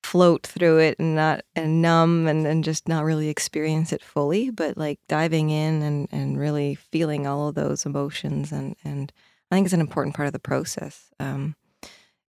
float 0.02 0.46
through 0.46 0.78
it 0.78 0.98
and 0.98 1.14
not 1.14 1.42
and 1.54 1.80
numb 1.80 2.26
and, 2.26 2.46
and 2.46 2.64
just 2.64 2.88
not 2.88 3.04
really 3.04 3.28
experience 3.28 3.92
it 3.92 4.02
fully 4.02 4.50
but 4.50 4.76
like 4.76 4.98
diving 5.08 5.50
in 5.50 5.80
and 5.82 6.08
and 6.10 6.38
really 6.38 6.74
feeling 6.74 7.26
all 7.26 7.48
of 7.48 7.54
those 7.54 7.86
emotions 7.86 8.50
and 8.52 8.74
and 8.84 9.12
i 9.50 9.54
think 9.54 9.64
it's 9.64 9.72
an 9.72 9.80
important 9.80 10.14
part 10.14 10.26
of 10.26 10.32
the 10.32 10.38
process 10.38 11.10
um 11.20 11.54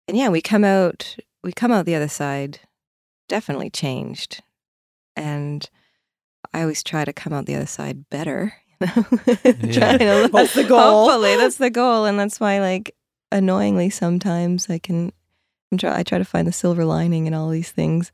and 0.06 0.16
yeah 0.16 0.28
we 0.28 0.40
come 0.40 0.64
out 0.64 1.16
we 1.42 1.52
come 1.52 1.72
out 1.72 1.86
the 1.86 1.94
other 1.94 2.08
side 2.08 2.60
definitely 3.28 3.70
changed 3.70 4.42
and 5.16 5.70
i 6.52 6.60
always 6.60 6.82
try 6.82 7.04
to 7.04 7.12
come 7.12 7.32
out 7.32 7.46
the 7.46 7.54
other 7.56 7.66
side 7.66 8.08
better. 8.10 8.61
Trying 9.72 9.98
to- 9.98 10.30
That's 10.32 10.54
the 10.54 10.64
goal. 10.68 11.04
hopefully 11.08 11.36
that's 11.36 11.56
the 11.56 11.70
goal 11.70 12.04
and 12.04 12.18
that's 12.18 12.38
why 12.40 12.60
like 12.60 12.94
annoyingly 13.30 13.88
sometimes 13.90 14.68
i 14.68 14.78
can 14.78 15.12
I'm 15.70 15.78
try, 15.78 15.98
I 15.98 16.02
try 16.02 16.18
to 16.18 16.24
find 16.24 16.46
the 16.46 16.52
silver 16.52 16.84
lining 16.84 17.26
in 17.26 17.32
all 17.32 17.48
these 17.48 17.70
things, 17.72 18.12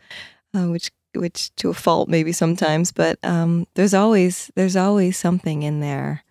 uh, 0.55 0.67
which 0.67 0.93
which 1.17 1.53
to 1.57 1.71
a 1.71 1.75
fault 1.75 2.09
maybe 2.09 2.31
sometimes, 2.31 2.93
but 2.93 3.19
um, 3.25 3.67
there's 3.75 3.95
always 3.95 4.49
there's 4.55 4.77
always 4.77 5.17
something 5.17 5.65
in 5.65 5.81
there 5.81 6.23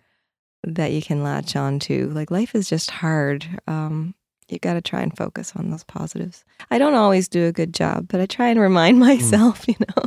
that 0.64 0.90
you 0.92 1.02
can 1.02 1.22
latch 1.22 1.54
on 1.54 1.80
to. 1.80 2.08
Like 2.14 2.30
life 2.30 2.54
is 2.54 2.66
just 2.66 2.90
hard. 2.90 3.46
Um, 3.66 4.14
you 4.48 4.58
got 4.58 4.72
to 4.74 4.80
try 4.80 5.02
and 5.02 5.14
focus 5.14 5.52
on 5.54 5.68
those 5.70 5.84
positives. 5.84 6.46
I 6.70 6.78
don't 6.78 6.94
always 6.94 7.28
do 7.28 7.44
a 7.44 7.52
good 7.52 7.74
job, 7.74 8.08
but 8.08 8.22
I 8.22 8.24
try 8.26 8.48
and 8.48 8.58
remind 8.58 8.98
myself. 8.98 9.64
You 9.68 9.74
know, 9.80 10.04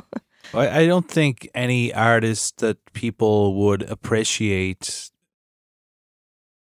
I, 0.53 0.81
I 0.81 0.85
don't 0.87 1.07
think 1.07 1.49
any 1.55 1.93
artist 1.93 2.57
that 2.59 2.77
people 2.93 3.55
would 3.55 3.83
appreciate 3.83 5.09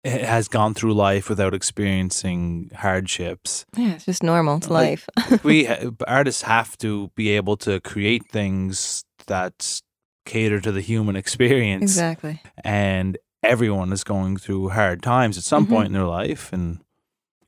has 0.05 0.49
gone 0.49 0.75
through 0.75 0.95
life 0.95 1.29
without 1.29 1.53
experiencing 1.55 2.71
hardships. 2.75 3.67
Yeah, 3.77 3.95
it's 3.95 4.05
just 4.07 4.23
normal. 4.23 4.57
It's 4.57 4.71
Like- 4.71 5.01
life. 5.17 5.45
we 5.45 5.69
artists 6.07 6.43
have 6.43 6.79
to 6.79 7.11
be 7.15 7.31
able 7.31 7.57
to 7.59 7.81
create 7.81 8.23
things 8.31 9.05
that 9.27 9.81
cater 10.25 10.61
to 10.61 10.73
the 10.73 10.81
human 10.81 11.17
experience 11.17 11.83
exactly. 11.93 12.41
and 12.65 13.17
everyone 13.43 13.93
is 13.93 14.05
going 14.05 14.37
through 14.37 14.69
hard 14.71 15.03
times 15.03 15.39
at 15.39 15.45
some 15.45 15.67
Mhm. 15.67 15.71
point 15.71 15.87
in 15.87 15.93
their 15.93 16.05
life 16.05 16.53
and 16.53 16.81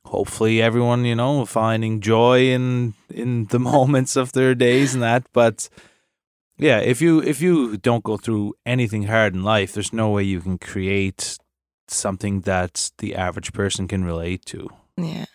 hopefully 0.06 0.62
everyone 0.62 1.04
you 1.04 1.14
know 1.14 1.44
finding 1.44 2.00
joy 2.00 2.48
in 2.48 2.94
in 3.10 3.46
the 3.46 3.58
moments 3.74 4.16
of 4.16 4.32
their 4.32 4.54
days 4.54 4.94
and 4.94 5.02
that 5.02 5.24
but 5.34 5.68
yeah 6.60 6.78
if 6.78 7.00
you 7.00 7.20
if 7.22 7.40
you 7.40 7.76
don't 7.76 8.04
go 8.04 8.16
through 8.16 8.54
anything 8.64 9.04
hard 9.04 9.34
in 9.34 9.42
life 9.42 9.72
there's 9.72 9.92
no 9.92 10.10
way 10.10 10.22
you 10.22 10.40
can 10.40 10.58
create 10.58 11.38
something 11.88 12.42
that 12.42 12.90
the 12.98 13.14
average 13.14 13.52
person 13.52 13.88
can 13.88 14.04
relate 14.04 14.44
to 14.44 14.68
Yeah. 14.96 15.26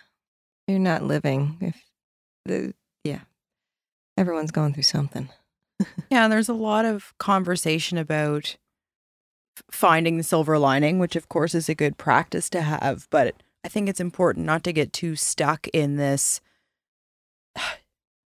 You're 0.68 0.80
not 0.80 1.04
living 1.04 1.58
if 1.62 1.84
the 2.46 2.74
yeah. 3.04 3.22
Everyone's 4.18 4.52
going 4.52 4.74
through 4.74 4.84
something. 4.84 5.30
Yeah, 6.10 6.24
and 6.24 6.32
there's 6.32 6.48
a 6.48 6.54
lot 6.54 6.86
of 6.86 7.14
conversation 7.18 7.98
about 7.98 8.56
finding 9.70 10.16
the 10.18 10.24
silver 10.24 10.58
lining, 10.58 11.00
which 11.00 11.18
of 11.18 11.28
course 11.28 11.54
is 11.54 11.68
a 11.68 11.76
good 11.76 11.98
practice 11.98 12.50
to 12.52 12.62
have, 12.62 13.08
but 13.10 13.36
I 13.66 13.68
think 13.68 13.90
it's 13.90 14.00
important 14.00 14.46
not 14.46 14.64
to 14.64 14.74
get 14.74 14.94
too 14.94 15.18
stuck 15.18 15.68
in 15.70 15.98
this 15.98 16.40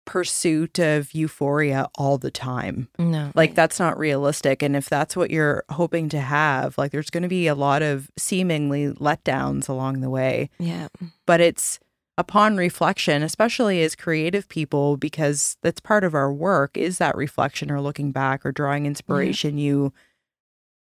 pursuit 0.10 0.80
of 0.80 1.14
euphoria 1.14 1.88
all 1.96 2.18
the 2.18 2.32
time. 2.32 2.88
No. 2.98 3.32
Like 3.36 3.54
that's 3.54 3.80
not 3.80 3.98
realistic 4.00 4.64
and 4.64 4.76
if 4.76 4.90
that's 4.90 5.16
what 5.16 5.30
you're 5.30 5.64
hoping 5.70 6.10
to 6.10 6.20
have, 6.20 6.78
like 6.80 6.92
there's 6.92 7.12
going 7.12 7.22
to 7.24 7.30
be 7.30 7.46
a 7.48 7.54
lot 7.56 7.82
of 7.84 8.10
seemingly 8.18 8.88
letdowns 8.94 9.70
along 9.70 10.02
the 10.02 10.10
way 10.10 10.50
Yeah. 10.58 10.88
but 11.28 11.40
it's 11.42 11.80
upon 12.18 12.58
reflection 12.58 13.24
especially 13.24 13.82
as 13.84 13.96
creative 13.96 14.50
people 14.50 14.98
because 14.98 15.56
that's 15.62 15.80
part 15.80 16.04
of 16.04 16.14
our 16.16 16.34
work 16.34 16.76
is 16.76 16.98
that 16.98 17.16
reflection 17.16 17.72
or 17.72 17.80
looking 17.80 18.12
back 18.12 18.46
or 18.46 18.52
drawing 18.52 18.86
inspiration 18.86 19.58
you 19.58 19.94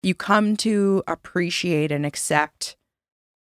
you 0.02 0.14
come 0.14 0.56
to 0.56 1.02
appreciate 1.06 1.92
and 1.92 2.04
accept 2.06 2.76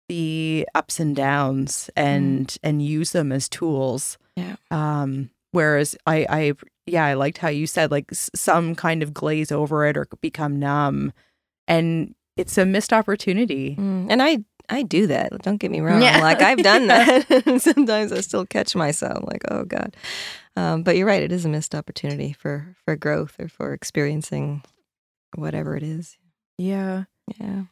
the 0.09 0.67
ups 0.73 0.99
and 0.99 1.15
downs 1.15 1.89
and 1.95 2.57
and 2.63 2.81
use 2.81 3.11
them 3.11 3.31
as 3.31 3.47
tools 3.49 4.17
Yeah. 4.35 4.55
um 4.71 5.29
whereas 5.53 5.95
i 6.05 6.25
i 6.29 6.53
yeah 6.85 7.05
i 7.05 7.13
liked 7.13 7.37
how 7.37 7.47
you 7.47 7.65
said 7.65 7.89
like 7.89 8.05
s- 8.11 8.29
some 8.35 8.75
kind 8.75 9.01
of 9.01 9.13
glaze 9.13 9.51
over 9.51 9.85
it 9.85 9.95
or 9.95 10.05
become 10.21 10.59
numb 10.59 11.13
and 11.67 12.13
it's 12.35 12.57
a 12.57 12.65
missed 12.65 12.91
opportunity 12.91 13.75
Mm, 13.79 14.07
And 14.09 14.21
I 14.21 14.39
I 14.69 14.83
do 14.83 15.07
that. 15.07 15.29
Don't 15.43 15.57
get 15.57 15.71
me 15.71 15.81
wrong. 15.81 16.01
Yeah. 16.01 16.19
Like 16.21 16.41
I've 16.41 16.63
done 16.63 16.87
that. 16.87 17.27
Sometimes 17.61 18.11
I 18.13 18.21
still 18.21 18.45
catch 18.45 18.75
myself 18.77 19.23
like, 19.27 19.43
oh 19.51 19.65
God. 19.65 19.95
Um, 20.55 20.83
but 20.83 20.95
you're 20.95 21.05
right. 21.05 21.21
It 21.21 21.33
is 21.33 21.43
a 21.45 21.49
missed 21.49 21.75
opportunity 21.75 22.31
for 22.31 22.73
for 22.85 22.95
growth 22.95 23.35
or 23.39 23.49
for 23.49 23.73
experiencing 23.73 24.63
whatever 25.35 25.75
it 25.75 25.83
is. 25.83 26.17
yeah 26.57 27.03
Yeah. 27.39 27.63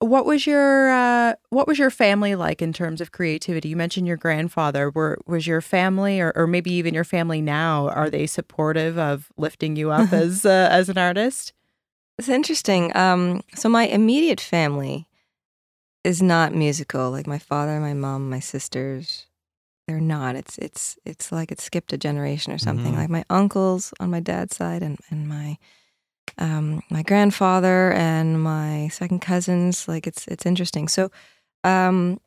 What 0.00 0.26
was 0.26 0.46
your 0.46 0.90
uh, 0.90 1.34
what 1.48 1.66
was 1.66 1.78
your 1.78 1.90
family 1.90 2.34
like 2.34 2.60
in 2.60 2.72
terms 2.72 3.00
of 3.00 3.12
creativity? 3.12 3.70
You 3.70 3.76
mentioned 3.76 4.06
your 4.06 4.18
grandfather. 4.18 4.90
Were 4.90 5.18
was 5.26 5.46
your 5.46 5.62
family, 5.62 6.20
or, 6.20 6.32
or 6.36 6.46
maybe 6.46 6.70
even 6.72 6.92
your 6.92 7.04
family 7.04 7.40
now, 7.40 7.88
are 7.88 8.10
they 8.10 8.26
supportive 8.26 8.98
of 8.98 9.32
lifting 9.38 9.74
you 9.74 9.90
up 9.90 10.12
as 10.12 10.44
uh, 10.44 10.68
as 10.70 10.88
an 10.90 10.98
artist? 10.98 11.54
It's 12.18 12.28
interesting. 12.28 12.94
Um, 12.96 13.42
so 13.54 13.68
my 13.68 13.86
immediate 13.86 14.40
family 14.40 15.08
is 16.04 16.22
not 16.22 16.54
musical. 16.54 17.10
Like 17.10 17.26
my 17.26 17.38
father, 17.38 17.80
my 17.80 17.94
mom, 17.94 18.28
my 18.28 18.40
sisters, 18.40 19.26
they're 19.88 20.00
not. 20.00 20.36
It's 20.36 20.58
it's 20.58 20.98
it's 21.06 21.32
like 21.32 21.50
it 21.50 21.60
skipped 21.60 21.92
a 21.94 21.98
generation 21.98 22.52
or 22.52 22.58
something. 22.58 22.92
Mhm. 22.92 22.98
Like 22.98 23.10
my 23.10 23.24
uncles 23.30 23.94
on 23.98 24.10
my 24.10 24.20
dad's 24.20 24.56
side 24.56 24.82
and 24.82 24.98
and 25.10 25.26
my 25.26 25.56
um, 26.38 26.82
my 26.90 27.02
grandfather 27.02 27.92
and 27.92 28.42
my 28.42 28.88
second 28.88 29.20
cousins. 29.20 29.88
Like 29.88 30.06
it's 30.06 30.26
it's 30.28 30.46
interesting. 30.46 30.88
So 30.88 31.10
um, 31.64 32.20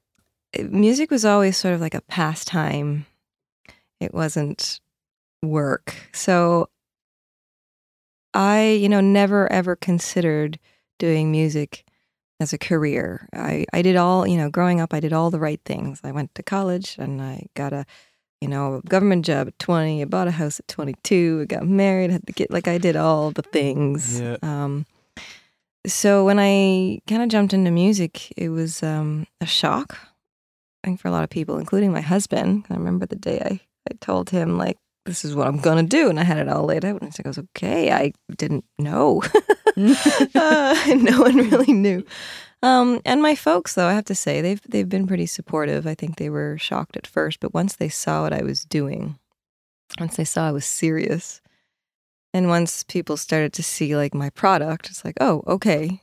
music 0.70 1.12
was 1.12 1.26
always 1.26 1.58
sort 1.58 1.74
of 1.74 1.82
like 1.82 1.94
a 1.96 2.02
pastime. 2.02 3.06
It 4.00 4.14
wasn't 4.14 4.80
work. 5.42 5.96
So 6.14 6.70
I, 8.34 8.78
you 8.80 8.90
know, 8.90 9.02
never 9.02 9.52
ever 9.52 9.76
considered 9.76 10.60
doing 10.98 11.32
music 11.32 11.86
as 12.40 12.54
a 12.54 12.58
career. 12.58 13.28
I, 13.34 13.66
I 13.74 13.82
did 13.82 13.96
all, 13.96 14.26
you 14.26 14.38
know, 14.38 14.50
growing 14.50 14.80
up, 14.80 14.94
I 14.94 15.00
did 15.00 15.14
all 15.14 15.30
the 15.30 15.40
right 15.40 15.60
things. 15.66 16.00
I 16.04 16.12
went 16.12 16.34
to 16.36 16.44
college 16.44 16.96
and 16.98 17.22
I 17.22 17.48
got 17.56 17.74
a, 17.74 17.86
you 18.42 18.48
know, 18.48 18.82
government 18.88 19.26
job 19.26 19.48
at 19.48 19.60
20. 19.60 20.02
I 20.02 20.06
bought 20.06 20.28
a 20.28 20.32
house 20.32 20.60
at 20.60 20.68
22. 20.68 21.40
I 21.42 21.46
got 21.46 21.68
married, 21.68 22.12
had 22.12 22.26
to 22.28 22.34
get, 22.34 22.52
like, 22.52 22.68
I 22.68 22.78
did 22.78 22.96
all 22.96 23.32
the 23.32 23.42
things. 23.42 24.20
Yeah. 24.20 24.38
Um, 24.42 24.86
so 25.86 26.26
when 26.26 26.40
I 26.40 27.00
kind 27.08 27.22
of 27.22 27.30
jumped 27.30 27.54
into 27.54 27.72
music, 27.72 28.32
it 28.38 28.50
was 28.50 28.84
um, 28.84 29.28
a 29.42 29.46
shock, 29.46 29.98
I 30.84 30.88
think, 30.88 31.00
for 31.00 31.08
a 31.08 31.12
lot 31.12 31.24
of 31.24 31.30
people, 31.30 31.58
including 31.58 31.92
my 31.92 32.02
husband. 32.02 32.66
I 32.70 32.76
remember 32.76 33.06
the 33.06 33.16
day 33.16 33.42
I, 33.44 33.60
I 33.90 33.96
told 34.00 34.30
him, 34.30 34.58
like, 34.58 34.78
this 35.06 35.26
is 35.26 35.34
what 35.36 35.48
I'm 35.48 35.60
going 35.60 35.84
to 35.84 35.90
do. 35.90 36.10
And 36.10 36.20
I 36.20 36.24
had 36.24 36.38
it 36.38 36.48
all 36.48 36.66
laid 36.66 36.86
out. 36.86 37.02
And 37.02 37.14
he 37.16 37.24
goes, 37.24 37.38
okay, 37.38 37.92
I 37.92 38.14
didn't 38.38 38.66
know. 38.78 39.24
uh, 40.36 40.76
no 40.96 41.22
one 41.22 41.38
really 41.50 41.74
knew. 41.74 42.04
Um, 42.62 43.00
and 43.06 43.22
my 43.22 43.36
folks, 43.36 43.76
though, 43.76 43.88
I 43.88 43.94
have 43.94 44.06
to 44.06 44.16
say, 44.16 44.42
they've 44.42 44.62
they've 44.68 44.90
been 44.90 45.08
pretty 45.08 45.26
supportive. 45.26 45.88
I 45.88 45.96
think 45.96 46.18
they 46.18 46.30
were 46.30 46.58
shocked 46.58 46.98
at 46.98 47.08
first, 47.08 47.40
but 47.40 47.54
once 47.54 47.76
they 47.76 47.90
saw 47.90 48.24
what 48.24 48.34
I 48.34 48.42
was 48.44 48.66
doing, 48.66 49.18
once 50.00 50.18
they 50.18 50.26
saw 50.26 50.48
I 50.48 50.52
was 50.52 50.66
serious, 50.66 51.42
and 52.34 52.50
once 52.50 52.84
people 52.84 53.16
started 53.18 53.54
to 53.54 53.64
see 53.64 53.96
like 53.96 54.14
my 54.14 54.30
product, 54.30 54.90
it's 54.90 55.06
like, 55.06 55.16
oh, 55.22 55.42
okay, 55.48 56.02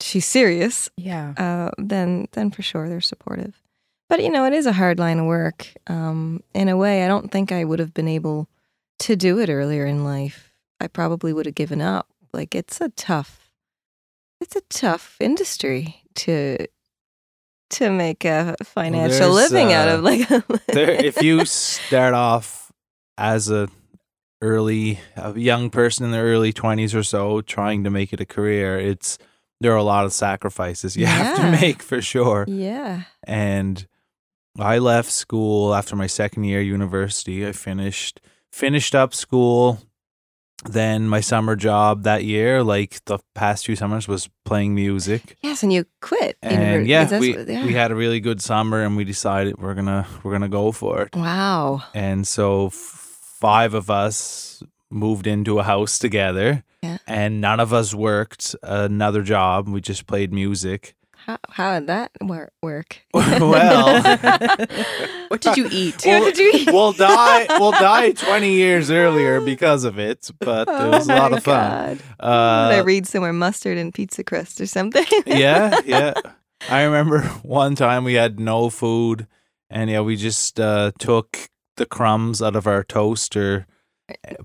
she's 0.00 0.26
serious. 0.26 0.90
Yeah, 0.96 1.34
Uh, 1.36 1.70
then 1.78 2.26
then 2.32 2.50
for 2.50 2.62
sure 2.62 2.88
they're 2.88 3.00
supportive. 3.00 3.60
But 4.08 4.22
you 4.22 4.30
know, 4.30 4.44
it 4.46 4.52
is 4.52 4.66
a 4.66 4.72
hard 4.72 4.98
line 4.98 5.20
of 5.20 5.26
work. 5.26 5.68
Um, 5.86 6.42
in 6.52 6.68
a 6.68 6.76
way, 6.76 7.04
I 7.04 7.08
don't 7.08 7.30
think 7.30 7.52
I 7.52 7.64
would 7.64 7.78
have 7.78 7.94
been 7.94 8.08
able 8.08 8.48
to 9.00 9.16
do 9.16 9.38
it 9.38 9.48
earlier 9.48 9.86
in 9.86 10.04
life. 10.04 10.52
I 10.80 10.88
probably 10.88 11.32
would 11.32 11.46
have 11.46 11.54
given 11.54 11.80
up. 11.80 12.08
Like 12.32 12.54
it's 12.54 12.80
a 12.80 12.88
tough, 12.90 13.43
it's 14.44 14.56
a 14.56 14.60
tough 14.68 15.16
industry 15.20 16.02
to 16.14 16.58
to 17.70 17.90
make 17.90 18.24
a 18.24 18.54
financial 18.62 19.34
there's, 19.34 19.50
living 19.50 19.72
out 19.72 19.88
uh, 19.88 19.94
of. 19.94 20.02
Like, 20.02 20.28
there, 20.68 20.90
if 20.90 21.22
you 21.22 21.44
start 21.46 22.14
off 22.14 22.70
as 23.16 23.50
a 23.50 23.68
early 24.42 25.00
a 25.16 25.38
young 25.38 25.70
person 25.70 26.04
in 26.04 26.12
the 26.12 26.18
early 26.18 26.52
20s 26.52 26.94
or 26.94 27.02
so 27.02 27.40
trying 27.40 27.84
to 27.84 27.90
make 27.90 28.12
it 28.12 28.20
a 28.20 28.26
career 28.26 28.78
it's 28.78 29.16
there 29.60 29.72
are 29.72 29.78
a 29.78 29.84
lot 29.84 30.04
of 30.04 30.12
sacrifices 30.12 30.96
you 30.96 31.06
have 31.06 31.36
to 31.36 31.50
make 31.50 31.82
for 31.82 32.02
sure. 32.02 32.44
Yeah, 32.46 33.02
and 33.26 33.86
i 34.58 34.78
left 34.78 35.10
school 35.10 35.74
after 35.74 35.96
my 35.96 36.06
second 36.06 36.44
year 36.44 36.60
university. 36.60 37.46
I 37.46 37.52
finished 37.52 38.20
finished 38.52 38.94
up 38.94 39.14
school 39.14 39.80
then 40.64 41.08
my 41.08 41.20
summer 41.20 41.56
job 41.56 42.02
that 42.04 42.24
year 42.24 42.62
like 42.62 43.04
the 43.04 43.18
past 43.34 43.64
two 43.64 43.76
summers 43.76 44.08
was 44.08 44.28
playing 44.44 44.74
music 44.74 45.36
yes, 45.42 45.62
and 45.62 45.72
you 45.72 45.84
quit. 46.00 46.36
and 46.42 46.86
yeah 46.86 47.18
we, 47.18 47.36
yeah. 47.44 47.64
we 47.66 47.72
had 47.74 47.90
a 47.90 47.94
really 47.94 48.20
good 48.20 48.40
summer 48.40 48.82
and 48.82 48.96
we 48.96 49.04
decided 49.04 49.58
we're 49.58 49.74
gonna 49.74 50.06
we're 50.22 50.32
gonna 50.32 50.48
go 50.48 50.72
for 50.72 51.02
it 51.02 51.14
wow. 51.14 51.82
and 51.94 52.26
so 52.26 52.66
f- 52.66 52.72
five 52.74 53.74
of 53.74 53.90
us 53.90 54.62
moved 54.90 55.26
into 55.26 55.58
a 55.58 55.62
house 55.62 55.98
together 55.98 56.62
Yeah. 56.82 56.98
and 57.06 57.40
none 57.40 57.60
of 57.60 57.72
us 57.72 57.94
worked 57.94 58.54
another 58.62 59.22
job 59.22 59.68
we 59.68 59.80
just 59.80 60.06
played 60.06 60.32
music 60.32 60.94
How 61.26 61.38
how 61.48 61.78
did 61.78 61.86
that 61.88 62.10
wor- 62.20 62.52
work? 62.62 63.00
well 63.14 64.02
what 65.28 65.40
did 65.40 65.56
you 65.56 65.68
eat? 65.70 66.02
What 66.04 66.34
did 66.34 66.38
you 66.38 66.50
eat? 66.54 66.66
we'll 66.72 66.92
die 66.92 67.46
we'll 67.58 67.70
die 67.92 68.12
20 68.12 68.52
years 68.52 68.90
earlier 68.90 69.40
because 69.40 69.84
of 69.84 69.98
it 69.98 70.30
but 70.40 70.68
it 70.68 70.90
was 70.90 71.08
a 71.08 71.14
Oh 71.14 71.16
lot 71.18 71.30
my 71.32 71.36
of 71.38 71.44
fun 71.44 71.70
God. 71.70 71.98
Did 71.98 72.06
I 72.20 72.78
uh, 72.80 72.84
read 72.84 73.06
somewhere 73.06 73.32
mustard 73.32 73.78
and 73.78 73.92
pizza 73.94 74.22
crust 74.24 74.60
or 74.60 74.66
something? 74.66 75.06
yeah 75.26 75.80
yeah 75.86 76.12
i 76.68 76.82
remember 76.82 77.22
one 77.42 77.74
time 77.74 78.04
we 78.04 78.14
had 78.14 78.38
no 78.38 78.68
food 78.70 79.26
and 79.70 79.88
yeah 79.90 80.00
we 80.00 80.16
just 80.16 80.60
uh, 80.60 80.92
took 80.98 81.48
the 81.76 81.86
crumbs 81.86 82.42
out 82.42 82.54
of 82.56 82.66
our 82.66 82.84
toaster 82.84 83.66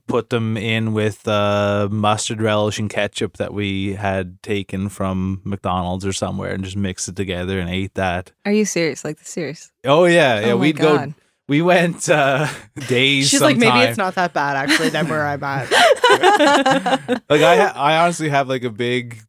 put 0.07 0.29
them 0.29 0.55
in 0.55 0.93
with 0.93 1.27
uh, 1.27 1.87
mustard 1.91 2.41
relish 2.41 2.79
and 2.79 2.89
ketchup 2.89 3.37
that 3.37 3.53
we 3.53 3.93
had 3.93 4.41
taken 4.41 4.87
from 4.87 5.41
mcdonald's 5.43 6.05
or 6.05 6.13
somewhere 6.13 6.53
and 6.53 6.63
just 6.63 6.77
mixed 6.77 7.09
it 7.09 7.15
together 7.15 7.59
and 7.59 7.69
ate 7.69 7.93
that 7.95 8.31
Are 8.45 8.51
you 8.53 8.65
serious? 8.65 9.03
Like 9.03 9.17
the 9.19 9.25
serious? 9.25 9.71
oh 9.85 10.05
yeah 10.05 10.39
yeah 10.39 10.45
oh 10.47 10.57
my 10.57 10.61
we'd 10.61 10.77
go 10.77 11.13
we 11.49 11.63
went 11.63 12.07
uh, 12.07 12.47
days 12.87 13.27
She's 13.27 13.41
like, 13.41 13.57
maybe 13.57 13.79
it's 13.79 13.97
not 13.97 14.15
that 14.15 14.33
bad 14.33 14.55
actually. 14.55 14.89
Than 14.89 15.09
where 15.09 15.25
I'm 15.25 15.43
at. 15.43 15.69
like 17.29 17.41
I, 17.41 17.57
I 17.75 17.97
honestly 18.03 18.29
have 18.29 18.47
like 18.47 18.63
a 18.63 18.69
big, 18.69 19.19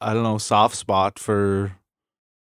I 0.00 0.14
don't 0.14 0.22
know, 0.22 0.38
soft 0.38 0.76
spot 0.76 1.18
for 1.18 1.72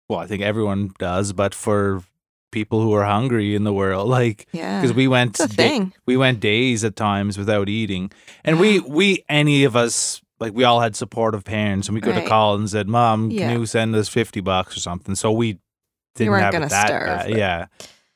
well, 0.08 0.18
I 0.18 0.26
think 0.26 0.42
everyone 0.42 0.92
does, 0.98 1.32
but 1.34 1.54
for 1.54 2.02
people 2.50 2.80
who 2.82 2.92
are 2.92 3.04
hungry 3.04 3.54
in 3.54 3.64
the 3.64 3.72
world, 3.72 4.08
like 4.20 4.46
Yeah. 4.52 4.80
because 4.80 4.94
we 4.94 5.08
went 5.08 5.38
da- 5.56 5.86
we 6.06 6.16
went 6.16 6.40
days 6.40 6.84
at 6.84 6.96
times 6.96 7.38
without 7.38 7.68
eating, 7.68 8.10
and 8.44 8.58
we 8.60 8.80
we 8.80 9.24
any 9.28 9.64
of 9.64 9.76
us 9.76 10.20
like 10.38 10.54
we 10.54 10.64
all 10.64 10.80
had 10.80 10.96
supportive 10.96 11.44
parents, 11.44 11.88
and 11.88 11.94
we 11.94 12.00
could 12.00 12.14
have 12.14 12.22
Right. 12.22 12.28
called 12.28 12.60
and 12.60 12.70
said, 12.70 12.88
"Mom, 12.88 13.30
Yeah. 13.30 13.48
can 13.50 13.60
you 13.60 13.66
send 13.66 13.94
us 13.94 14.08
fifty 14.08 14.40
bucks 14.40 14.76
or 14.76 14.80
something?" 14.80 15.14
So 15.14 15.30
we 15.32 15.58
didn't 16.16 16.34
have 16.34 16.52
gonna 16.52 16.66
it 16.66 16.70
that 16.70 16.86
starve, 16.86 17.06
bad. 17.06 17.28
but- 17.30 17.38
yeah. 17.38 17.66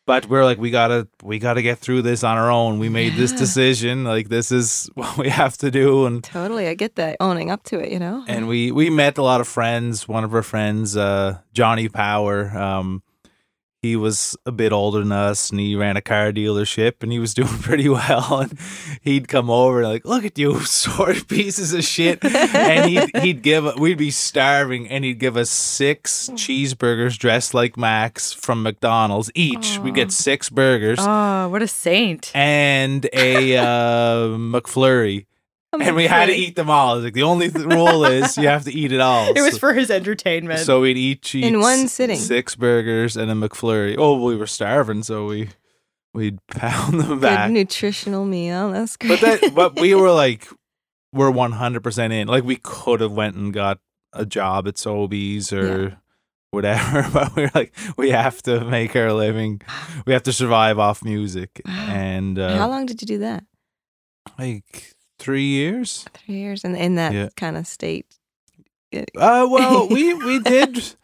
But 0.07 0.29
we're 0.29 0.45
like, 0.45 0.59
we 0.59 0.71
gotta, 0.71 1.09
we 1.23 1.39
gotta 1.39 1.63
get 1.63 1.79
through 1.79 2.03
this 2.03 2.23
on 2.23 2.37
our 2.37 2.51
own. 2.51 2.79
We 2.79 2.91
made 2.91 3.15
this 3.15 3.33
decision. 3.33 4.05
Like, 4.05 4.29
this 4.29 4.53
is 4.53 4.91
what 4.95 5.17
we 5.17 5.31
have 5.31 5.57
to 5.59 5.71
do, 5.71 6.05
and 6.05 6.23
Totally. 6.23 6.69
I 6.69 6.75
get 6.75 6.97
that. 6.97 7.17
Owning 7.21 7.51
up 7.51 7.63
to 7.65 7.79
it, 7.79 7.91
you 7.91 7.99
know? 7.99 8.23
and 8.29 8.47
we 8.47 8.71
we 8.71 8.91
met 8.91 9.17
a 9.17 9.23
lot 9.23 9.41
of 9.41 9.49
friends. 9.49 10.07
One 10.07 10.23
of 10.23 10.35
our 10.35 10.43
friends, 10.43 10.95
uh, 10.95 11.39
Johnny 11.55 11.89
Power, 11.89 12.51
um, 12.55 13.03
he 13.85 13.97
was 13.97 14.35
a 14.47 14.51
bit 14.51 14.73
older 14.73 15.01
than 15.01 15.13
us, 15.13 15.51
and 15.51 15.61
he 15.61 15.77
ran 15.77 15.99
a 15.99 16.01
car 16.01 16.33
dealership, 16.33 17.03
and 17.03 17.13
he 17.13 17.19
was 17.19 17.35
doing 17.41 17.49
pretty 17.49 17.89
well. 17.89 18.41
And 18.41 18.59
he'd 19.03 19.29
come 19.29 19.51
over 19.51 19.81
and 19.83 19.89
like, 19.89 20.07
look 20.07 20.25
at 20.25 20.39
you, 20.39 20.59
sort 20.65 21.29
pieces 21.29 21.75
of 21.75 21.85
shit. 21.85 22.25
and 22.25 22.89
he'd 22.89 23.17
he'd 23.23 23.43
give 23.43 23.79
we'd 23.79 23.99
be 23.99 24.11
starving, 24.11 24.89
and 24.89 25.05
he'd 25.05 25.19
give 25.19 25.37
us 25.37 25.51
six 25.51 26.31
cheeseburgers 26.31 27.19
dressed 27.19 27.53
like 27.53 27.77
Max 27.77 28.33
from 28.33 28.63
McDonald's 28.63 29.31
each. 29.35 29.79
We 29.79 29.91
get 29.91 30.11
six 30.11 30.49
burgers. 30.49 30.99
Oh, 31.01 31.49
what 31.51 31.61
a 31.61 31.69
saint. 31.69 32.33
And 32.35 33.07
a 33.13 33.57
uh, 33.59 34.29
McFlurry, 34.39 35.27
I'm 35.75 35.83
and 35.83 35.97
we 35.97 36.07
had 36.07 36.27
to 36.27 36.33
eat 36.35 36.57
them 36.57 36.71
all. 36.71 37.01
Like 37.01 37.13
the 37.15 37.23
only 37.25 37.51
th- 37.51 37.65
rule 37.65 38.05
is 38.05 38.37
you 38.39 38.49
have 38.49 38.65
to 38.65 38.73
eat 38.73 38.93
it 38.93 39.01
all. 39.01 39.33
It 39.35 39.41
was 39.43 39.53
So- 39.55 39.59
for 39.59 39.73
his 39.75 39.91
entertainment. 39.91 40.61
so 40.61 40.81
we'd 40.81 40.97
each 40.97 41.35
eat 41.35 41.45
In 41.45 41.61
one 41.61 41.89
sitting. 41.89 42.17
six 42.19 42.55
burgers 42.57 43.17
and 43.17 43.31
a 43.31 43.35
McFlurry. 43.35 43.97
Oh, 43.99 44.23
we 44.25 44.37
were 44.37 44.47
starving, 44.47 45.03
so 45.03 45.27
we 45.27 45.51
we'd 46.13 46.39
pound 46.49 47.01
them 47.01 47.09
Good 47.09 47.21
back. 47.21 47.51
nutritional 47.51 48.25
meal. 48.25 48.71
That's 48.73 48.97
great. 48.97 49.21
But 49.21 49.41
that, 49.41 49.55
but 49.55 49.81
we 49.81 49.95
were 50.03 50.13
like, 50.13 50.49
we're 51.13 51.31
one 51.31 51.53
hundred 51.53 51.83
percent 51.83 52.13
in. 52.13 52.29
Like 52.29 52.45
we 52.45 52.57
could 52.57 53.01
have 53.01 53.13
went 53.13 53.37
and 53.37 53.53
got 53.53 53.79
a 54.13 54.25
job 54.25 54.69
at 54.69 54.75
Sobeys 54.75 55.53
or 55.53 55.99
whatever, 56.53 57.05
but 57.13 57.35
we're 57.35 57.51
like, 57.55 57.73
we 57.97 58.11
have 58.11 58.41
to 58.43 58.65
make 58.65 58.95
our 58.95 59.13
living. 59.13 59.61
We 60.07 60.13
have 60.13 60.23
to 60.25 60.33
survive 60.33 60.79
off 60.79 61.03
music, 61.05 61.61
Wow. 61.67 61.73
and 61.91 62.39
How 62.39 62.67
uh, 62.67 62.69
long 62.69 62.87
did 62.87 63.01
you 63.03 63.07
do 63.07 63.19
that? 63.19 63.45
like 64.39 64.94
three 65.25 65.47
years. 65.47 66.05
Three 66.15 66.37
years, 66.37 66.65
and 66.65 66.77
in 66.77 66.95
that 66.97 67.13
Yeah. 67.13 67.29
kind 67.37 67.57
of 67.57 67.67
state. 67.67 68.07
Uh, 69.17 69.47
well, 69.51 69.89
we 69.89 70.15
we 70.29 70.39
did 70.41 70.95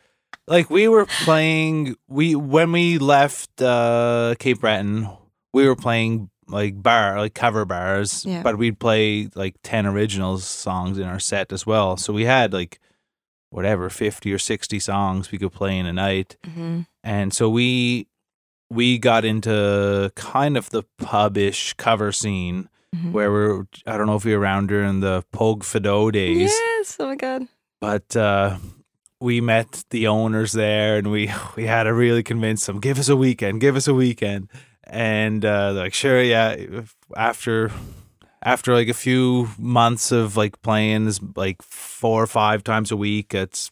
like 0.46 0.70
we 0.70 0.86
were 0.88 1.06
playing. 1.24 1.96
We 2.08 2.34
when 2.36 2.72
we 2.72 2.98
left 2.98 3.60
uh, 3.62 4.34
Cape 4.38 4.60
Breton, 4.60 5.08
we 5.52 5.66
were 5.66 5.76
playing 5.76 6.30
like 6.48 6.80
bar 6.82 7.18
like 7.18 7.34
cover 7.34 7.64
bars, 7.64 8.24
Yeah. 8.24 8.42
but 8.42 8.58
we'd 8.58 8.78
play 8.78 9.28
like 9.34 9.56
ten 9.62 9.86
originals 9.86 10.44
songs 10.44 10.98
in 10.98 11.04
our 11.04 11.20
set 11.20 11.52
as 11.52 11.66
well. 11.66 11.96
So 11.96 12.12
we 12.12 12.24
had 12.26 12.52
like 12.52 12.78
whatever 13.50 13.90
fifty 13.90 14.32
or 14.32 14.38
sixty 14.38 14.78
songs 14.78 15.32
we 15.32 15.38
could 15.38 15.52
play 15.52 15.76
in 15.78 15.86
a 15.86 15.92
night, 15.92 16.36
hmm 16.44 16.82
and 17.02 17.32
so 17.32 17.48
we 17.48 18.06
we 18.70 18.98
got 18.98 19.24
into 19.24 20.12
kind 20.14 20.56
of 20.56 20.70
the 20.70 20.84
pubish 20.98 21.72
cover 21.74 22.12
scene 22.12 22.68
Mhm. 22.94 23.12
where 23.12 23.30
we're 23.30 23.64
I 23.86 23.96
don't 23.96 24.06
know 24.06 24.16
if 24.16 24.24
you're 24.24 24.40
around 24.40 24.66
during 24.68 24.98
the 25.00 25.22
Pogue 25.32 25.62
Fado 25.62 26.10
days 26.10 26.50
Yes. 26.50 26.96
Oh 26.98 27.06
my 27.06 27.14
God. 27.14 27.46
but 27.80 28.16
uh, 28.16 28.56
we 29.20 29.40
met 29.40 29.84
the 29.90 30.08
owners 30.08 30.52
there 30.52 30.96
and 30.98 31.10
we 31.10 31.30
we 31.56 31.66
had 31.66 31.84
to 31.84 31.94
really 31.94 32.22
convince 32.24 32.66
them 32.66 32.80
give 32.80 32.98
us 32.98 33.08
a 33.08 33.14
weekend 33.16 33.60
give 33.60 33.76
us 33.76 33.86
a 33.86 33.94
weekend 33.94 34.50
and 34.84 35.44
uh, 35.44 35.72
they're 35.72 35.84
like 35.84 35.94
sure 35.94 36.20
yeah 36.20 36.56
after 37.16 37.70
after 38.42 38.74
like 38.74 38.88
a 38.88 38.94
few 38.94 39.48
months 39.56 40.10
of 40.10 40.36
like 40.36 40.60
playing 40.62 41.04
this 41.04 41.20
like 41.36 41.62
four 41.62 42.20
or 42.20 42.26
five 42.26 42.64
times 42.64 42.90
a 42.90 42.96
week 42.96 43.34
at 43.34 43.70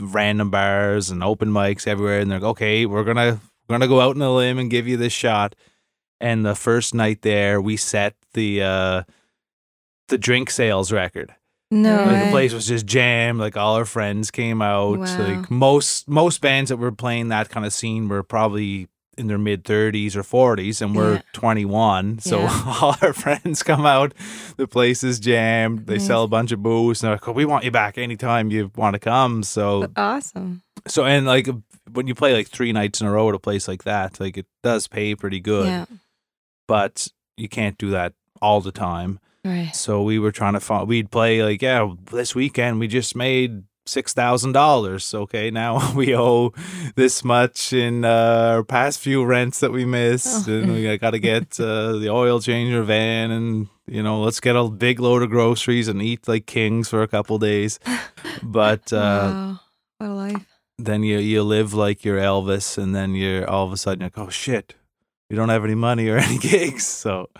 random 0.00 0.50
bars 0.50 1.08
and 1.08 1.24
open 1.24 1.48
mics 1.50 1.86
everywhere 1.86 2.20
and 2.20 2.30
they're 2.30 2.40
like 2.40 2.50
okay 2.50 2.84
we're 2.84 3.04
gonna 3.04 3.40
we're 3.68 3.74
gonna 3.74 3.88
go 3.88 4.00
out 4.02 4.16
on 4.16 4.20
a 4.22 4.34
limb 4.34 4.58
and 4.58 4.70
give 4.70 4.86
you 4.86 4.98
this 4.98 5.14
shot 5.14 5.54
and 6.20 6.44
the 6.44 6.54
first 6.54 6.94
night 6.94 7.22
there 7.22 7.60
we 7.60 7.76
set 7.76 8.14
the 8.34 8.62
uh 8.62 9.02
the 10.08 10.18
drink 10.18 10.50
sales 10.50 10.90
record 10.92 11.34
No. 11.70 12.04
like 12.04 12.24
the 12.24 12.30
place 12.30 12.52
was 12.52 12.66
just 12.66 12.84
jammed. 12.86 13.38
Like 13.38 13.56
all 13.56 13.76
our 13.76 13.84
friends 13.84 14.30
came 14.30 14.60
out. 14.60 14.98
Wow. 14.98 15.18
Like 15.18 15.50
most 15.50 16.08
most 16.08 16.40
bands 16.40 16.68
that 16.70 16.78
were 16.78 16.92
playing 16.92 17.28
that 17.28 17.48
kind 17.48 17.64
of 17.64 17.72
scene 17.72 18.08
were 18.08 18.22
probably 18.24 18.88
in 19.18 19.26
their 19.26 19.38
mid 19.38 19.64
thirties 19.64 20.16
or 20.16 20.22
forties, 20.22 20.80
and 20.82 20.96
we're 20.96 21.14
Yeah. 21.16 21.22
twenty 21.32 21.64
one. 21.64 22.18
So 22.20 22.40
Yeah. 22.40 22.62
all 22.82 22.96
our 23.02 23.12
friends 23.12 23.62
come 23.62 23.84
out. 23.86 24.14
The 24.56 24.66
place 24.66 25.04
is 25.04 25.20
jammed. 25.20 25.86
They 25.86 25.98
sell 25.98 26.24
a 26.24 26.28
bunch 26.28 26.50
of 26.52 26.62
booze, 26.62 27.02
and 27.02 27.08
they're 27.08 27.14
like, 27.16 27.28
"Oh, 27.28 27.32
"We 27.32 27.44
want 27.44 27.64
you 27.64 27.70
back 27.70 27.98
anytime 27.98 28.50
you 28.50 28.70
want 28.74 28.94
to 28.94 28.98
come." 29.00 29.42
So 29.44 29.86
Awesome. 29.94 30.62
so 30.88 31.04
and 31.04 31.26
like 31.26 31.48
when 31.92 32.06
you 32.08 32.14
play 32.14 32.32
like 32.34 32.48
three 32.48 32.72
nights 32.72 33.00
in 33.00 33.06
a 33.06 33.12
row 33.12 33.28
at 33.28 33.34
a 33.34 33.38
place 33.38 33.68
like 33.68 33.84
that, 33.84 34.18
like 34.20 34.38
it 34.38 34.46
does 34.62 34.88
pay 34.88 35.14
pretty 35.14 35.40
good, 35.40 35.66
Yeah. 35.66 35.84
But 36.70 36.94
you 37.36 37.48
can't 37.48 37.76
do 37.78 37.90
that 37.90 38.12
all 38.40 38.60
the 38.62 38.72
time. 38.72 39.18
Right. 39.44 39.74
So 39.74 40.02
we 40.02 40.18
were 40.18 40.32
trying 40.32 40.54
to 40.54 40.60
find. 40.60 40.86
We'd 40.88 41.10
play 41.10 41.42
like, 41.42 41.62
yeah, 41.62 41.82
this 42.12 42.34
weekend 42.34 42.78
we 42.80 42.86
just 42.88 43.16
made 43.16 43.64
six 43.86 44.12
thousand 44.14 44.52
dollars. 44.52 45.14
Okay, 45.14 45.50
now 45.50 45.72
we 46.00 46.14
owe 46.14 46.52
this 46.94 47.24
much 47.24 47.72
in 47.72 48.04
uh, 48.04 48.54
our 48.56 48.62
past 48.64 49.00
few 49.00 49.24
rents 49.24 49.58
that 49.60 49.72
we 49.72 49.84
missed, 49.84 50.48
Oh. 50.48 50.52
and 50.52 50.72
we 50.72 50.96
got 50.98 51.10
to 51.12 51.18
get 51.18 51.58
uh, 51.58 51.98
the 51.98 52.10
oil 52.10 52.38
changer 52.40 52.82
van, 52.84 53.30
and 53.30 53.68
you 53.86 54.02
know, 54.02 54.20
let's 54.22 54.40
get 54.40 54.56
a 54.56 54.68
big 54.68 55.00
load 55.00 55.22
of 55.22 55.30
groceries 55.30 55.88
and 55.88 56.00
eat 56.02 56.28
like 56.28 56.44
kings 56.46 56.88
for 56.88 57.02
a 57.02 57.08
couple 57.08 57.38
days. 57.38 57.78
But 58.42 58.92
uh, 58.92 58.96
wow. 59.32 59.60
What 59.98 60.10
a 60.10 60.14
life. 60.14 60.46
then 60.78 61.02
you 61.02 61.18
you 61.18 61.42
live 61.42 61.74
like 61.74 62.04
you're 62.04 62.20
Elvis, 62.20 62.78
and 62.78 62.94
then 62.94 63.14
you're 63.14 63.48
all 63.48 63.66
of 63.66 63.72
a 63.72 63.76
sudden 63.76 64.00
you're 64.00 64.12
like, 64.14 64.18
oh 64.26 64.30
shit, 64.30 64.74
we 65.30 65.36
don't 65.36 65.48
have 65.48 65.64
any 65.64 65.74
money 65.76 66.08
or 66.08 66.18
any 66.18 66.38
gigs, 66.38 66.84
so. 66.86 67.30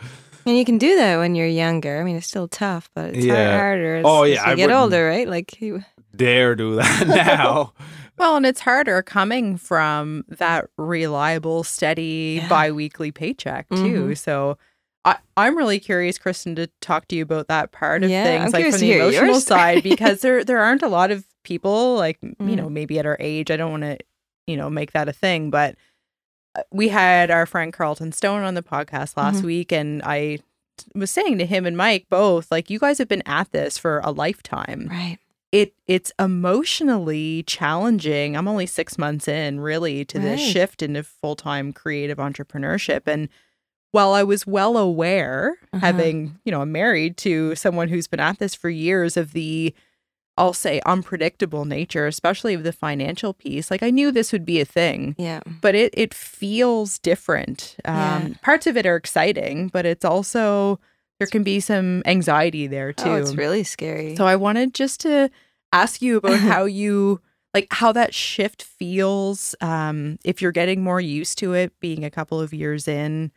And 0.46 0.56
you 0.56 0.64
can 0.64 0.78
do 0.78 0.96
that 0.96 1.18
when 1.18 1.34
you're 1.34 1.46
younger. 1.46 2.00
I 2.00 2.04
mean, 2.04 2.16
it's 2.16 2.26
still 2.26 2.48
tough, 2.48 2.88
but 2.94 3.10
it's 3.14 3.24
Yeah. 3.26 3.58
harder 3.58 3.96
as, 3.96 4.06
Oh, 4.06 4.22
as 4.22 4.30
yeah, 4.36 4.46
you 4.46 4.52
I 4.52 4.54
get 4.56 4.70
older, 4.70 5.06
right? 5.06 5.28
Like 5.28 5.60
you, 5.60 5.84
Dare 6.16 6.54
do 6.54 6.76
that 6.76 7.06
now. 7.08 7.72
Well, 8.18 8.36
and 8.36 8.44
it's 8.44 8.60
harder 8.60 9.00
coming 9.00 9.56
from 9.56 10.24
that 10.28 10.66
reliable, 10.76 11.62
steady 11.64 12.40
Yeah. 12.42 12.48
bi-weekly 12.48 13.12
paycheck 13.12 13.66
too. 13.70 14.08
Mhm. 14.10 14.18
So 14.18 14.58
I, 15.06 15.16
I'm 15.38 15.56
really 15.56 15.80
curious, 15.80 16.18
Kristen, 16.18 16.54
to 16.56 16.66
talk 16.82 17.08
to 17.08 17.16
you 17.16 17.22
about 17.22 17.48
that 17.48 17.72
part 17.72 18.04
of 18.04 18.10
Yeah, 18.10 18.24
things, 18.24 18.52
I'm 18.52 18.60
like 18.62 18.70
from 18.72 18.80
the 18.80 18.92
emotional 18.98 19.40
side, 19.40 19.82
because 19.82 20.20
there 20.20 20.44
there 20.44 20.58
aren't 20.58 20.82
a 20.82 20.88
lot 20.88 21.10
of 21.10 21.24
people 21.44 21.94
like 21.96 22.18
you 22.22 22.34
Mm. 22.38 22.56
know 22.56 22.68
maybe 22.68 22.98
at 22.98 23.06
our 23.06 23.16
age. 23.20 23.50
I 23.50 23.56
don't 23.56 23.70
want 23.70 23.84
to 23.84 23.96
you 24.46 24.58
know 24.58 24.68
make 24.68 24.92
that 24.92 25.08
a 25.08 25.14
thing, 25.14 25.48
but 25.48 25.76
we 26.70 26.88
had 26.88 27.30
our 27.30 27.46
friend 27.46 27.72
Carleton 27.72 28.12
Stone 28.12 28.42
on 28.42 28.54
the 28.54 28.62
podcast 28.62 29.16
last 29.16 29.42
Mhm. 29.42 29.44
week, 29.46 29.72
and 29.72 30.02
I 30.04 30.38
was 30.94 31.10
saying 31.10 31.38
to 31.38 31.46
him 31.46 31.66
and 31.66 31.76
Mike 31.76 32.06
both, 32.08 32.50
like 32.50 32.70
you 32.70 32.78
guys 32.78 32.98
have 32.98 33.08
been 33.08 33.22
at 33.26 33.52
this 33.52 33.76
for 33.78 34.00
a 34.02 34.10
lifetime 34.10 34.88
right? 34.90 35.18
it 35.52 35.74
it's 35.86 36.10
emotionally 36.18 37.42
challenging. 37.44 38.36
I'm 38.36 38.48
only 38.48 38.66
6 38.66 38.96
months 38.98 39.28
in 39.28 39.60
really 39.60 40.04
to 40.06 40.18
this 40.18 40.40
shift 40.40 40.82
into 40.82 41.02
full-time 41.02 41.72
creative 41.72 42.18
entrepreneurship 42.18 43.02
and 43.06 43.28
while 43.92 44.12
I 44.12 44.22
was 44.22 44.46
well 44.46 44.76
aware 44.76 45.56
Uh-huh. 45.72 45.80
having, 45.84 46.38
you 46.44 46.52
know, 46.52 46.62
I'm 46.62 46.70
married 46.72 47.16
to 47.18 47.54
someone 47.56 47.88
who's 47.88 48.06
been 48.06 48.20
at 48.20 48.38
this 48.38 48.54
for 48.54 48.70
years 48.70 49.16
of 49.16 49.32
the 49.32 49.74
I'll 50.40 50.54
say 50.54 50.80
unpredictable 50.86 51.64
nature, 51.66 52.06
especially 52.06 52.54
of 52.54 52.62
the 52.64 52.72
financial 52.72 53.34
piece. 53.34 53.70
Like 53.70 53.82
I 53.82 53.90
knew 53.90 54.10
this 54.10 54.32
would 54.32 54.46
be 54.46 54.58
a 54.60 54.64
thing, 54.64 55.14
Yeah. 55.18 55.40
but 55.60 55.74
it 55.74 55.92
it 55.96 56.14
feels 56.14 56.98
different. 56.98 57.76
Um 57.84 57.98
Yeah. 58.00 58.28
parts 58.42 58.66
of 58.66 58.76
it 58.76 58.86
are 58.86 58.96
exciting, 58.96 59.68
but 59.68 59.84
it's 59.84 60.04
also 60.04 60.80
there 61.18 61.26
can 61.28 61.42
be 61.42 61.60
some 61.60 62.02
anxiety 62.06 62.66
there 62.66 62.92
too. 62.94 63.10
Oh, 63.10 63.16
it's 63.16 63.34
really 63.36 63.62
scary. 63.64 64.16
So 64.16 64.24
I 64.26 64.36
wanted 64.36 64.72
just 64.72 65.00
to 65.00 65.28
ask 65.72 66.00
you 66.00 66.16
about 66.16 66.40
how 66.54 66.64
you 66.64 67.20
like 67.52 67.66
how 67.70 67.92
that 67.92 68.14
shift 68.14 68.62
feels 68.62 69.54
um 69.60 70.18
if 70.24 70.40
you're 70.40 70.52
getting 70.60 70.82
more 70.82 71.00
used 71.00 71.36
to 71.38 71.52
it 71.52 71.78
being 71.80 72.04
a 72.04 72.10
couple 72.10 72.40
of 72.40 72.54
years 72.54 72.88
in. 72.88 73.30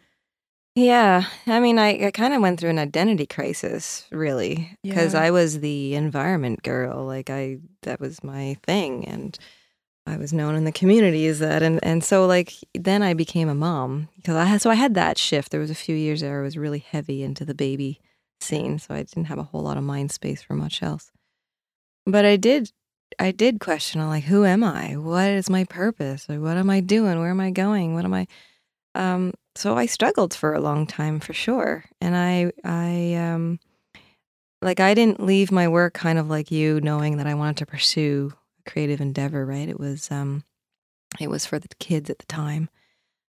Yeah, 0.76 1.26
I 1.46 1.60
mean, 1.60 1.78
I, 1.78 2.08
I 2.08 2.12
kind 2.12 2.34
of 2.34 2.42
went 2.42 2.60
through 2.60 2.72
an 2.72 2.80
identity 2.80 3.28
crisis, 3.28 4.08
really, 4.12 4.76
because 4.82 5.14
Yeah. 5.14 5.22
I 5.22 5.32
was 5.32 5.60
the 5.60 5.94
environment 5.94 6.64
girl. 6.64 7.06
Like 7.06 7.30
I, 7.30 7.60
that 7.84 8.00
was 8.00 8.24
my 8.24 8.58
thing, 8.64 9.06
and 9.08 9.38
I 10.08 10.18
was 10.18 10.34
known 10.34 10.56
in 10.56 10.66
the 10.66 10.72
community 10.72 11.28
as 11.28 11.40
that. 11.40 11.64
And 11.64 11.80
and 11.84 12.04
so 12.04 12.26
like 12.28 12.54
then 12.74 13.04
I 13.04 13.14
became 13.14 13.50
a 13.50 13.56
mom 13.56 14.10
because 14.18 14.36
I 14.36 14.46
had 14.46 14.62
so 14.62 14.70
I 14.72 14.76
had 14.76 14.96
that 14.96 15.18
shift. 15.18 15.52
There 15.52 15.60
was 15.62 15.72
a 15.72 15.76
few 15.76 15.96
years 15.96 16.22
there 16.22 16.40
I 16.40 16.44
was 16.44 16.58
really 16.58 16.80
heavy 16.80 17.24
into 17.24 17.46
the 17.46 17.56
baby 17.56 18.02
scene, 18.42 18.80
so 18.80 18.96
I 18.96 19.04
didn't 19.04 19.26
have 19.26 19.40
a 19.40 19.44
whole 19.44 19.62
lot 19.64 19.78
of 19.78 19.84
mind 19.84 20.12
space 20.12 20.42
for 20.44 20.56
much 20.56 20.82
else. 20.84 21.12
But 22.06 22.26
I 22.26 22.36
did 22.38 22.72
I 23.20 23.32
did 23.32 23.60
question 23.60 24.02
like 24.08 24.24
who 24.26 24.46
am 24.46 24.64
I? 24.64 24.98
What 24.98 25.30
is 25.30 25.50
my 25.50 25.66
purpose? 25.66 26.28
Like 26.28 26.40
what 26.40 26.58
am 26.58 26.70
I 26.70 26.80
doing? 26.82 27.20
Where 27.20 27.30
am 27.30 27.40
I 27.40 27.52
going? 27.52 27.94
What 27.94 28.06
am 28.06 28.14
I 28.14 28.28
um 28.96 29.34
so 29.56 29.78
I 29.78 29.86
struggled 29.86 30.34
for 30.34 30.54
a 30.54 30.62
long 30.62 30.88
time 30.88 31.20
for 31.20 31.34
sure. 31.34 31.86
And 32.02 32.16
I 32.16 32.52
I 32.63 33.16
um 33.16 33.60
like 34.62 34.80
I 34.80 34.94
didn't 34.94 35.24
leave 35.24 35.52
my 35.52 35.68
work 35.68 35.94
kind 35.94 36.18
of 36.18 36.30
like 36.30 36.52
you 36.52 36.80
knowing 36.82 37.18
that 37.18 37.28
I 37.28 37.34
wanted 37.34 37.58
to 37.58 37.66
pursue 37.66 38.34
a 38.66 38.70
creative 38.70 39.02
endeavor, 39.02 39.46
right? 39.46 39.68
It 39.70 39.80
was 39.80 40.10
um 40.12 40.44
it 41.20 41.30
was 41.30 41.46
for 41.46 41.60
the 41.60 41.68
kids 41.80 42.10
at 42.10 42.20
the 42.20 42.26
time. 42.26 42.70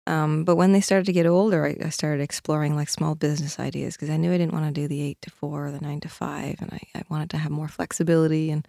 Um, 0.08 0.44
but 0.44 0.56
when 0.56 0.72
they 0.72 0.80
started 0.80 1.04
to 1.06 1.12
get 1.12 1.26
older, 1.26 1.66
I, 1.66 1.76
I 1.84 1.90
started 1.90 2.22
exploring 2.22 2.74
like 2.74 2.88
small 2.88 3.14
business 3.14 3.60
ideas 3.60 3.94
because 3.94 4.08
I 4.08 4.16
knew 4.16 4.32
I 4.32 4.38
didn't 4.38 4.54
want 4.54 4.64
to 4.64 4.80
do 4.80 4.88
the 4.88 5.02
eight 5.02 5.20
to 5.22 5.30
four 5.30 5.66
or 5.66 5.70
the 5.70 5.80
nine 5.80 6.00
to 6.00 6.08
five, 6.08 6.56
and 6.60 6.72
I, 6.72 6.80
I 6.94 7.02
wanted 7.10 7.28
to 7.30 7.36
have 7.36 7.52
more 7.52 7.68
flexibility. 7.68 8.50
And 8.50 8.66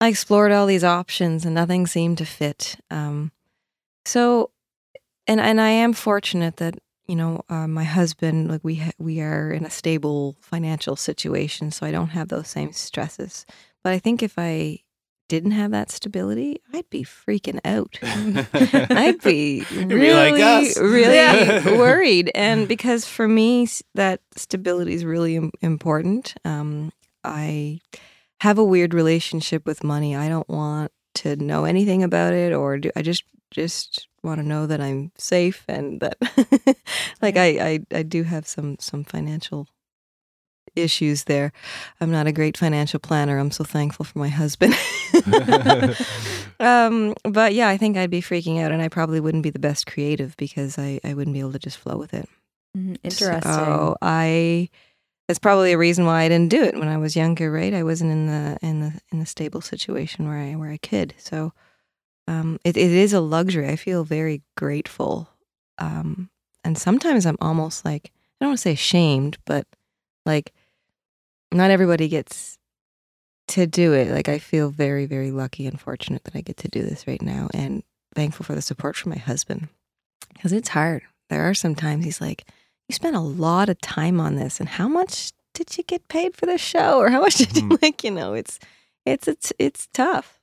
I 0.00 0.08
explored 0.08 0.50
all 0.50 0.66
these 0.66 0.82
options, 0.82 1.44
and 1.44 1.54
nothing 1.54 1.86
seemed 1.86 2.18
to 2.18 2.24
fit. 2.24 2.76
Um, 2.90 3.30
so, 4.04 4.50
and 5.26 5.40
and 5.40 5.60
I 5.60 5.70
am 5.70 5.92
fortunate 5.92 6.56
that 6.56 6.74
you 7.06 7.16
know 7.16 7.42
uh, 7.48 7.66
my 7.68 7.84
husband, 7.84 8.48
like 8.50 8.62
we 8.64 8.76
ha- 8.76 8.92
we 8.98 9.20
are 9.20 9.50
in 9.50 9.64
a 9.64 9.70
stable 9.70 10.36
financial 10.40 10.96
situation, 10.96 11.70
so 11.70 11.86
I 11.86 11.90
don't 11.90 12.08
have 12.08 12.28
those 12.28 12.48
same 12.48 12.72
stresses. 12.72 13.46
But 13.82 13.92
I 13.92 13.98
think 13.98 14.22
if 14.22 14.34
I 14.38 14.80
didn't 15.28 15.52
have 15.52 15.70
that 15.70 15.90
stability, 15.90 16.60
I'd 16.72 16.88
be 16.90 17.02
freaking 17.02 17.58
out. 17.64 17.98
I'd 18.02 19.22
be 19.22 19.64
really, 19.74 20.40
like 20.40 20.76
really 20.76 21.14
Yeah. 21.14 21.78
worried. 21.78 22.30
And 22.34 22.68
because 22.68 23.06
for 23.06 23.26
me, 23.26 23.66
that 23.94 24.20
stability 24.36 24.92
is 24.94 25.04
really 25.04 25.50
important. 25.62 26.34
Um, 26.44 26.92
I 27.24 27.80
have 28.40 28.58
a 28.58 28.64
weird 28.64 28.92
relationship 28.92 29.64
with 29.66 29.82
money. 29.82 30.14
I 30.14 30.28
don't 30.28 30.48
want 30.48 30.92
to 31.16 31.36
know 31.36 31.64
anything 31.64 32.02
about 32.02 32.34
it, 32.34 32.52
or 32.52 32.76
do 32.78 32.90
I 32.94 33.00
just 33.02 33.24
just 33.54 34.08
want 34.22 34.40
to 34.40 34.46
know 34.46 34.66
that 34.66 34.80
I'm 34.80 35.12
safe 35.16 35.64
and 35.68 36.00
that, 36.00 36.16
like, 37.22 37.36
I, 37.36 37.46
I 37.46 37.80
I 37.98 38.02
do 38.02 38.24
have 38.24 38.46
some 38.46 38.76
some 38.80 39.04
financial 39.04 39.68
issues 40.76 41.24
there. 41.24 41.52
I'm 42.00 42.10
not 42.10 42.26
a 42.26 42.32
great 42.32 42.56
financial 42.56 42.98
planner. 42.98 43.38
I'm 43.38 43.52
so 43.52 43.62
thankful 43.64 44.04
for 44.04 44.18
my 44.18 44.28
husband. 44.28 44.74
um, 46.60 47.14
but 47.22 47.54
yeah, 47.54 47.68
I 47.68 47.76
think 47.76 47.96
I'd 47.96 48.10
be 48.10 48.20
freaking 48.20 48.60
out 48.60 48.72
and 48.72 48.82
I 48.82 48.88
probably 48.88 49.20
wouldn't 49.20 49.44
be 49.44 49.50
the 49.50 49.58
best 49.60 49.86
creative 49.86 50.36
because 50.36 50.78
I, 50.78 50.98
I 51.04 51.14
wouldn't 51.14 51.34
be 51.34 51.40
able 51.40 51.52
to 51.52 51.58
just 51.60 51.78
flow 51.78 51.96
with 51.96 52.12
it. 52.14 52.28
Mhm, 52.76 52.96
Interesting. 53.04 53.42
So 53.42 53.96
I 54.02 54.68
that's 55.28 55.38
probably 55.38 55.72
a 55.72 55.78
reason 55.78 56.04
why 56.04 56.22
I 56.22 56.28
didn't 56.28 56.50
do 56.50 56.62
it 56.62 56.74
when 56.74 56.88
I 56.88 56.98
was 56.98 57.14
younger, 57.16 57.50
right? 57.50 57.72
I 57.72 57.82
wasn't 57.84 58.10
in 58.10 58.26
the 58.26 58.58
in 58.60 58.80
the 58.80 59.00
in 59.12 59.20
the 59.20 59.26
stable 59.26 59.60
situation 59.60 60.26
where 60.26 60.38
I 60.38 60.54
where 60.56 60.70
I 60.70 60.76
could. 60.78 61.14
So 61.18 61.52
um 62.28 62.58
it, 62.64 62.76
it 62.76 62.90
is 62.90 63.12
a 63.12 63.20
luxury. 63.20 63.68
I 63.68 63.76
feel 63.76 64.04
very 64.04 64.42
grateful. 64.56 65.28
Um 65.78 66.30
and 66.64 66.78
sometimes 66.78 67.26
I'm 67.26 67.38
almost 67.40 67.84
like 67.84 68.12
I 68.40 68.44
don't 68.44 68.50
want 68.50 68.58
to 68.58 68.62
say 68.62 68.72
ashamed, 68.72 69.38
but 69.44 69.66
like 70.26 70.52
not 71.52 71.70
everybody 71.70 72.08
gets 72.08 72.58
to 73.48 73.66
do 73.66 73.92
it. 73.92 74.08
Like 74.10 74.28
I 74.28 74.38
feel 74.38 74.70
very, 74.70 75.06
very 75.06 75.30
lucky 75.30 75.66
and 75.66 75.80
fortunate 75.80 76.24
that 76.24 76.34
I 76.34 76.40
get 76.40 76.56
to 76.58 76.68
do 76.68 76.82
this 76.82 77.06
right 77.06 77.20
now 77.22 77.48
and 77.54 77.82
thankful 78.14 78.44
for 78.44 78.54
the 78.54 78.62
support 78.62 78.96
from 78.96 79.10
my 79.10 79.18
husband. 79.18 79.68
Because 80.32 80.52
it's 80.52 80.70
hard. 80.70 81.02
There 81.30 81.42
are 81.42 81.54
some 81.54 81.74
times 81.74 82.04
he's 82.04 82.20
like, 82.20 82.44
You 82.88 82.94
spent 82.94 83.16
a 83.16 83.20
lot 83.20 83.68
of 83.68 83.80
time 83.80 84.20
on 84.20 84.36
this 84.36 84.60
and 84.60 84.68
how 84.68 84.88
much 84.88 85.32
did 85.52 85.76
you 85.76 85.84
get 85.84 86.08
paid 86.08 86.34
for 86.36 86.46
the 86.46 86.58
show? 86.58 86.98
Or 86.98 87.08
how 87.10 87.20
much 87.20 87.36
did 87.36 87.56
you 87.56 87.62
Mhm. 87.62 87.78
like, 87.82 88.02
you 88.02 88.10
know, 88.10 88.34
it's 88.34 88.58
it's 89.06 89.28
it's 89.28 89.52
it's 89.58 89.88
tough. 89.92 90.40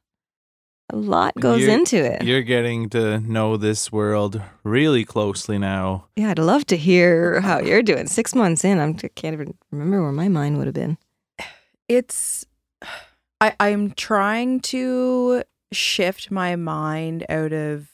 A 0.93 0.97
lot 0.97 1.33
goes 1.39 1.61
You're- 1.61 1.73
into 1.73 1.97
it. 1.97 2.23
You're 2.23 2.41
getting 2.41 2.89
to 2.89 3.19
know 3.21 3.55
this 3.57 3.91
world 3.91 4.41
really 4.63 5.05
closely 5.05 5.57
now. 5.57 6.07
Yeah, 6.17 6.31
I'd 6.31 6.39
love 6.39 6.65
to 6.67 6.75
hear 6.77 7.39
how 7.41 7.59
you're 7.59 7.81
doing. 7.81 8.07
Six 8.07 8.35
months 8.35 8.65
in, 8.65 8.77
I'm, 8.79 8.97
I 9.03 9.07
can't 9.09 9.33
even 9.33 9.53
remember 9.71 10.01
where 10.03 10.11
my 10.11 10.27
mind 10.27 10.57
would 10.57 10.67
have 10.67 10.73
been. 10.75 10.97
it's 11.87 12.45
I, 13.39 13.55
I'm 13.59 13.91
trying 13.91 14.59
to 14.61 15.43
shift 15.71 16.29
my 16.29 16.55
mind 16.55 17.25
out 17.29 17.53
of 17.53 17.87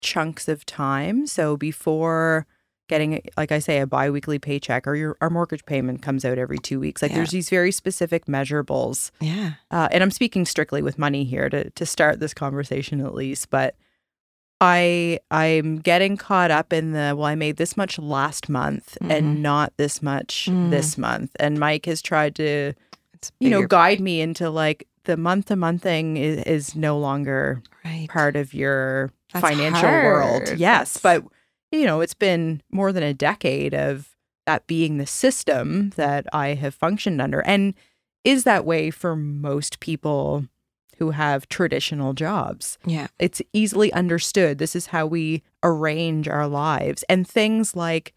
chunks 0.00 0.48
of 0.48 0.64
time. 0.64 1.26
So 1.26 1.56
before 1.56 2.46
getting 2.88 3.22
like 3.36 3.50
I 3.52 3.58
say 3.60 3.80
a 3.80 3.86
biweekly 3.86 4.38
paycheck 4.38 4.86
or 4.86 4.94
your 4.94 5.16
our 5.20 5.30
mortgage 5.30 5.64
payment 5.64 6.02
comes 6.02 6.24
out 6.24 6.38
every 6.38 6.58
two 6.58 6.78
weeks. 6.78 7.00
Like 7.02 7.10
Yeah. 7.12 7.18
there's 7.18 7.30
these 7.30 7.48
very 7.48 7.72
specific 7.72 8.26
measurables. 8.26 9.10
Yeah. 9.20 9.52
Uh, 9.70 9.88
and 9.90 10.02
I'm 10.02 10.10
speaking 10.10 10.44
strictly 10.44 10.82
with 10.82 10.98
money 10.98 11.24
here 11.24 11.48
to 11.48 11.70
to 11.70 11.86
start 11.86 12.20
this 12.20 12.34
conversation 12.34 13.00
at 13.00 13.14
least, 13.14 13.48
but 13.50 13.74
I 14.60 15.18
I'm 15.30 15.78
getting 15.78 16.16
caught 16.16 16.50
up 16.50 16.72
in 16.72 16.92
the 16.92 17.14
well 17.16 17.26
I 17.26 17.34
made 17.34 17.56
this 17.56 17.76
much 17.76 17.98
last 17.98 18.48
month 18.48 18.96
Mhm. 19.02 19.10
and 19.10 19.42
not 19.42 19.72
this 19.76 20.02
much 20.02 20.48
Mm. 20.50 20.70
this 20.70 20.96
month. 20.98 21.30
And 21.40 21.58
Mike 21.58 21.86
has 21.86 22.00
tried 22.02 22.34
to 22.36 22.72
you 23.40 23.48
know 23.50 23.66
guide 23.66 24.00
me 24.00 24.20
into 24.20 24.50
like 24.50 24.86
the 25.04 25.16
month 25.16 25.46
to 25.46 25.56
month 25.56 25.82
thing 25.82 26.16
is, 26.16 26.42
is 26.44 26.76
no 26.76 26.98
longer 26.98 27.62
right. 27.84 28.08
part 28.08 28.36
of 28.36 28.52
your 28.54 29.10
That's 29.32 29.46
financial 29.46 29.88
world. 29.90 30.52
Yes, 30.58 30.94
That's- 30.98 30.98
but 31.22 31.30
you 31.80 31.86
know, 31.86 32.00
it's 32.00 32.14
been 32.14 32.62
more 32.70 32.92
than 32.92 33.02
a 33.02 33.14
decade 33.14 33.74
of 33.74 34.14
that 34.46 34.66
being 34.66 34.98
the 34.98 35.06
system 35.06 35.90
that 35.96 36.26
I 36.32 36.48
have 36.48 36.74
functioned 36.74 37.20
under 37.20 37.40
and 37.40 37.74
is 38.24 38.44
that 38.44 38.64
way 38.64 38.90
for 38.90 39.16
most 39.16 39.80
people 39.80 40.46
who 40.98 41.10
have 41.10 41.48
traditional 41.48 42.12
jobs. 42.12 42.78
Yeah. 42.86 43.08
It's 43.18 43.42
easily 43.52 43.92
understood. 43.92 44.58
This 44.58 44.76
is 44.76 44.86
how 44.86 45.06
we 45.06 45.42
arrange 45.62 46.28
our 46.28 46.46
lives 46.46 47.04
and 47.08 47.26
things 47.26 47.74
like 47.74 48.14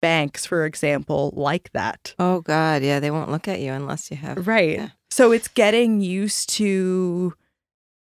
banks 0.00 0.46
for 0.46 0.64
example 0.64 1.32
like 1.34 1.72
that. 1.72 2.14
Oh 2.18 2.40
God, 2.40 2.82
yeah, 2.82 3.00
they 3.00 3.10
won't 3.10 3.30
look 3.30 3.48
at 3.48 3.60
you 3.60 3.72
unless 3.72 4.10
you 4.10 4.16
have. 4.16 4.46
Right. 4.46 4.76
Yeah. 4.76 4.88
So 5.10 5.32
it's 5.32 5.48
getting 5.48 6.00
used 6.00 6.50
to 6.50 7.34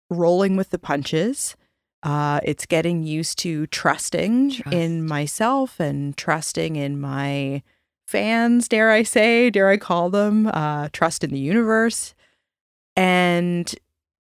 rolling 0.09 0.55
with 0.55 0.69
the 0.69 0.79
punches. 0.79 1.55
Uh, 2.01 2.39
it's 2.43 2.65
getting 2.65 3.03
used 3.03 3.37
to 3.39 3.67
trusting 3.67 4.51
in 4.71 5.05
myself 5.05 5.79
and 5.79 6.15
trusting 6.15 6.75
in 6.77 6.99
my 6.99 7.61
fans, 8.07 8.67
dare 8.69 8.89
I 8.89 9.03
say, 9.03 9.49
dare 9.49 9.67
I 9.69 9.77
call 9.77 10.09
them, 10.09 10.47
uh, 10.47 10.87
trust 10.93 11.23
in 11.23 11.31
the 11.31 11.39
universe. 11.39 12.15
And 12.95 13.73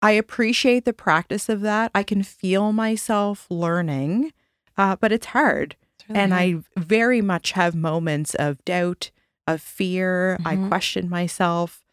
I 0.01 0.11
appreciate 0.11 0.85
the 0.85 0.93
practice 0.93 1.49
of 1.49 1.61
that. 1.61 1.91
I 1.95 2.03
can 2.03 2.21
feel 2.23 2.71
myself 2.71 3.47
learning, 3.49 4.31
uh, 4.77 4.95
but 4.97 5.11
it's 5.11 5.27
hard 5.27 5.75
It's 5.99 6.07
really 6.09 6.21
and 6.21 6.33
hard. 6.33 6.63
I 6.77 6.79
very 6.79 7.21
much 7.21 7.51
have 7.53 7.75
moments 7.75 8.35
of 8.35 8.63
doubt, 8.65 9.09
of 9.47 9.61
fear. 9.61 10.37
I 10.45 10.55
Mhm. 10.55 10.67
question 10.67 11.09
myself. 11.09 11.83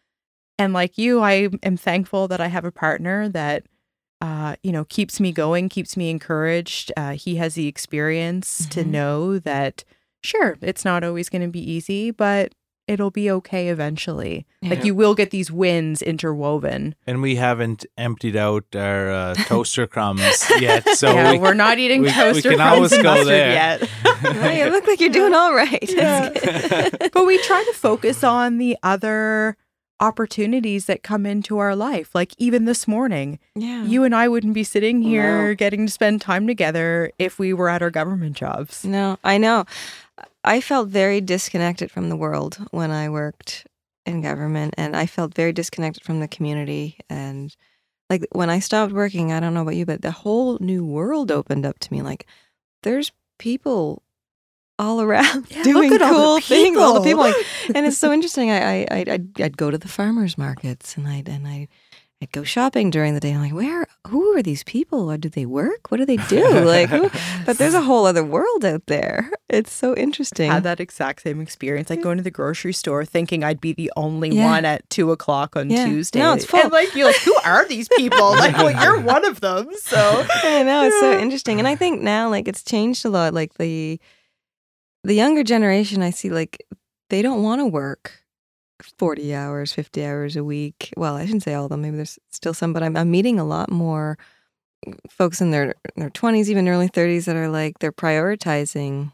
And 0.58 0.72
like 0.72 0.98
you, 0.98 1.20
I 1.20 1.48
am 1.62 1.76
thankful 1.76 2.28
that 2.28 2.40
I 2.40 2.48
have 2.48 2.64
a 2.64 2.70
partner 2.72 3.28
that, 3.30 3.64
uh, 4.22 4.54
you 4.62 4.72
know, 4.72 4.84
keeps 4.86 5.20
me 5.20 5.32
going, 5.32 5.68
keeps 5.68 5.96
me 5.96 6.08
encouraged. 6.08 6.90
Uh, 6.96 7.12
he 7.12 7.36
has 7.36 7.54
the 7.56 7.66
experience 7.66 8.66
to 8.70 8.82
Mhm. 8.84 8.86
know 8.86 9.38
that, 9.40 9.84
sure, 10.22 10.56
it's 10.62 10.84
not 10.84 11.02
always 11.04 11.28
going 11.28 11.42
to 11.42 11.48
be 11.48 11.60
easy, 11.60 12.10
but 12.12 12.54
it'll 12.88 13.10
be 13.10 13.30
okay 13.30 13.68
eventually. 13.68 14.44
Like 14.62 14.84
you 14.84 14.94
will 14.94 15.14
get 15.14 15.30
these 15.30 15.50
wins 15.52 16.02
interwoven. 16.02 16.94
And 17.06 17.20
we 17.22 17.34
haven't 17.36 17.84
emptied 17.98 18.36
out 18.36 18.64
our 18.76 19.10
uh, 19.10 19.34
toaster 19.46 19.86
crumbs 19.88 20.44
yet. 20.60 20.88
So 20.96 21.12
yeah, 21.12 21.32
we, 21.32 21.38
we, 21.38 21.46
are 21.48 21.54
not 21.54 21.78
eating 21.78 22.02
we- 22.02 22.08
we 22.08 22.12
toaster 22.12 22.50
can 22.50 22.58
crumbs 22.58 22.74
always 22.92 22.96
go 22.98 23.02
mustard 23.02 23.26
there. 23.28 23.52
yet. 23.52 23.88
No, 24.22 24.50
you 24.50 24.70
look 24.70 24.86
like 24.86 25.00
you're 25.00 25.10
doing 25.10 25.34
all 25.34 25.52
right. 25.52 25.82
Yeah. 25.90 26.30
But 27.12 27.26
we 27.26 27.38
try 27.38 27.64
to 27.64 27.72
focus 27.76 28.22
on 28.22 28.58
the 28.58 28.76
other 28.84 29.56
opportunities 30.02 30.86
that 30.86 31.04
come 31.04 31.24
into 31.24 31.58
our 31.58 31.76
life. 31.76 32.12
Like 32.12 32.34
even 32.36 32.64
this 32.64 32.88
morning, 32.88 33.38
yeah. 33.54 33.84
you 33.84 34.02
and 34.02 34.14
I 34.14 34.26
wouldn't 34.28 34.52
be 34.52 34.64
sitting 34.64 35.00
here 35.00 35.48
No. 35.48 35.54
getting 35.54 35.86
to 35.86 35.92
spend 35.92 36.20
time 36.20 36.46
together 36.48 37.12
if 37.20 37.38
we 37.38 37.52
were 37.52 37.68
at 37.68 37.82
our 37.82 37.90
government 37.90 38.36
jobs. 38.36 38.84
No, 38.84 39.16
I 39.22 39.38
know. 39.38 39.64
I 40.42 40.60
felt 40.60 40.88
very 40.88 41.20
disconnected 41.20 41.90
from 41.92 42.08
the 42.08 42.16
world 42.16 42.58
when 42.72 42.90
I 42.90 43.08
worked 43.08 43.64
in 44.04 44.20
government, 44.20 44.74
and 44.76 44.96
I 44.96 45.06
felt 45.06 45.34
very 45.34 45.52
disconnected 45.52 46.02
from 46.02 46.18
the 46.18 46.26
community. 46.26 46.98
And 47.08 47.54
like 48.10 48.26
when 48.32 48.50
I 48.50 48.58
stopped 48.58 48.92
working, 48.92 49.32
I 49.32 49.38
don't 49.38 49.54
know 49.54 49.62
about 49.62 49.76
you, 49.76 49.86
but 49.86 50.02
the 50.02 50.10
whole 50.10 50.58
new 50.60 50.84
world 50.84 51.30
opened 51.30 51.64
up 51.64 51.78
to 51.78 51.92
me. 51.92 52.02
Like 52.02 52.26
there's 52.82 53.12
people 53.38 54.01
all 54.82 55.00
around 55.00 55.46
Yeah, 55.50 55.62
doing 55.70 55.90
look 55.90 56.00
at 56.02 56.12
all 56.12 56.34
the 56.36 56.40
cool 56.40 56.40
things. 56.40 56.76
All 56.76 56.94
the 56.94 57.00
people, 57.00 57.24
people. 57.24 57.42
like, 57.68 57.76
and 57.76 57.86
it's 57.86 57.98
so 57.98 58.12
interesting. 58.16 58.50
I, 58.50 58.82
I, 58.82 58.86
I'd, 58.90 59.08
I'd, 59.08 59.40
I'd 59.40 59.56
go 59.56 59.70
to 59.70 59.78
the 59.78 59.88
farmers 59.88 60.36
markets, 60.36 60.96
and 60.96 61.06
I'd, 61.06 61.28
and 61.28 61.46
I, 61.46 61.68
I'd 62.20 62.32
go 62.32 62.44
shopping 62.44 62.90
during 62.90 63.14
the 63.14 63.20
day. 63.20 63.32
I'm 63.32 63.40
like, 63.40 63.52
where? 63.54 63.86
Who 64.08 64.36
are 64.36 64.42
these 64.42 64.62
people? 64.64 65.10
Or 65.10 65.16
do 65.16 65.28
they 65.28 65.44
work? 65.46 65.90
What 65.90 65.96
do 65.98 66.04
they 66.06 66.18
do? 66.28 66.46
Like, 66.60 66.88
who? 66.88 67.10
but 67.46 67.58
there's 67.58 67.74
a 67.74 67.80
whole 67.82 68.06
other 68.06 68.22
world 68.24 68.64
out 68.64 68.86
there. 68.86 69.30
It's 69.48 69.72
so 69.72 69.94
interesting. 69.96 70.50
Had 70.50 70.62
that 70.62 70.78
exact 70.80 71.22
same 71.22 71.40
experience, 71.40 71.90
like 71.90 72.00
going 72.00 72.16
to 72.18 72.22
the 72.22 72.30
grocery 72.30 72.72
store, 72.72 73.04
thinking 73.04 73.42
I'd 73.44 73.60
be 73.60 73.72
the 73.72 73.92
only 73.96 74.30
Yeah. 74.30 74.46
one 74.46 74.64
at 74.64 74.88
two 74.88 75.10
o'clock 75.12 75.56
on 75.56 75.68
Yeah. 75.68 75.84
Tuesday. 75.86 76.20
No, 76.20 76.32
it's 76.34 76.44
full. 76.44 76.60
And 76.60 76.72
like 76.72 76.94
you're 76.94 77.06
like, 77.06 77.20
who 77.20 77.34
are 77.44 77.66
these 77.68 77.88
people? 77.96 78.30
like, 78.32 78.56
well, 78.56 78.70
you're 78.82 79.00
one 79.00 79.24
of 79.24 79.40
them. 79.40 79.68
So 79.82 80.24
I 80.44 80.62
know 80.62 80.84
it's 80.84 81.00
so 81.00 81.18
interesting, 81.18 81.58
and 81.58 81.66
I 81.68 81.74
think 81.76 82.02
now 82.02 82.28
like 82.30 82.46
it's 82.48 82.62
changed 82.62 83.04
a 83.04 83.10
lot. 83.10 83.34
Like 83.34 83.54
the 83.54 83.98
the 85.04 85.14
younger 85.14 85.42
generation, 85.42 86.02
I 86.02 86.10
see 86.10 86.30
like 86.30 86.64
they 87.10 87.22
don't 87.22 87.42
want 87.42 87.60
to 87.60 87.66
work 87.66 88.24
forty 88.98 89.28
mm. 89.28 89.34
hours, 89.34 89.72
fifty 89.72 90.04
hours 90.04 90.36
a 90.36 90.44
week. 90.44 90.92
Well, 90.96 91.16
I 91.16 91.24
shouldn't 91.24 91.42
say 91.42 91.54
all 91.54 91.64
of 91.64 91.70
them. 91.70 91.82
Maybe 91.82 91.96
there's 91.96 92.18
still 92.30 92.54
some, 92.54 92.72
but 92.72 92.82
I'm, 92.82 92.96
I'm 92.96 93.10
meeting 93.10 93.38
a 93.38 93.44
lot 93.44 93.70
more 93.70 94.18
mm, 94.86 94.96
folks 95.10 95.40
in 95.40 95.50
their 95.50 95.74
their 95.96 96.10
twenties, 96.10 96.50
even 96.50 96.68
early 96.68 96.88
thirties, 96.88 97.26
that 97.26 97.36
are 97.36 97.48
like 97.48 97.78
they're 97.78 97.92
prioritizing, 97.92 99.12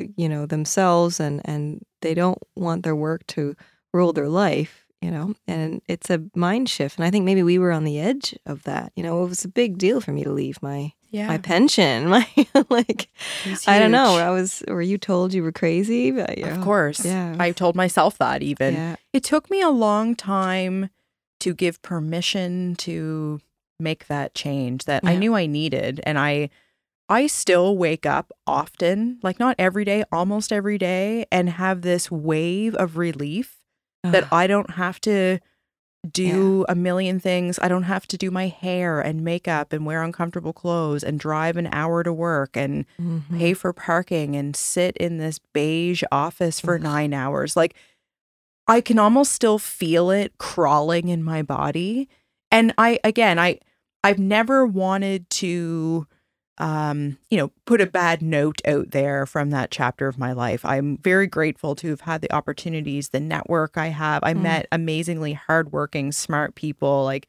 eh, 0.00 0.06
you 0.16 0.28
know, 0.28 0.46
themselves, 0.46 1.20
and 1.20 1.40
and 1.44 1.84
they 2.02 2.14
don't 2.14 2.38
want 2.56 2.84
their 2.84 2.96
work 2.96 3.26
to 3.28 3.54
rule 3.92 4.12
their 4.12 4.28
life. 4.28 4.86
You 5.02 5.10
know, 5.10 5.34
and 5.46 5.80
it's 5.88 6.10
a 6.10 6.22
mind 6.34 6.68
shift. 6.68 6.98
And 6.98 7.06
I 7.06 7.10
think 7.10 7.24
maybe 7.24 7.42
we 7.42 7.58
were 7.58 7.72
on 7.72 7.84
the 7.84 7.98
edge 7.98 8.38
of 8.44 8.64
that. 8.64 8.92
You 8.96 9.02
know, 9.02 9.24
it 9.24 9.28
was 9.30 9.46
a 9.46 9.48
big 9.48 9.78
deal 9.78 10.02
for 10.02 10.12
me 10.12 10.24
to 10.24 10.30
leave 10.30 10.62
my 10.62 10.92
yeah, 11.10 11.26
my 11.26 11.38
pension. 11.38 12.08
My 12.08 12.26
like 12.68 13.08
I 13.66 13.78
don't 13.78 13.90
know. 13.90 14.16
I 14.16 14.30
was 14.30 14.62
were 14.68 14.82
you 14.82 14.98
told 14.98 15.34
you 15.34 15.42
were 15.42 15.52
crazy? 15.52 16.10
But, 16.10 16.38
yeah. 16.38 16.56
Of 16.56 16.64
course. 16.64 17.04
Yeah. 17.04 17.36
I 17.38 17.52
told 17.52 17.74
myself 17.76 18.18
that 18.18 18.42
even. 18.42 18.74
Yeah. 18.74 18.96
It 19.12 19.24
took 19.24 19.50
me 19.50 19.60
a 19.60 19.70
long 19.70 20.14
time 20.14 20.90
to 21.40 21.54
give 21.54 21.82
permission 21.82 22.76
to 22.76 23.40
make 23.78 24.06
that 24.08 24.34
change 24.34 24.84
that 24.84 25.02
I 25.04 25.16
knew 25.16 25.34
I 25.34 25.46
needed 25.46 26.00
and 26.04 26.18
I 26.18 26.50
I 27.08 27.26
still 27.26 27.76
wake 27.76 28.06
up 28.06 28.30
often, 28.46 29.18
like 29.22 29.40
not 29.40 29.56
every 29.58 29.84
day, 29.84 30.04
almost 30.12 30.52
every 30.52 30.78
day 30.78 31.26
and 31.32 31.50
have 31.50 31.82
this 31.82 32.08
wave 32.08 32.74
of 32.76 32.96
relief 32.96 33.56
that 34.04 34.32
I 34.32 34.46
don't 34.46 34.70
have 34.70 35.00
to 35.02 35.40
do 36.10 36.64
a 36.68 36.74
million 36.74 37.20
things. 37.20 37.58
I 37.60 37.68
don't 37.68 37.82
have 37.82 38.06
to 38.08 38.16
do 38.16 38.30
my 38.30 38.48
hair 38.48 39.00
and 39.00 39.22
makeup 39.22 39.72
and 39.72 39.84
wear 39.84 40.02
uncomfortable 40.02 40.52
clothes 40.52 41.04
and 41.04 41.20
drive 41.20 41.56
an 41.56 41.68
hour 41.72 42.02
to 42.02 42.12
work 42.12 42.56
and 42.56 42.86
Mhm. 42.98 43.38
pay 43.38 43.52
for 43.54 43.72
parking 43.72 44.34
and 44.34 44.56
sit 44.56 44.96
in 44.96 45.18
this 45.18 45.38
beige 45.52 46.02
office 46.10 46.58
for 46.58 46.76
Ugh. 46.76 46.82
nine 46.82 47.12
hours. 47.12 47.54
Like, 47.56 47.74
I 48.66 48.80
can 48.80 48.98
almost 48.98 49.32
still 49.32 49.58
feel 49.58 50.10
it 50.10 50.38
crawling 50.38 51.08
in 51.08 51.22
my 51.22 51.42
body. 51.42 52.08
And 52.50 52.72
I, 52.78 52.98
again, 53.04 53.38
I, 53.38 53.58
I've 54.02 54.18
never 54.18 54.64
wanted 54.66 55.28
to, 55.30 56.06
um, 56.58 57.16
you 57.30 57.38
know, 57.38 57.50
put 57.64 57.80
a 57.80 57.86
bad 57.86 58.20
note 58.22 58.60
out 58.66 58.90
there 58.90 59.24
from 59.26 59.50
that 59.50 59.70
chapter 59.70 60.06
of 60.08 60.18
my 60.18 60.32
life. 60.32 60.64
I'm 60.64 60.98
very 60.98 61.26
grateful 61.26 61.74
to 61.76 61.88
have 61.88 62.02
had 62.02 62.20
the 62.20 62.32
opportunities, 62.32 63.08
the 63.10 63.20
network 63.20 63.78
I 63.78 63.86
have. 63.88 64.22
I 64.22 64.34
Mm. 64.34 64.42
met 64.42 64.66
amazingly 64.70 65.32
hardworking, 65.32 66.12
smart 66.12 66.54
people. 66.54 67.04
Like, 67.04 67.26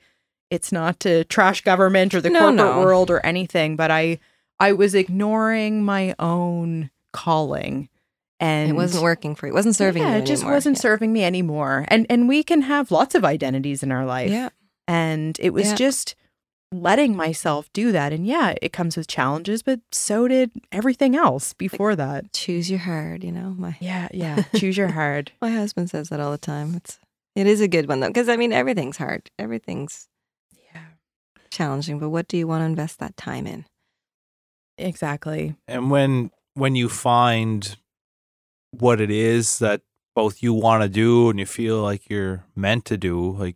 it's 0.49 0.71
not 0.71 0.99
to 1.01 1.23
trash 1.25 1.61
government 1.61 2.13
or 2.13 2.19
the 2.19 2.29
No, 2.29 2.39
corporate 2.39 2.55
no. 2.57 2.79
world 2.79 3.09
or 3.09 3.25
anything, 3.25 3.77
but 3.77 3.89
I, 3.89 4.19
I 4.59 4.73
was 4.73 4.93
ignoring 4.93 5.83
my 5.85 6.13
own 6.19 6.89
calling 7.13 7.87
and 8.39 8.69
it 8.69 8.73
wasn't 8.73 9.03
working 9.03 9.33
for 9.35 9.45
you. 9.47 9.53
It 9.53 9.55
wasn't 9.55 9.75
serving 9.75 10.03
yeah, 10.03 10.15
it 10.17 10.25
just 10.25 10.41
anymore. 10.43 10.55
wasn't 10.55 10.75
Yeah. 10.77 10.81
serving 10.81 11.13
me 11.13 11.23
anymore. 11.23 11.85
And 11.87 12.05
and 12.09 12.27
we 12.27 12.43
can 12.43 12.63
have 12.63 12.91
lots 12.91 13.15
of 13.15 13.23
identities 13.23 13.81
in 13.83 13.91
our 13.91 14.03
life. 14.05 14.29
Yeah. 14.31 14.49
And 14.87 15.37
it 15.39 15.51
was 15.51 15.69
Yeah. 15.69 15.75
just 15.75 16.15
letting 16.71 17.15
myself 17.15 17.71
do 17.73 17.91
that. 17.91 18.13
And 18.13 18.25
yeah, 18.25 18.53
it 18.61 18.71
comes 18.73 18.95
with 18.95 19.07
challenges, 19.07 19.61
but 19.61 19.79
so 19.91 20.27
did 20.27 20.51
everything 20.71 21.15
else 21.15 21.53
before 21.53 21.95
that. 21.95 22.31
Choose 22.33 22.69
your 22.69 22.79
hard, 22.79 23.23
you 23.23 23.31
know. 23.31 23.53
My 23.57 23.75
Yeah, 23.79 24.07
yeah. 24.13 24.43
Choose 24.55 24.77
your 24.77 24.89
hard. 24.89 25.31
my 25.41 25.49
husband 25.51 25.89
says 25.89 26.09
that 26.09 26.19
all 26.19 26.31
the 26.31 26.37
time. 26.37 26.75
It's 26.75 26.99
it 27.35 27.47
is 27.47 27.61
a 27.61 27.67
good 27.67 27.87
one 27.87 27.99
though, 27.99 28.07
because 28.07 28.29
I 28.29 28.37
mean 28.37 28.53
everything's 28.53 28.97
hard. 28.97 29.29
Everything's 29.39 30.07
Yeah. 30.73 30.81
challenging. 31.49 31.99
But 31.99 32.09
what 32.09 32.27
do 32.27 32.37
you 32.37 32.47
want 32.47 32.61
to 32.61 32.65
invest 32.65 32.99
that 32.99 33.15
time 33.17 33.47
in? 33.47 33.65
Exactly. 34.77 35.55
And 35.67 35.91
when 35.91 36.31
when 36.53 36.75
you 36.75 36.89
find 36.89 37.77
what 38.71 38.99
it 39.01 39.11
is 39.11 39.59
that 39.59 39.81
both 40.15 40.41
you 40.43 40.53
want 40.53 40.83
to 40.83 40.89
do 40.89 41.29
and 41.29 41.39
you 41.39 41.45
feel 41.45 41.81
like 41.81 42.09
you're 42.09 42.45
meant 42.55 42.85
to 42.85 42.97
do, 42.97 43.31
like 43.31 43.55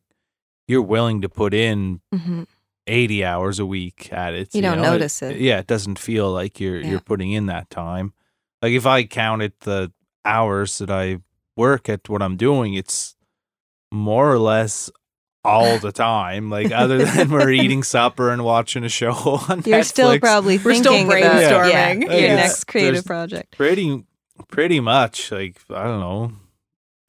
you're 0.67 0.81
willing 0.81 1.21
to 1.21 1.29
put 1.29 1.53
in 1.53 2.01
Mm-hmm. 2.13 2.43
80 2.87 3.25
hours 3.25 3.59
a 3.59 3.65
week 3.65 4.09
at 4.13 4.33
it. 4.33 4.53
You 4.55 4.61
don't 4.61 4.77
know? 4.77 4.91
notice 4.91 5.21
it. 5.21 5.37
Yeah, 5.39 5.59
it 5.59 5.67
doesn't 5.67 5.97
feel 5.99 6.31
like 6.31 6.59
you're 6.59 6.79
Yeah. 6.79 6.89
you're 6.91 6.99
putting 6.99 7.31
in 7.31 7.47
that 7.47 7.69
time. 7.69 8.13
Like 8.61 8.73
if 8.73 8.85
I 8.85 9.03
counted 9.05 9.53
the 9.61 9.91
hours 10.23 10.77
that 10.79 10.89
I 10.89 11.19
work 11.57 11.89
at 11.89 12.07
what 12.09 12.21
I'm 12.21 12.37
doing, 12.37 12.73
it's 12.73 13.15
more 13.91 14.31
or 14.31 14.39
less 14.39 14.89
all 15.43 15.77
the 15.77 15.91
time. 15.91 16.49
Like 16.49 16.71
other 16.71 17.05
than 17.05 17.29
we're 17.29 17.51
eating 17.63 17.83
supper 17.83 18.31
and 18.31 18.43
watching 18.43 18.83
a 18.83 18.89
show 18.89 19.11
on 19.49 19.61
You're 19.65 19.83
still 19.83 20.17
probably 20.19 20.57
We're 20.57 20.75
still 20.75 20.93
thinking 20.93 21.07
about 21.23 21.41
yeah, 21.41 21.93
brainstorming. 21.95 22.01
your 22.01 22.35
next 22.35 22.63
creative 22.65 23.05
project. 23.05 23.55
pretty 23.57 24.03
pretty 24.49 24.81
much 24.81 25.31
like 25.31 25.57
i 25.69 25.83
don't 25.85 26.01
know 26.01 26.31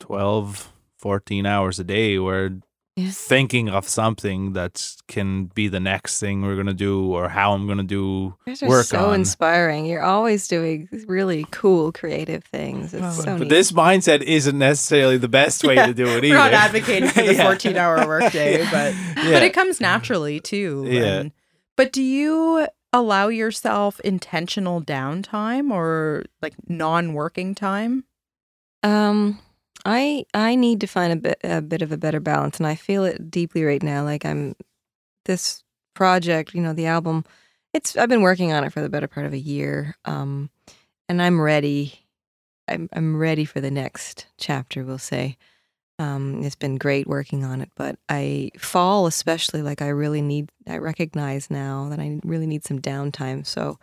12 0.00 0.72
14 0.98 1.44
hours 1.46 1.78
a 1.80 1.84
day 1.84 2.18
where 2.18 2.58
Yeah. 2.98 3.10
thinking 3.12 3.68
of 3.68 3.86
something 3.86 4.54
that 4.54 4.94
can 5.06 5.46
be 5.54 5.68
the 5.68 5.80
next 5.80 6.18
thing 6.18 6.40
we're 6.40 6.56
gonna 6.56 6.72
do 6.72 7.12
or 7.12 7.28
how 7.28 7.52
i'm 7.52 7.66
gonna 7.68 7.82
do 7.82 8.34
You 8.46 8.52
guys 8.52 8.62
are 8.62 8.68
work 8.70 8.86
so 8.86 9.08
on. 9.08 9.16
inspiring. 9.16 9.84
You're 9.84 10.02
always 10.02 10.48
doing 10.48 10.88
really 11.06 11.44
cool, 11.50 11.92
creative 11.92 12.42
things. 12.44 12.94
It's 12.94 13.04
Oh. 13.04 13.10
so 13.22 13.24
but 13.36 13.40
neat. 13.40 13.48
this 13.50 13.70
mindset 13.72 14.22
isn't 14.22 14.58
necessarily 14.58 15.18
the 15.18 15.28
best 15.28 15.62
way 15.62 15.74
Yeah. 15.74 15.86
to 15.88 15.92
do 15.94 16.06
it 16.06 16.24
either 16.24 16.28
We're 16.36 16.42
not 16.42 16.54
advocating 16.54 17.10
for 17.10 17.20
the 17.22 17.34
Yeah. 17.36 17.42
14 17.44 17.76
hour 17.76 18.06
workday, 18.14 18.64
but 18.70 18.94
yeah. 18.94 19.14
but 19.32 19.42
it 19.42 19.52
comes 19.52 19.78
naturally 19.78 20.40
too. 20.40 20.86
Yeah. 20.88 21.02
And- 21.20 21.32
but 21.76 21.92
do 21.92 22.02
you 22.02 22.66
allow 22.94 23.28
yourself 23.28 24.00
intentional 24.00 24.80
downtime 24.80 25.70
or 25.70 26.24
like 26.40 26.54
non-working 26.66 27.54
time? 27.54 28.04
Um, 28.82 29.38
I 29.86 30.24
I 30.34 30.56
need 30.56 30.80
to 30.80 30.88
find 30.88 31.12
a 31.12 31.16
bit 31.16 31.38
a 31.44 31.62
bit 31.62 31.80
of 31.80 31.92
a 31.92 31.96
better 31.96 32.18
balance, 32.18 32.58
and 32.58 32.66
I 32.66 32.74
feel 32.74 33.04
it 33.04 33.30
deeply 33.30 33.62
right 33.62 33.82
now. 33.82 34.02
Like 34.02 34.24
I'm 34.26 34.56
this 35.26 35.62
project, 35.94 36.54
you 36.54 36.60
know, 36.60 36.72
the 36.72 36.86
album. 36.86 37.24
It's 37.72 37.96
I've 37.96 38.08
been 38.08 38.22
working 38.22 38.52
on 38.52 38.64
it 38.64 38.72
for 38.72 38.82
the 38.82 38.88
better 38.88 39.06
part 39.06 39.26
of 39.26 39.32
a 39.32 39.38
year, 39.38 39.96
um, 40.04 40.50
and 41.08 41.22
I'm 41.22 41.40
ready. 41.40 42.00
I'm 42.66 42.88
I'm 42.92 43.16
ready 43.16 43.44
for 43.44 43.60
the 43.60 43.70
next 43.70 44.26
chapter. 44.38 44.84
We'll 44.84 44.98
say. 44.98 45.38
Um, 45.98 46.42
it's 46.42 46.56
been 46.56 46.76
great 46.76 47.06
working 47.06 47.42
on 47.42 47.62
it, 47.62 47.70
but 47.74 47.96
I 48.08 48.50
fall 48.58 49.06
especially 49.06 49.62
like 49.62 49.80
I 49.80 49.88
really 49.88 50.20
need. 50.20 50.50
I 50.66 50.78
recognize 50.78 51.48
now 51.48 51.88
that 51.90 52.00
I 52.00 52.18
really 52.24 52.46
need 52.48 52.64
some 52.64 52.80
downtime. 52.80 53.46
So 53.46 53.78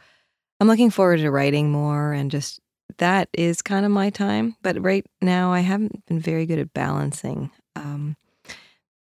I'm 0.59 0.67
looking 0.67 0.91
forward 0.91 1.19
to 1.19 1.31
writing 1.31 1.71
more 1.71 2.11
and 2.11 2.29
just 2.29 2.59
that 2.97 3.29
is 3.33 3.61
kind 3.61 3.85
of 3.85 3.91
my 3.91 4.09
time. 4.09 4.55
But 4.61 4.81
right 4.81 5.05
now, 5.21 5.51
I 5.51 5.61
haven't 5.61 6.05
been 6.07 6.19
very 6.19 6.45
good 6.45 6.59
at 6.59 6.73
balancing. 6.73 7.51
Um, 7.75 8.15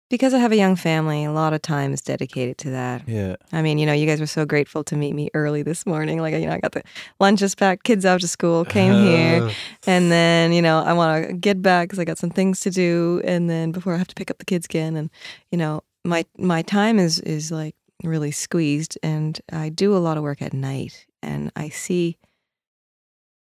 because 0.09 0.35
I 0.35 0.39
have 0.39 0.51
a 0.51 0.57
young 0.57 0.75
family, 0.75 1.25
a 1.25 1.31
lot 1.31 1.53
of 1.53 1.63
time 1.63 1.93
is 1.93 2.01
dedicated 2.01 2.59
to 2.59 2.71
that. 2.71 3.09
yeah 3.09 3.37
I 3.53 3.63
mean, 3.63 3.79
you 3.79 3.87
know, 3.87 3.93
you 3.93 4.07
guys 4.07 4.19
were 4.19 4.27
so 4.27 4.45
grateful 4.45 4.83
to 4.85 4.97
meet 4.97 5.15
me 5.15 5.31
early 5.35 5.63
this 5.63 5.87
morning. 5.87 6.21
Like, 6.21 6.35
you 6.35 6.47
know, 6.47 6.53
I 6.53 6.59
got 6.59 6.73
the 6.73 6.83
lunches 7.21 7.55
packed, 7.55 7.85
kids 7.85 8.05
out 8.05 8.21
to 8.23 8.29
school, 8.29 8.65
came 8.65 8.93
here. 8.93 9.45
Uh, 9.45 9.53
And 9.87 10.11
then, 10.11 10.53
you 10.53 10.63
know, 10.63 10.83
I 10.83 10.95
want 10.95 11.29
to 11.29 11.33
get 11.33 11.63
back 11.63 11.89
because 11.89 12.01
I 12.01 12.05
got 12.05 12.19
some 12.19 12.31
things 12.31 12.59
to 12.61 12.71
do. 12.71 13.23
And 13.25 13.49
then 13.49 13.71
before 13.71 13.95
I 13.95 13.99
have 13.99 14.09
to 14.09 14.17
pick 14.17 14.33
up 14.33 14.39
the 14.39 14.45
kids 14.45 14.67
again. 14.67 14.97
And, 14.97 15.11
you 15.53 15.59
know, 15.59 15.83
my, 16.05 16.27
my 16.37 16.63
time 16.63 16.99
is, 16.99 17.21
is 17.21 17.53
like 17.53 17.77
really 18.03 18.33
squeezed. 18.33 18.99
And 19.05 19.41
I 19.53 19.69
do 19.69 19.97
a 19.97 19.99
lot 20.03 20.17
of 20.17 20.25
work 20.25 20.43
at 20.43 20.53
night. 20.53 21.07
And 21.23 21.53
I 21.55 21.69
see 21.69 22.19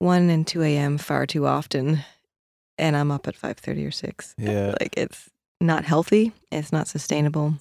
1 0.04 0.30
and 0.30 0.46
2 0.46 0.62
a.m. 0.62 0.98
far 0.98 1.26
too 1.26 1.46
often. 1.46 2.04
And 2.78 2.96
I'm 2.96 3.10
up 3.10 3.26
at 3.26 3.36
5.30 3.36 3.88
or 3.88 3.90
6. 3.90 4.34
yeah 4.38 4.74
Like, 4.80 4.94
it's 4.96 5.30
not 5.60 5.84
healthy. 5.84 6.32
It's 6.52 6.72
not 6.72 6.88
sustainable. 6.88 7.54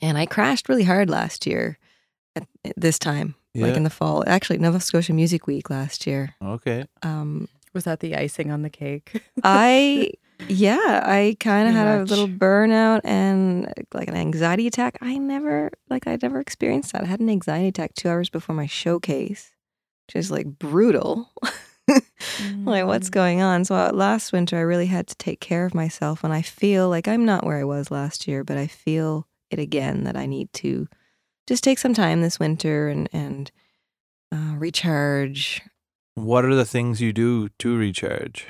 And 0.00 0.16
I 0.18 0.26
crashed 0.26 0.68
really 0.68 0.84
hard 0.84 1.08
last 1.10 1.46
year 1.46 1.78
at 2.36 2.46
this 2.76 2.98
time, 2.98 3.34
like 3.54 3.76
in 3.76 3.84
the 3.84 3.90
fall. 3.90 4.24
Actually, 4.26 4.58
Nova 4.58 4.80
Scotia 4.80 5.12
Music 5.12 5.46
Week 5.46 5.70
last 5.70 6.06
year. 6.06 6.34
okay 6.42 6.86
Um, 7.02 7.48
Was 7.72 7.84
that 7.84 8.00
the 8.00 8.16
icing 8.16 8.50
on 8.50 8.62
the 8.62 8.70
cake? 8.70 9.22
I 9.44 10.10
yeah, 10.48 11.02
I 11.06 11.36
kind 11.38 11.68
of 11.68 11.74
Too 11.74 11.78
had 11.78 12.00
a 12.00 12.04
little 12.04 12.28
burnout 12.28 13.00
and 13.04 13.72
like 13.94 14.08
an 14.08 14.16
anxiety 14.16 14.66
attack. 14.66 14.98
I 15.00 15.16
never 15.16 15.70
like 15.88 16.06
I 16.08 16.18
never 16.20 16.40
experienced 16.40 16.92
that. 16.92 17.02
I 17.02 17.06
had 17.06 17.20
an 17.20 17.30
anxiety 17.30 17.68
attack 17.68 17.94
2 17.94 18.08
hours 18.08 18.28
before 18.30 18.54
my 18.56 18.66
showcase, 18.66 19.53
is 20.14 20.30
like 20.30 20.46
brutal. 20.46 21.30
like 22.64 22.86
what's 22.86 23.10
going 23.10 23.40
on? 23.42 23.64
So 23.64 23.74
uh, 23.74 23.90
last 23.92 24.32
winter 24.32 24.56
I 24.56 24.62
really 24.62 24.86
had 24.86 25.06
to 25.08 25.14
take 25.16 25.40
care 25.40 25.64
of 25.64 25.74
myself 25.74 26.24
and 26.24 26.32
I 26.32 26.42
feel 26.42 26.88
like 26.88 27.08
I'm 27.08 27.24
not 27.24 27.44
where 27.44 27.58
I 27.58 27.64
was 27.64 27.90
last 27.90 28.26
year, 28.26 28.44
but 28.44 28.56
I 28.56 28.66
feel 28.66 29.26
it 29.50 29.58
again 29.58 30.04
that 30.04 30.16
I 30.16 30.26
need 30.26 30.52
to 30.54 30.88
just 31.46 31.62
take 31.62 31.78
some 31.78 31.94
time 31.94 32.22
this 32.22 32.40
winter 32.40 32.88
and 32.88 33.08
and 33.12 33.50
uh, 34.32 34.54
recharge. 34.56 35.62
What 36.14 36.44
are 36.44 36.54
the 36.54 36.64
things 36.64 37.00
you 37.00 37.12
do 37.12 37.48
to 37.58 37.76
recharge? 37.76 38.46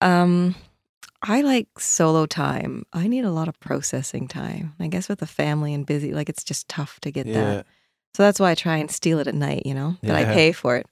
Um, 0.00 0.54
I 1.22 1.42
like 1.42 1.78
solo 1.78 2.26
time. 2.26 2.86
I 2.92 3.06
need 3.06 3.24
a 3.24 3.30
lot 3.30 3.48
of 3.48 3.60
processing 3.60 4.26
time. 4.26 4.74
I 4.80 4.86
guess 4.86 5.08
with 5.08 5.20
a 5.22 5.26
family 5.26 5.74
and 5.74 5.84
busy, 5.84 6.12
like 6.12 6.28
it's 6.28 6.44
just 6.44 6.68
tough 6.68 6.98
to 7.00 7.10
get 7.10 7.26
that. 7.34 7.66
So 8.14 8.22
that's 8.22 8.40
why 8.40 8.50
I 8.50 8.54
try 8.54 8.76
and 8.76 8.90
steal 8.90 9.18
it 9.20 9.28
at 9.28 9.34
night, 9.34 9.64
you 9.64 9.74
know, 9.74 9.96
but 10.02 10.16
I 10.16 10.24
pay 10.34 10.52
for 10.52 10.76
it. 10.76 10.86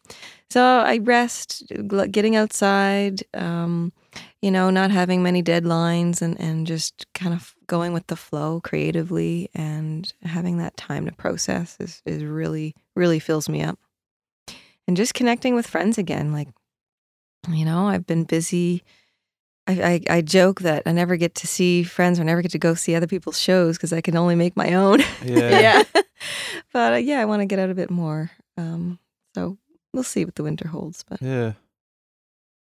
So 0.50 0.62
I 0.62 0.98
rest, 0.98 1.64
getting 2.10 2.36
outside, 2.36 3.22
um, 3.34 3.92
you 4.40 4.50
know, 4.50 4.70
not 4.70 4.90
having 4.90 5.22
many 5.22 5.42
deadlines 5.42 6.22
and, 6.22 6.40
and 6.40 6.66
just 6.66 7.06
kind 7.12 7.34
of 7.34 7.54
going 7.66 7.92
with 7.92 8.06
the 8.06 8.16
flow 8.16 8.60
creatively 8.62 9.50
and 9.54 10.10
having 10.22 10.56
that 10.58 10.76
time 10.76 11.04
to 11.04 11.12
process 11.12 11.76
is, 11.80 12.02
is 12.06 12.24
really, 12.24 12.74
really 12.96 13.18
fills 13.18 13.48
me 13.48 13.62
up. 13.62 13.78
And 14.86 14.96
just 14.96 15.12
connecting 15.12 15.54
with 15.54 15.66
friends 15.66 15.98
again. 15.98 16.32
Like, 16.32 16.48
you 17.50 17.66
know, 17.66 17.88
I've 17.88 18.06
been 18.06 18.24
busy. 18.24 18.84
I, 19.68 19.72
I, 20.08 20.16
I 20.16 20.20
joke 20.22 20.62
that 20.62 20.82
I 20.86 20.92
never 20.92 21.16
get 21.16 21.34
to 21.36 21.46
see 21.46 21.82
friends 21.82 22.18
or 22.18 22.24
never 22.24 22.40
get 22.40 22.52
to 22.52 22.58
go 22.58 22.74
see 22.74 22.94
other 22.94 23.06
people's 23.06 23.38
shows 23.38 23.76
because 23.76 23.92
I 23.92 24.00
can 24.00 24.16
only 24.16 24.34
make 24.34 24.56
my 24.56 24.72
own 24.74 25.00
Yeah. 25.22 25.60
yeah. 25.60 25.82
but 26.72 26.94
uh, 26.94 26.96
yeah, 26.96 27.20
I 27.20 27.26
want 27.26 27.40
to 27.42 27.46
get 27.46 27.58
out 27.58 27.68
a 27.68 27.74
bit 27.74 27.90
more. 27.90 28.30
Um, 28.56 28.98
so 29.34 29.58
we'll 29.92 30.02
see 30.02 30.24
what 30.24 30.36
the 30.36 30.42
winter 30.42 30.68
holds. 30.68 31.04
But 31.08 31.20
Yeah. 31.20 31.52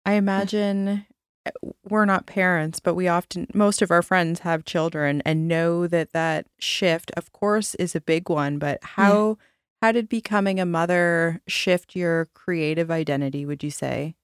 I 0.06 0.14
imagine 0.14 1.06
uh, 1.44 1.50
we're 1.88 2.06
not 2.06 2.26
parents, 2.26 2.80
but 2.80 2.94
we 2.94 3.08
often, 3.08 3.46
most 3.52 3.82
of 3.82 3.90
our 3.90 4.02
friends 4.02 4.40
have 4.40 4.64
children 4.64 5.20
and 5.26 5.46
know 5.46 5.86
that 5.86 6.12
that 6.12 6.46
shift, 6.58 7.10
of 7.16 7.30
course, 7.32 7.74
is 7.74 7.94
a 7.94 8.00
big 8.00 8.30
one. 8.30 8.58
But 8.58 8.78
how, 8.82 9.36
how 9.82 9.92
did 9.92 10.08
becoming 10.08 10.58
a 10.58 10.66
mother 10.66 11.42
shift 11.46 11.94
your 11.94 12.28
creative 12.34 12.90
identity, 12.90 13.44
would 13.44 13.62
you 13.62 13.70
say? 13.70 14.14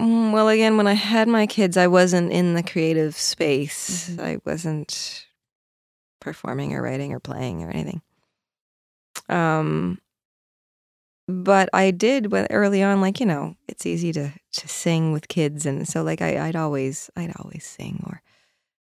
Mm, 0.00 0.32
well, 0.32 0.48
again, 0.48 0.76
when 0.76 0.86
I 0.86 0.92
had 0.92 1.26
my 1.28 1.46
kids, 1.46 1.76
I 1.76 1.86
wasn't 1.86 2.32
in 2.32 2.54
the 2.54 2.62
creative 2.62 3.16
space. 3.16 4.10
Mhm. 4.10 4.20
I 4.20 4.38
wasn't 4.44 5.26
performing 6.20 6.74
or 6.74 6.82
writing 6.82 7.12
or 7.12 7.20
playing 7.20 7.62
or 7.62 7.70
anything. 7.70 8.02
Um, 9.28 9.98
but 11.28 11.68
I 11.72 11.90
did 11.90 12.30
when 12.30 12.46
early 12.50 12.82
on, 12.82 13.00
like 13.00 13.20
you 13.20 13.26
know, 13.26 13.56
it's 13.68 13.86
easy 13.86 14.12
to 14.12 14.32
to 14.52 14.68
sing 14.68 15.12
with 15.12 15.28
kids, 15.28 15.66
and 15.66 15.86
so 15.88 16.02
like 16.02 16.20
I, 16.22 16.46
I'd 16.48 16.56
always 16.56 17.10
I'd 17.16 17.34
always 17.38 17.64
sing 17.64 18.02
or 18.06 18.22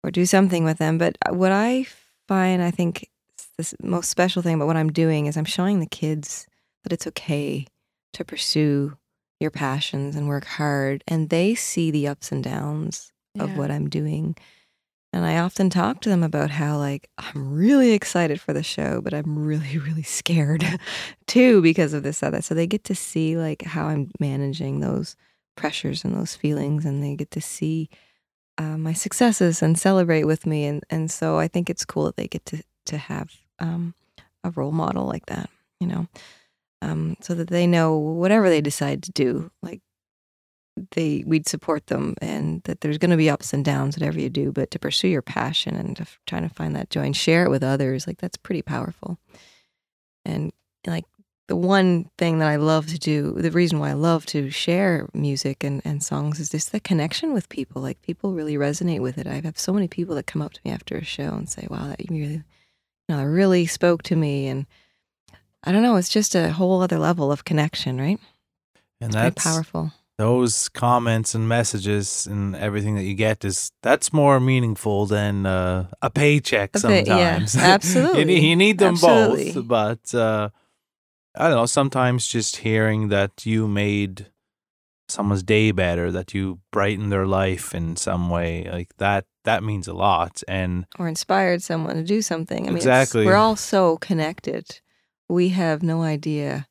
or 0.03 0.12
do 0.12 0.26
something 0.26 0.64
with 0.64 0.78
them. 0.78 0.97
But 0.97 1.18
uh, 1.28 1.34
what 1.34 1.51
I 1.51 1.86
find, 2.28 2.62
I 2.62 2.72
think, 2.72 3.10
the 3.58 3.74
most 3.84 4.10
special 4.10 4.41
thing 4.41 4.56
about 4.56 4.68
what 4.68 4.78
I'm 4.78 4.91
doing 4.91 5.28
is 5.28 5.38
I'm 5.38 5.45
showing 5.45 5.80
the 5.80 5.86
kids 5.88 6.47
that 6.84 6.93
it's 6.93 7.08
okay 7.08 7.68
to 8.14 8.26
pursue 8.26 8.97
your 9.39 9.51
passions 9.51 10.15
and 10.15 10.27
work 10.27 10.45
hard, 10.45 11.03
and 11.07 11.29
they 11.29 11.55
see 11.55 11.91
the 11.91 12.07
ups 12.07 12.31
and 12.31 12.43
downs 12.43 13.11
of 13.38 13.57
what 13.57 13.71
I'm 13.71 13.89
doing. 13.89 14.36
And 15.11 15.25
I 15.25 15.38
often 15.38 15.69
talk 15.69 16.01
to 16.01 16.09
them 16.09 16.23
about 16.23 16.49
how, 16.49 16.77
like, 16.77 17.09
I'm 17.17 17.53
really 17.53 17.91
excited 17.91 18.41
for 18.41 18.53
the 18.53 18.63
show, 18.63 19.01
but 19.01 19.13
I'm 19.13 19.38
really, 19.38 19.77
really 19.77 20.03
scared 20.03 20.65
too 21.27 21.61
because 21.61 21.93
of 21.93 22.03
this, 22.03 22.21
other. 22.21 22.41
So 22.41 22.53
they 22.53 22.67
get 22.67 22.83
to 22.86 22.95
see, 22.95 23.38
like, 23.38 23.61
how 23.63 23.88
I'm 23.88 24.11
managing 24.19 24.79
those 24.79 25.15
pressures 25.55 26.03
and 26.03 26.15
those 26.15 26.36
feelings, 26.36 26.86
and 26.86 27.01
they 27.01 27.15
get 27.15 27.31
to 27.31 27.41
see 27.41 27.89
uh, 28.57 28.77
my 28.77 28.93
successes 28.93 29.61
and 29.61 29.77
celebrate 29.77 30.25
with 30.25 30.45
me. 30.45 30.65
And, 30.65 30.83
and 30.89 31.09
so 31.09 31.39
I 31.39 31.47
think 31.47 31.69
it's 31.69 31.86
cool 31.86 32.05
that 32.05 32.17
they 32.17 32.27
get 32.27 32.45
to, 32.47 32.63
to 32.88 32.97
have 32.97 33.31
um, 33.59 33.93
a 34.43 34.51
role 34.51 34.71
model 34.71 35.05
like 35.05 35.27
that, 35.27 35.49
you 35.79 35.88
know, 35.88 36.07
um, 36.86 37.17
so 37.21 37.33
that 37.33 37.49
they 37.49 37.67
know 37.67 37.97
whatever 37.97 38.49
they 38.49 38.61
decide 38.61 39.03
to 39.03 39.11
do, 39.11 39.51
like, 39.61 39.81
they 40.91 41.23
we'd 41.25 41.47
support 41.47 41.88
them 41.88 42.15
and 42.21 42.61
that 42.63 42.81
there's 42.81 42.97
going 42.97 43.11
to 43.11 43.17
be 43.17 43.29
ups 43.29 43.53
and 43.53 43.63
downs 43.63 43.95
whatever 43.95 44.19
you 44.19 44.29
do 44.29 44.51
but 44.51 44.71
to 44.71 44.79
pursue 44.79 45.07
your 45.07 45.21
passion 45.21 45.73
and 45.75 45.95
to 45.95 46.01
f- 46.01 46.19
trying 46.27 46.47
to 46.47 46.53
find 46.53 46.75
that 46.75 46.89
joy 46.89 47.03
and 47.03 47.15
share 47.15 47.45
it 47.45 47.49
with 47.49 47.63
others 47.63 48.05
like 48.05 48.17
that's 48.17 48.36
pretty 48.36 48.61
powerful. 48.61 49.17
And 50.25 50.51
like 50.86 51.05
the 51.47 51.55
one 51.55 52.09
thing 52.17 52.39
that 52.39 52.49
i 52.49 52.57
love 52.57 52.88
to 52.88 52.99
do 52.99 53.31
the 53.33 53.51
reason 53.51 53.79
why 53.79 53.91
i 53.91 53.93
love 53.93 54.25
to 54.25 54.49
share 54.49 55.07
music 55.13 55.63
and, 55.63 55.81
and 55.86 56.03
songs 56.03 56.39
is 56.39 56.49
just 56.49 56.71
the 56.71 56.79
connection 56.79 57.31
with 57.33 57.47
people 57.47 57.81
like 57.81 58.01
people 58.01 58.33
really 58.33 58.55
resonate 58.55 58.99
with 58.99 59.17
it. 59.17 59.27
I 59.27 59.39
have 59.45 59.57
so 59.57 59.71
many 59.71 59.88
people 59.88 60.15
that 60.15 60.27
come 60.27 60.41
up 60.41 60.53
to 60.53 60.61
me 60.65 60.71
after 60.71 60.97
a 60.97 61.05
show 61.05 61.29
and 61.36 61.47
say 61.47 61.67
wow 61.69 61.88
that 61.88 62.01
really 62.09 62.33
you 62.33 62.43
know 63.07 63.23
really 63.23 63.65
spoke 63.65 64.03
to 64.03 64.17
me 64.17 64.47
and 64.47 64.65
i 65.66 65.72
don't 65.72 65.82
know 65.84 65.95
it's 65.95 66.09
just 66.09 66.36
a 66.36 66.51
whole 66.53 66.82
other 66.82 66.97
level 66.99 67.32
of 67.32 67.43
connection 67.45 67.99
right 67.99 68.20
And 69.01 69.11
very 69.13 69.30
that's 69.32 69.43
powerful 69.43 69.91
those 70.18 70.70
comments 70.70 71.36
and 71.36 71.45
messages 71.49 72.26
and 72.26 72.55
everything 72.55 72.95
that 72.95 73.03
you 73.03 73.16
get 73.16 73.43
is 73.43 73.70
that's 73.84 74.13
more 74.13 74.39
meaningful 74.39 75.05
than 75.05 75.45
uh, 75.45 75.88
a 76.01 76.09
paycheck 76.09 76.70
A 76.76 76.80
pay- 76.80 77.03
yeah, 77.05 77.39
sometimes. 77.45 77.57
absolutely. 77.57 78.20
you, 78.22 78.26
need, 78.26 78.43
you 78.49 78.55
need 78.55 78.78
them 78.78 78.93
Absolutely. 78.93 79.51
both, 79.51 79.68
but 79.68 80.16
uh, 80.16 80.49
I 81.36 81.47
don't 81.49 81.57
know. 81.57 81.66
Sometimes 81.66 82.28
just 82.28 82.55
hearing 82.57 83.09
that 83.09 83.45
you 83.45 83.68
made 83.68 84.28
someone's 85.09 85.43
day 85.43 85.72
better, 85.72 86.13
that 86.13 86.34
you 86.34 86.59
brightened 86.72 87.11
their 87.11 87.28
life 87.28 87.76
in 87.76 87.97
some 87.97 88.30
way, 88.30 88.70
like 88.72 88.95
that, 88.99 89.26
that 89.43 89.63
means 89.63 89.86
a 89.86 89.93
lot. 89.93 90.43
And 90.47 90.86
or 90.97 91.09
inspired 91.09 91.61
someone 91.61 91.95
to 91.97 92.03
do 92.03 92.22
something. 92.22 92.63
I 92.68 92.70
mean, 92.70 92.78
Exactly. 92.78 93.26
we're 93.26 93.36
all 93.36 93.57
so 93.57 93.97
connected. 93.97 94.80
We 95.30 95.49
have 95.49 95.82
no 95.84 96.01
idea 96.03 96.67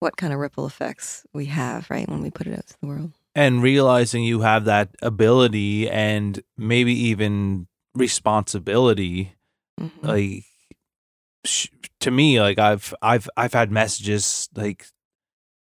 what 0.00 0.16
kind 0.16 0.32
of 0.32 0.38
ripple 0.38 0.66
effects 0.66 1.24
we 1.34 1.46
have, 1.46 1.88
right, 1.90 2.08
when 2.08 2.22
we 2.22 2.30
put 2.30 2.46
it 2.46 2.56
out 2.58 2.66
to 2.66 2.76
the 2.80 2.86
world. 2.86 3.12
and 3.34 3.62
realizing 3.62 4.24
you 4.24 4.40
have 4.40 4.64
that 4.64 4.88
ability 5.02 5.88
and 5.88 6.42
maybe 6.56 6.92
even 6.92 7.66
responsibility 7.94 9.34
Mhm. 9.80 9.90
like 10.02 10.44
sh- 11.44 11.68
to 12.00 12.10
me 12.10 12.40
like 12.40 12.58
i've 12.58 12.92
i've 13.02 13.28
i've 13.36 13.52
had 13.52 13.70
messages 13.70 14.48
like 14.54 14.86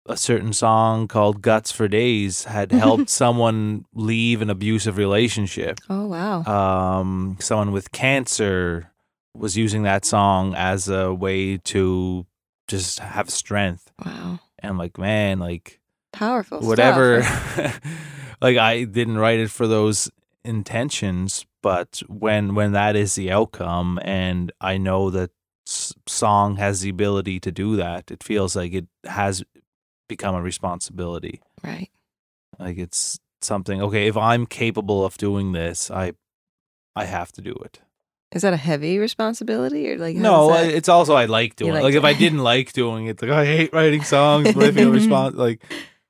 a 0.07 0.17
certain 0.17 0.53
song 0.53 1.07
called 1.07 1.41
guts 1.41 1.71
for 1.71 1.87
days 1.87 2.45
had 2.45 2.71
helped 2.85 3.09
someone 3.09 3.85
leave 3.93 4.41
an 4.41 4.49
abusive 4.49 4.97
relationship 4.97 5.79
oh 5.89 6.07
wow, 6.07 6.43
um 6.43 7.37
someone 7.39 7.71
with 7.71 7.91
cancer 7.91 8.91
was 9.37 9.55
using 9.55 9.83
that 9.83 10.05
song 10.05 10.53
as 10.55 10.89
a 10.89 11.13
way 11.13 11.57
to 11.57 12.25
just 12.67 12.99
have 12.99 13.29
strength 13.29 13.91
wow, 14.05 14.39
and 14.59 14.77
like 14.77 14.97
man 14.97 15.39
like 15.39 15.79
powerful. 16.11 16.59
stuff. 16.59 16.67
whatever 16.67 17.21
like 18.41 18.57
i 18.57 18.83
didn't 18.83 19.17
write 19.17 19.39
it 19.39 19.49
for 19.49 19.67
those 19.67 20.09
intentions 20.43 21.45
but 21.61 22.01
when 22.07 22.55
when 22.55 22.71
that 22.71 22.95
is 22.95 23.15
the 23.15 23.31
outcome 23.31 23.99
and 24.03 24.51
i 24.61 24.77
know 24.77 25.09
that 25.09 25.31
song 25.65 26.55
has 26.55 26.81
the 26.81 26.89
ability 26.89 27.39
to 27.39 27.51
do 27.51 27.75
that 27.75 28.09
it 28.09 28.23
feels 28.23 28.55
like 28.55 28.73
it 28.73 28.87
has 29.05 29.43
become 30.07 30.33
a 30.35 30.41
responsibility 30.41 31.41
right? 31.63 31.89
like 32.57 32.77
it's 32.77 33.19
something 33.41 33.81
okay 33.81 34.07
if 34.07 34.15
i'm 34.15 34.45
capable 34.45 35.05
of 35.05 35.17
doing 35.17 35.51
this 35.51 35.91
i 35.91 36.13
i 36.95 37.03
have 37.03 37.31
to 37.31 37.41
do 37.41 37.51
it 37.65 37.81
Is 38.35 38.41
that 38.41 38.53
a 38.53 38.57
heavy 38.57 38.99
responsibility 38.99 39.89
or 39.89 39.97
like 39.97 40.15
no 40.15 40.49
that- 40.49 40.69
it's 40.69 40.89
also 40.89 41.15
i 41.15 41.25
like 41.25 41.55
doing 41.55 41.71
like 41.73 41.81
it 41.81 41.83
like 41.83 41.93
if 41.95 42.03
i 42.03 42.13
didn't 42.13 42.39
like 42.39 42.73
doing 42.73 43.07
it 43.07 43.21
like 43.21 43.31
oh, 43.31 43.35
i 43.37 43.45
hate 43.45 43.73
writing 43.73 44.03
songs 44.03 44.53
but 44.53 44.63
i 44.65 44.71
feel 44.71 44.91
respons 44.99 45.35
like 45.35 45.63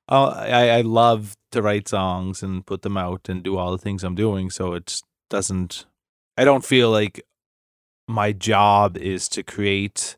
I'll- 0.10 0.32
I, 0.32 0.70
I 0.70 0.82
love 0.82 1.36
to 1.52 1.62
write 1.62 1.88
songs 1.88 2.42
and 2.42 2.66
put 2.66 2.82
them 2.82 2.98
out 2.98 3.30
and 3.30 3.44
do 3.44 3.58
all 3.58 3.72
the 3.72 3.78
things 3.78 4.04
I'm 4.06 4.16
doing. 4.16 4.50
So 4.50 4.74
it 4.74 5.02
doesn't, 5.30 5.86
I 6.38 6.46
don't 6.46 6.64
feel 6.64 6.90
like 6.92 7.22
my 8.08 8.32
job 8.32 8.98
is 8.98 9.28
to 9.30 9.44
create, 9.44 10.16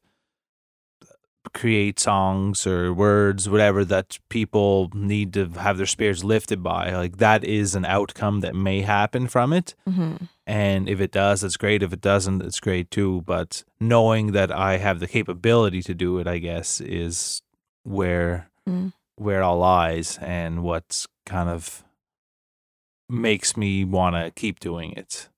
create 1.53 1.99
songs 1.99 2.67
or 2.67 2.93
words, 2.93 3.47
whatever 3.49 3.83
that 3.85 4.19
people 4.29 4.89
need 4.93 5.33
to 5.33 5.47
have 5.49 5.77
their 5.77 5.85
spirits 5.85 6.23
lifted 6.23 6.61
by. 6.61 6.93
Like 6.95 7.17
that 7.17 7.43
is 7.43 7.75
an 7.75 7.85
outcome 7.85 8.41
that 8.41 8.55
may 8.55 8.81
happen 8.81 9.27
from 9.27 9.53
it. 9.53 9.73
Mhm. 9.87 10.27
And 10.45 10.89
if 10.89 10.99
it 10.99 11.11
does, 11.11 11.43
it's 11.43 11.57
great. 11.57 11.81
If 11.83 11.93
it 11.93 12.01
doesn't, 12.01 12.41
it's 12.41 12.59
great 12.59 12.91
too. 12.91 13.21
But 13.25 13.63
knowing 13.79 14.33
that 14.33 14.51
I 14.51 14.77
have 14.77 14.99
the 14.99 15.07
capability 15.07 15.81
to 15.83 15.93
do 15.93 16.17
it, 16.19 16.27
I 16.27 16.39
guess, 16.39 16.81
is 16.81 17.41
where 17.83 18.49
Mm. 18.67 18.93
where 19.15 19.39
it 19.39 19.43
all 19.43 19.57
lies 19.59 20.17
and 20.21 20.63
what's 20.63 21.07
kind 21.25 21.49
of 21.49 21.83
makes 23.09 23.57
me 23.57 23.83
want 23.83 24.15
to 24.15 24.31
keep 24.31 24.59
doing 24.59 24.91
it. 24.93 25.29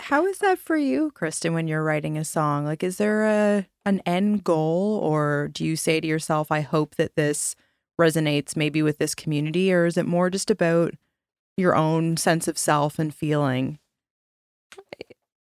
How 0.00 0.26
is 0.26 0.38
that 0.38 0.58
for 0.58 0.76
you, 0.76 1.10
Kristen, 1.12 1.52
when 1.52 1.68
you're 1.68 1.82
writing 1.84 2.16
a 2.16 2.24
song? 2.24 2.64
Like, 2.64 2.82
is 2.82 2.96
there 2.98 3.24
a 3.24 3.66
an 3.84 4.00
end 4.06 4.44
goal, 4.44 4.98
or 5.02 5.48
do 5.52 5.64
you 5.64 5.76
say 5.76 6.00
to 6.00 6.06
yourself, 6.06 6.50
"I 6.50 6.60
hope 6.60 6.96
that 6.96 7.16
this 7.16 7.54
resonates 8.00 8.56
maybe 8.56 8.82
with 8.82 8.98
this 8.98 9.14
community," 9.14 9.72
or 9.72 9.86
is 9.86 9.96
it 9.96 10.06
more 10.06 10.30
just 10.30 10.50
about 10.50 10.94
your 11.56 11.74
own 11.76 12.16
sense 12.16 12.48
of 12.48 12.58
self 12.58 12.98
and 12.98 13.14
feeling? 13.14 13.78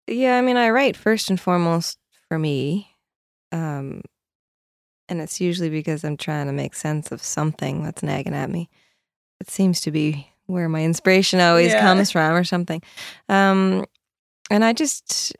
Yeah, 0.07 0.38
I 0.38 0.40
mean, 0.42 0.57
I 0.57 0.70
write 0.70 0.96
first 0.96 1.30
and 1.30 1.40
foremost 1.40 1.98
for 2.28 2.38
me. 2.38 2.94
Um, 3.52 4.02
and 5.09 5.20
it's 5.20 5.40
usually 5.40 5.70
because 5.70 6.04
I'm 6.04 6.16
trying 6.16 6.46
to 6.46 6.52
make 6.52 6.74
sense 6.74 7.12
of 7.12 7.22
something 7.22 7.82
that's 7.82 8.02
nagging 8.02 8.34
at 8.34 8.50
me. 8.50 8.68
It 9.40 9.50
seems 9.50 9.80
to 9.82 9.90
be 9.90 10.30
where 10.46 10.68
my 10.68 10.84
inspiration 10.84 11.40
always 11.40 11.72
Yeah. 11.72 11.80
comes 11.80 12.11
from 12.12 12.34
or 12.34 12.44
something. 12.44 12.82
Um, 13.28 13.84
and 14.51 14.64
I 14.64 14.72
just, 14.72 15.34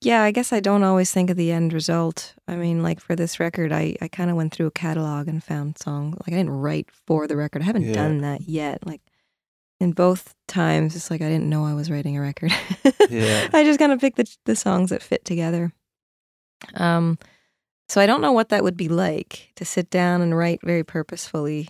yeah, 0.00 0.22
I 0.22 0.30
guess 0.30 0.52
I 0.52 0.60
don't 0.60 0.82
always 0.82 1.10
think 1.10 1.30
of 1.30 1.36
the 1.36 1.52
end 1.52 1.72
result. 1.72 2.34
I 2.48 2.56
mean, 2.56 2.82
like 2.82 3.00
for 3.00 3.14
this 3.16 3.38
record, 3.38 3.72
I, 3.72 3.96
I 4.00 4.08
kind 4.08 4.30
of 4.30 4.36
went 4.36 4.52
through 4.54 4.66
a 4.66 4.70
catalog 4.70 5.28
and 5.28 5.42
found 5.44 5.78
songs. 5.78 6.16
Like 6.20 6.28
I 6.34 6.38
didn't 6.38 6.50
write 6.50 6.88
for 7.06 7.26
the 7.26 7.36
record. 7.36 7.62
I 7.62 7.66
haven't 7.66 7.82
Yeah. 7.82 7.94
done 7.94 8.18
that 8.18 8.42
yet. 8.42 8.86
Like 8.86 9.02
in 9.80 9.92
both 9.92 10.34
times, 10.48 10.96
it's 10.96 11.10
like 11.10 11.20
I 11.20 11.28
didn't 11.28 11.50
know 11.50 11.64
I 11.66 11.74
was 11.74 11.90
writing 11.90 12.16
a 12.16 12.20
record. 12.20 12.52
Yeah. 13.10 13.48
I 13.52 13.62
just 13.64 13.78
kind 13.78 13.92
of 13.92 14.00
picked 14.00 14.16
the, 14.16 14.36
the 14.46 14.56
songs 14.56 14.90
that 14.90 15.02
fit 15.02 15.24
together. 15.24 15.72
Um, 16.74 17.18
so 17.88 18.00
I 18.00 18.06
don't 18.06 18.22
know 18.22 18.32
what 18.32 18.48
that 18.48 18.64
would 18.64 18.76
be 18.76 18.88
like 18.88 19.52
to 19.56 19.64
sit 19.64 19.90
down 19.90 20.22
and 20.22 20.36
write 20.36 20.60
very 20.64 20.82
purposefully. 20.82 21.68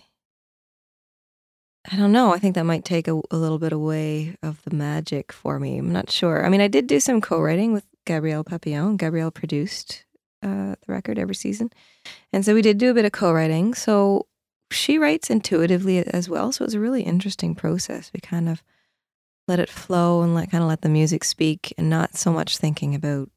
I 1.89 1.95
don't 1.95 2.11
know. 2.11 2.33
I 2.33 2.39
think 2.39 2.55
that 2.55 2.65
might 2.65 2.83
take 2.83 3.07
a, 3.07 3.21
a 3.31 3.37
little 3.37 3.59
bit 3.59 3.71
away 3.71 4.35
of 4.43 4.61
the 4.63 4.75
magic 4.75 5.31
for 5.31 5.59
me. 5.59 5.77
I'm 5.77 5.93
not 5.93 6.09
sure. 6.11 6.45
I 6.45 6.49
mean, 6.49 6.61
I 6.61 6.67
did 6.67 6.87
do 6.87 6.99
some 6.99 7.21
co-writing 7.21 7.73
with 7.73 7.85
Gabrielle 8.05 8.43
Papillon. 8.43 8.97
Gabrielle 8.97 9.31
produced 9.31 10.05
uh, 10.43 10.75
the 10.75 10.87
record 10.87 11.17
every 11.17 11.35
season, 11.35 11.71
and 12.33 12.43
so 12.43 12.53
we 12.53 12.61
did 12.61 12.77
do 12.77 12.91
a 12.91 12.93
bit 12.93 13.05
of 13.05 13.11
co-writing. 13.11 13.73
So 13.73 14.27
she 14.69 14.97
writes 14.97 15.29
intuitively 15.29 15.99
as 15.99 16.29
well. 16.29 16.51
So 16.51 16.63
it 16.63 16.67
was 16.67 16.73
a 16.73 16.79
really 16.79 17.03
interesting 17.03 17.55
process. 17.55 18.11
We 18.13 18.19
kind 18.19 18.49
of 18.49 18.61
let 19.47 19.59
it 19.59 19.69
flow 19.69 20.23
and 20.23 20.35
let 20.35 20.51
kind 20.51 20.63
of 20.63 20.67
let 20.67 20.81
the 20.81 20.89
music 20.89 21.23
speak, 21.23 21.73
and 21.77 21.89
not 21.89 22.17
so 22.17 22.33
much 22.33 22.57
thinking 22.57 22.95
about 22.95 23.29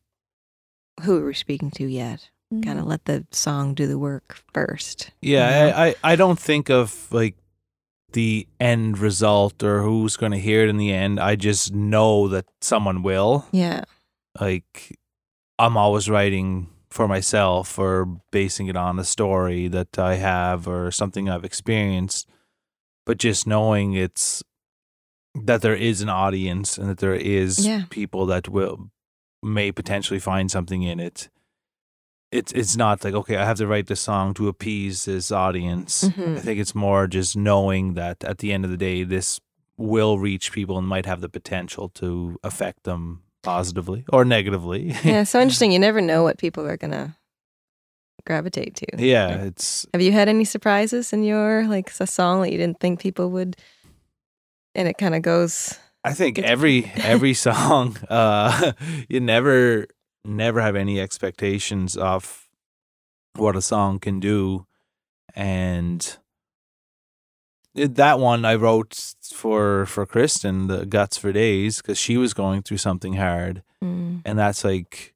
who 1.02 1.16
we 1.16 1.22
were 1.22 1.34
speaking 1.34 1.70
to 1.72 1.86
yet. 1.86 2.30
Kind 2.64 2.80
of 2.80 2.86
let 2.86 3.04
the 3.04 3.24
song 3.30 3.74
do 3.74 3.86
the 3.86 3.96
work 3.96 4.36
first. 4.52 5.12
you 5.22 5.36
know? 5.36 5.38
Yeah, 5.38 5.72
I, 5.76 5.86
I, 5.86 5.94
I 6.02 6.16
don't 6.16 6.38
think 6.38 6.68
of 6.68 7.06
like 7.12 7.36
the 8.12 8.46
end 8.58 8.98
result 8.98 9.62
or 9.62 9.82
who's 9.82 10.16
going 10.16 10.32
to 10.32 10.38
hear 10.38 10.62
it 10.62 10.68
in 10.68 10.76
the 10.76 10.92
end. 10.92 11.18
I 11.20 11.36
just 11.36 11.72
know 11.74 12.28
that 12.28 12.46
someone 12.60 13.02
will. 13.02 13.46
yeah, 13.52 13.84
Like, 14.40 14.98
I'm 15.58 15.76
always 15.76 16.08
writing 16.08 16.68
for 16.90 17.06
myself 17.06 17.78
or 17.78 18.06
basing 18.32 18.66
it 18.68 18.76
on 18.76 18.98
a 18.98 19.04
story 19.04 19.68
that 19.68 19.98
I 19.98 20.14
have 20.16 20.66
or 20.66 20.90
something 20.90 21.28
I've 21.28 21.44
experienced. 21.44 22.28
But 23.06 23.18
just 23.18 23.46
knowing 23.46 23.94
it's 23.94 24.42
that 25.44 25.62
there 25.62 25.74
is 25.76 26.00
an 26.02 26.08
audience 26.08 26.76
and 26.78 26.88
that 26.88 26.98
there 26.98 27.14
is 27.14 27.64
Yeah. 27.64 27.84
people 27.90 28.26
that 28.26 28.48
will 28.48 28.90
may 29.42 29.70
potentially 29.72 30.18
find 30.20 30.50
something 30.50 30.82
in 30.82 30.98
it. 31.00 31.28
It's 32.32 32.52
it's 32.52 32.76
not 32.76 33.02
like 33.04 33.14
okay, 33.14 33.36
I 33.36 33.44
have 33.44 33.58
to 33.58 33.66
write 33.66 33.86
this 33.88 34.00
song 34.00 34.34
to 34.34 34.46
appease 34.48 35.04
this 35.04 35.32
audience. 35.32 36.04
Mhm. 36.04 36.36
I 36.36 36.40
think 36.40 36.60
it's 36.60 36.74
more 36.74 37.06
just 37.08 37.36
knowing 37.36 37.94
that 37.94 38.22
at 38.24 38.38
the 38.38 38.52
end 38.52 38.64
of 38.64 38.70
the 38.70 38.76
day, 38.76 39.02
this 39.04 39.40
will 39.76 40.18
reach 40.18 40.52
people 40.52 40.78
and 40.78 40.86
might 40.86 41.06
have 41.06 41.20
the 41.22 41.28
potential 41.28 41.88
to 41.88 42.38
affect 42.44 42.84
them 42.84 43.22
positively 43.42 44.04
or 44.12 44.24
negatively. 44.24 44.94
yeah. 45.04 45.24
So 45.24 45.40
interesting. 45.40 45.72
You 45.72 45.78
never 45.80 46.00
know 46.00 46.22
what 46.22 46.38
people 46.38 46.64
are 46.66 46.76
gonna 46.76 47.16
gravitate 48.26 48.76
to. 48.76 48.86
yeah, 48.98 49.42
it's 49.44 49.86
Have 49.92 50.02
you 50.02 50.12
had 50.12 50.28
any 50.28 50.44
surprises 50.44 51.12
in 51.12 51.24
your 51.24 51.66
like 51.66 51.90
a 51.98 52.06
song 52.06 52.42
that 52.42 52.52
you 52.52 52.58
didn't 52.58 52.78
think 52.78 53.00
people 53.00 53.30
would? 53.30 53.56
And 54.74 54.86
it 54.86 54.98
kind 54.98 55.14
of 55.16 55.22
goes. 55.22 55.78
I 56.04 56.12
think 56.14 56.38
every 56.38 56.92
every 56.96 57.34
song, 57.34 57.96
uh, 58.08 58.72
you 59.08 59.18
never 59.20 59.86
never 60.24 60.60
have 60.60 60.76
any 60.76 61.00
expectations 61.00 61.96
of 61.96 62.48
what 63.34 63.56
a 63.56 63.62
song 63.62 63.98
can 63.98 64.20
do, 64.20 64.66
and 65.34 66.18
that 67.74 68.18
one 68.18 68.44
I 68.44 68.54
wrote 68.56 69.14
for 69.32 69.86
for 69.86 70.06
Kristen, 70.06 70.66
the 70.66 70.86
guts 70.86 71.16
for 71.16 71.32
days, 71.32 71.78
because 71.80 71.98
she 71.98 72.16
was 72.16 72.34
going 72.34 72.62
through 72.62 72.78
something 72.78 73.14
hard, 73.14 73.62
Mm, 73.82 74.20
and 74.24 74.38
that's 74.38 74.64
like, 74.64 75.14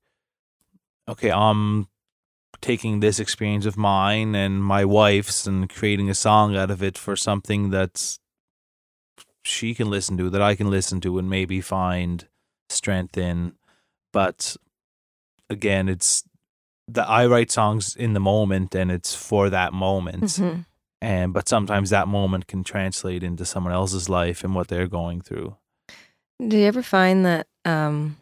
okay, 1.08 1.30
I'm 1.30 1.88
taking 2.60 3.00
this 3.00 3.20
experience 3.20 3.66
of 3.66 3.76
mine 3.76 4.34
and 4.34 4.62
my 4.62 4.84
wife's 4.84 5.46
and 5.46 5.68
creating 5.68 6.08
a 6.08 6.14
song 6.14 6.56
out 6.56 6.70
of 6.70 6.82
it 6.82 6.96
for 6.96 7.14
something 7.14 7.70
that's 7.70 8.18
she 9.42 9.74
can 9.74 9.90
listen 9.90 10.16
to 10.16 10.30
that 10.30 10.40
I 10.40 10.54
can 10.54 10.70
listen 10.70 11.00
to 11.02 11.18
and 11.18 11.28
maybe 11.28 11.60
find 11.60 12.26
strength 12.70 13.18
in. 13.18 13.52
But 14.12 14.56
again 15.50 15.88
it's 15.88 16.24
that 16.88 17.08
I 17.08 17.26
write 17.26 17.50
songs 17.50 17.96
in 17.96 18.12
the 18.12 18.20
moment 18.20 18.74
and 18.74 18.90
it's 18.90 19.14
for 19.14 19.48
that 19.50 19.72
moment 19.72 20.24
mhm. 20.24 20.66
and 21.00 21.32
but 21.32 21.48
sometimes 21.48 21.90
that 21.90 22.08
moment 22.08 22.46
can 22.46 22.62
translate 22.64 23.22
into 23.22 23.44
someone 23.44 23.72
else's 23.72 24.08
life 24.08 24.44
and 24.44 24.54
what 24.54 24.68
they're 24.68 24.86
going 24.88 25.20
through 25.22 25.56
Do 26.40 26.58
you 26.58 26.66
ever 26.66 26.82
find 26.82 27.24
that, 27.24 27.46
um, 27.64 28.16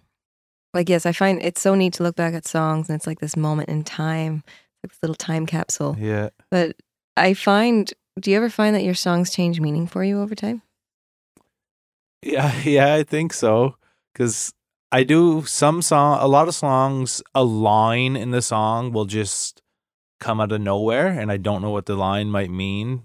like, 0.75 0.89
yes, 0.89 1.07
I 1.07 1.13
find 1.13 1.43
it's 1.43 1.61
so 1.61 1.75
neat 1.75 1.95
to 1.95 2.03
look 2.03 2.15
back 2.17 2.35
at 2.35 2.47
songs 2.47 2.89
and 2.89 2.97
it's 2.97 3.07
like 3.07 3.21
this 3.21 3.37
moment 3.37 3.69
in 3.69 3.85
time, 3.85 4.43
like 4.83 4.93
this 4.93 5.03
little 5.03 5.17
time 5.17 5.47
capsule. 5.47 5.97
yeah 5.99 6.29
But 6.51 6.77
I 7.17 7.35
find, 7.35 7.93
do 8.21 8.31
you 8.31 8.37
ever 8.37 8.51
find 8.51 8.75
that 8.77 8.85
your 8.85 8.95
songs 8.95 9.31
change 9.33 9.61
meaning 9.61 9.87
for 9.87 10.05
you 10.05 10.21
over 10.21 10.35
time? 10.35 10.63
Yeah, 12.23 12.53
yeah, 12.65 12.95
I 12.95 13.03
think 13.03 13.33
so. 13.33 13.77
Because 14.13 14.53
I 14.93 15.05
do 15.05 15.43
some 15.47 15.81
song, 15.83 16.19
a 16.21 16.29
lot 16.29 16.49
of 16.49 16.55
songs, 16.55 17.23
a 17.35 17.43
line 17.43 18.15
in 18.15 18.31
the 18.31 18.43
song 18.43 18.93
will 18.93 19.07
just 19.07 19.63
come 20.21 20.39
out 20.41 20.53
of 20.53 20.61
nowhere, 20.61 21.09
and 21.09 21.33
I 21.33 21.39
don't 21.39 21.63
know 21.63 21.71
what 21.71 21.87
the 21.87 21.97
line 21.97 22.31
might 22.31 22.51
mean. 22.51 23.05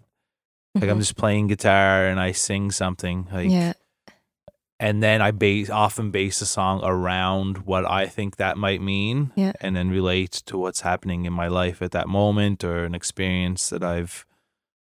Like 0.76 0.90
I'm 0.90 0.98
Mhm. 0.98 1.02
just 1.02 1.16
playing 1.16 1.48
guitar 1.48 2.06
and 2.06 2.20
I 2.20 2.34
sing 2.34 2.70
something, 2.72 3.28
like, 3.32 3.50
yeah, 3.50 3.74
and 4.80 5.02
then 5.02 5.22
I 5.24 5.32
base 5.32 5.72
often 5.72 6.12
base 6.12 6.40
a 6.42 6.46
song 6.46 6.82
around 6.84 7.60
what 7.66 7.90
I 7.90 8.06
think 8.06 8.36
that 8.36 8.58
might 8.58 8.82
mean, 8.82 9.32
Yeah. 9.36 9.54
and 9.60 9.76
then 9.76 9.90
relate 9.90 10.34
to 10.46 10.58
what's 10.58 10.82
happening 10.82 11.26
in 11.26 11.34
my 11.34 11.48
life 11.48 11.82
at 11.82 11.92
that 11.94 12.08
moment 12.08 12.64
or 12.64 12.84
an 12.86 12.94
experience 12.94 13.70
that 13.70 13.84
I've 13.84 14.26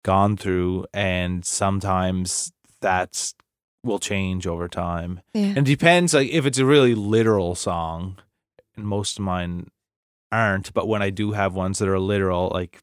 gone 0.04 0.36
through, 0.38 0.86
and 0.94 1.46
sometimes 1.46 2.52
that's 2.82 3.36
will 3.84 4.00
change 4.00 4.48
over 4.48 4.68
time. 4.68 5.22
yeah, 5.34 5.42
And 5.48 5.58
it 5.60 5.66
depends, 5.66 6.14
like 6.14 6.30
if 6.30 6.46
it's 6.46 6.58
a 6.60 6.66
really 6.66 6.96
literal 6.96 7.54
song, 7.56 8.18
and 8.76 8.86
most 8.86 9.20
of 9.20 9.26
mine 9.26 9.70
aren't, 10.32 10.74
but 10.74 10.88
when 10.88 11.02
I 11.02 11.10
do 11.10 11.32
have 11.34 11.54
ones 11.54 11.80
that 11.80 11.88
are 11.90 12.00
literal, 12.00 12.50
like 12.54 12.82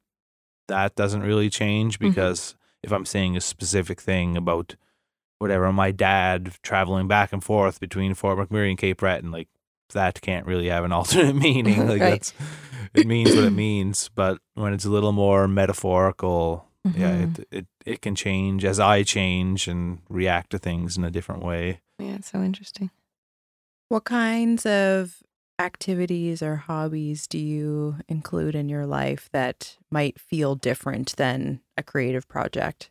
that 0.68 0.94
doesn't 0.94 1.22
really 1.22 1.50
change 1.50 1.98
Mhm. 1.98 2.08
because 2.10 2.54
if 2.82 2.92
I'm 2.92 3.04
saying 3.06 3.36
a 3.36 3.40
specific 3.40 4.00
thing 4.00 4.36
about 4.36 4.76
whatever, 5.38 5.72
my 5.72 5.90
dad 5.90 6.52
traveling 6.62 7.08
back 7.08 7.32
and 7.32 7.42
forth 7.42 7.80
between 7.80 8.14
Fort 8.14 8.38
McMurray 8.38 8.68
and 8.70 8.78
Cape 8.78 8.98
Breton, 8.98 9.30
like 9.32 9.48
that 9.94 10.20
can't 10.20 10.46
really 10.46 10.68
have 10.68 10.84
an 10.84 10.92
alternate 10.98 11.34
meaning. 11.34 11.86
Like 11.88 12.00
Right. 12.00 12.10
that's 12.10 12.32
it 12.94 13.06
means 13.06 13.34
what 13.34 13.44
it 13.44 13.52
means. 13.52 14.10
But 14.14 14.38
when 14.54 14.72
it's 14.74 14.84
a 14.84 14.90
little 14.90 15.12
more 15.12 15.48
metaphorical, 15.48 16.66
yeah, 16.84 17.16
Mhm. 17.26 17.38
it, 17.38 17.48
it 17.50 17.66
it 17.86 18.02
can 18.02 18.14
change 18.14 18.64
as 18.64 18.80
I 18.80 19.02
change 19.02 19.68
and 19.68 19.98
react 20.08 20.50
to 20.50 20.58
things 20.58 20.96
in 20.96 21.04
a 21.04 21.10
different 21.10 21.42
way. 21.42 21.80
yeah. 21.98 22.14
It's 22.16 22.30
so 22.30 22.42
interesting. 22.42 22.90
What 23.88 24.04
kinds 24.04 24.64
of 24.66 25.22
activities 25.58 26.42
or 26.42 26.56
hobbies 26.56 27.26
do 27.26 27.36
you 27.38 27.96
include 28.08 28.54
in 28.54 28.68
your 28.68 28.86
life 28.86 29.28
that 29.32 29.76
might 29.90 30.18
feel 30.18 30.54
different 30.54 31.14
than 31.16 31.60
a 31.76 31.82
creative 31.82 32.26
project? 32.28 32.90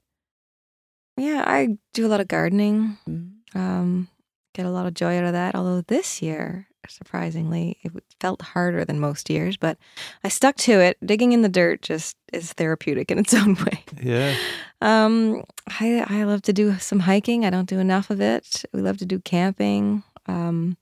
Yeah, 1.18 1.44
I 1.48 1.78
do 1.94 2.06
a 2.06 2.10
lot 2.10 2.22
of 2.22 2.28
gardening. 2.28 2.98
Mm. 3.08 3.32
Um, 3.56 4.08
get 4.54 4.66
a 4.66 4.70
lot 4.72 4.86
of 4.86 4.94
joy 4.94 5.18
out 5.18 5.26
of 5.26 5.34
that. 5.34 5.56
Although 5.56 5.82
this 5.82 6.22
year, 6.22 6.68
surprisingly, 6.90 7.78
it 7.84 7.92
felt 8.20 8.42
harder 8.42 8.86
than 8.86 9.00
most 9.00 9.30
years, 9.30 9.58
but 9.58 9.78
I 10.24 10.30
stuck 10.30 10.56
to 10.58 10.74
it. 10.80 10.98
Digging 11.06 11.32
in 11.32 11.42
the 11.42 11.50
dirt 11.50 11.82
just 11.82 12.18
is 12.34 12.54
therapeutic 12.54 13.12
in 13.12 13.20
its 13.20 13.34
own 13.42 13.56
way. 13.56 13.84
Yeah. 14.02 14.36
Um, 14.82 15.44
I 15.68 16.06
I 16.08 16.24
love 16.24 16.42
to 16.44 16.54
do 16.54 16.78
some 16.80 17.00
hiking. 17.00 17.46
I 17.46 17.50
don't 17.50 17.70
do 17.70 17.80
enough 17.80 18.10
of 18.10 18.22
it. 18.22 18.66
We 18.74 18.82
love 18.82 18.98
to 18.98 19.06
do 19.06 19.20
camping, 19.20 20.04
um, 20.26 20.78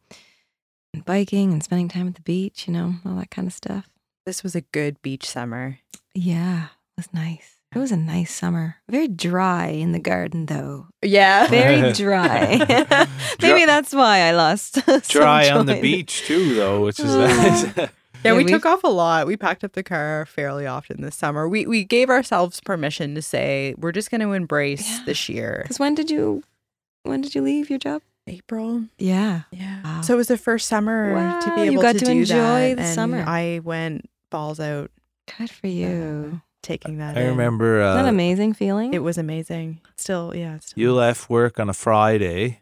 and 0.93 1.05
biking, 1.05 1.51
and 1.51 1.63
spending 1.63 1.87
time 1.87 2.07
at 2.07 2.15
the 2.15 2.21
beach. 2.21 2.67
You 2.67 2.73
know, 2.73 2.95
all 3.05 3.15
that 3.15 3.31
kind 3.31 3.47
of 3.47 3.53
stuff. 3.53 3.89
This 4.25 4.43
was 4.43 4.55
a 4.55 4.61
good 4.61 5.01
beach 5.01 5.27
summer. 5.29 5.79
Yeah, 6.13 6.65
it 6.65 6.97
was 6.97 7.13
nice. 7.13 7.56
It 7.77 7.81
was 7.81 7.91
a 7.91 7.97
nice 7.97 8.33
summer. 8.33 8.75
Very 8.89 9.07
dry 9.07 9.67
in 9.67 9.91
the 9.91 9.99
garden, 9.99 10.47
though. 10.47 10.87
Yeah. 11.03 11.47
Very 11.47 11.93
dry. 11.93 12.57
Maybe 13.41 13.65
that's 13.65 13.93
why 13.93 14.21
I 14.21 14.31
lost. 14.31 14.75
some 14.85 15.01
Dry 15.07 15.49
on 15.49 15.65
the 15.67 15.79
beach 15.79 16.23
too, 16.25 16.55
though, 16.55 16.83
which 16.83 16.99
is 16.99 17.13
Oh. 17.13 17.19
nice. 17.27 17.77
Yeah, 17.77 17.87
Yeah, 18.23 18.33
we 18.33 18.43
we- 18.45 18.49
took 18.51 18.65
off 18.65 18.83
a 18.83 18.87
lot. 18.87 19.27
We 19.27 19.37
packed 19.37 19.63
up 19.63 19.73
the 19.73 19.83
car 19.83 20.25
fairly 20.25 20.65
often 20.65 21.01
this 21.01 21.15
summer. 21.15 21.47
We 21.47 21.67
we 21.67 21.83
gave 21.83 22.09
ourselves 22.09 22.59
permission 22.61 23.13
to 23.15 23.21
say 23.21 23.75
we're 23.77 23.91
just 23.91 24.09
going 24.09 24.21
to 24.21 24.31
embrace 24.33 24.89
Yeah. 24.89 25.03
this 25.05 25.29
year. 25.29 25.59
Because 25.61 25.77
when 25.79 25.93
did 25.93 26.09
you, 26.09 26.43
when 27.03 27.21
did 27.21 27.35
you 27.35 27.41
leave 27.43 27.69
your 27.69 27.79
job? 27.79 28.01
April. 28.25 28.85
Yeah. 28.97 29.43
Yeah. 29.51 29.81
Wow. 29.83 30.01
So 30.01 30.15
it 30.15 30.17
was 30.17 30.27
the 30.27 30.37
first 30.37 30.67
summer 30.67 31.09
to 31.13 31.49
Wow, 31.49 31.55
be 31.55 31.61
you 31.65 31.71
able 31.73 31.81
got 31.83 31.93
to, 31.93 31.99
to 31.99 32.05
do 32.05 32.11
enjoy 32.11 32.35
that, 32.35 32.75
the 32.77 32.81
and 32.83 32.95
summer. 32.95 33.23
I 33.25 33.61
went 33.63 34.09
balls 34.31 34.59
out 34.59 34.89
Good 35.37 35.49
for 35.49 35.67
you. 35.67 36.41
Taking 36.63 36.97
that. 36.97 37.17
I 37.17 37.21
in. 37.21 37.29
remember 37.29 37.81
Isn't 37.81 37.95
that 37.95 38.05
uh, 38.05 38.09
amazing 38.09 38.53
feeling? 38.53 38.93
It 38.93 39.03
was 39.03 39.17
amazing. 39.17 39.79
Still, 39.97 40.33
yeah. 40.35 40.59
Still 40.59 40.81
you 40.81 40.93
left 40.93 41.29
work 41.29 41.59
on 41.59 41.69
a 41.69 41.73
Friday, 41.73 42.61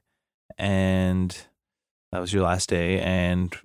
and 0.57 1.35
that 2.11 2.19
was 2.19 2.33
your 2.33 2.43
last 2.43 2.69
day, 2.69 2.99
and 2.99 3.55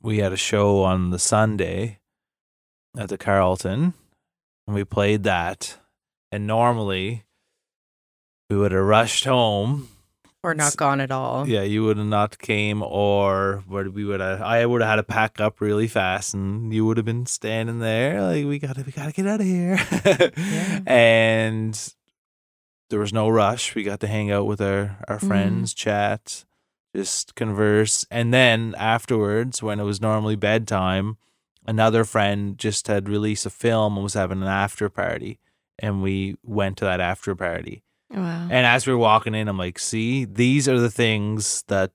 we 0.00 0.18
had 0.18 0.32
a 0.32 0.36
show 0.36 0.82
on 0.82 1.10
the 1.10 1.18
Sunday 1.18 1.98
at 2.96 3.08
the 3.08 3.18
Carleton, 3.18 3.94
and 4.66 4.74
we 4.74 4.84
played 4.84 5.22
that. 5.24 5.78
And 6.30 6.46
normally, 6.46 7.24
we 8.48 8.56
would 8.56 8.72
have 8.72 8.84
rushed 8.84 9.24
home. 9.24 9.88
Or 10.42 10.54
not 10.54 10.76
gone 10.76 11.00
at 11.00 11.10
all. 11.10 11.48
Yeah, 11.48 11.62
you 11.62 11.84
would 11.84 11.96
have 11.98 12.06
not 12.06 12.38
came, 12.38 12.82
or 12.82 13.62
we 13.68 14.04
would 14.04 14.20
have. 14.20 14.40
I 14.42 14.66
would 14.66 14.80
have 14.80 14.90
had 14.90 14.96
to 14.96 15.02
pack 15.04 15.40
up 15.40 15.60
really 15.60 15.86
fast, 15.88 16.34
and 16.34 16.72
you 16.74 16.84
would 16.86 16.96
have 16.96 17.06
been 17.06 17.26
standing 17.26 17.78
there 17.78 18.20
like, 18.22 18.44
"We 18.46 18.58
gotta, 18.58 18.82
we 18.82 18.92
gotta 18.92 19.12
get 19.12 19.26
out 19.26 19.40
of 19.40 19.46
here." 19.46 19.78
And 20.86 21.94
there 22.90 22.98
was 23.00 23.12
no 23.12 23.28
rush. 23.28 23.74
We 23.74 23.84
got 23.84 24.00
to 24.00 24.06
hang 24.06 24.30
out 24.30 24.46
with 24.46 24.60
our 24.60 24.98
our 25.08 25.18
Mhm. 25.18 25.28
friends, 25.28 25.74
chat, 25.74 26.44
just 26.94 27.34
converse, 27.34 28.04
and 28.10 28.34
then 28.34 28.74
afterwards, 28.76 29.62
when 29.62 29.80
it 29.80 29.84
was 29.84 30.00
normally 30.00 30.36
bedtime, 30.36 31.16
another 31.66 32.04
friend 32.04 32.58
just 32.58 32.88
had 32.88 33.08
released 33.08 33.46
a 33.46 33.50
film 33.50 33.94
and 33.96 34.02
was 34.02 34.14
having 34.14 34.42
an 34.42 34.48
after 34.48 34.88
party, 34.88 35.38
and 35.78 36.02
we 36.02 36.36
went 36.42 36.76
to 36.78 36.84
that 36.84 37.00
after 37.00 37.34
party. 37.34 37.82
Wow. 38.20 38.48
And 38.50 38.66
as 38.66 38.86
we 38.86 38.92
were 38.92 38.98
walking 38.98 39.34
in, 39.34 39.48
I'm 39.48 39.58
like, 39.58 39.78
see, 39.78 40.24
these 40.24 40.68
are 40.68 40.78
the 40.78 40.90
things 40.90 41.64
that 41.68 41.92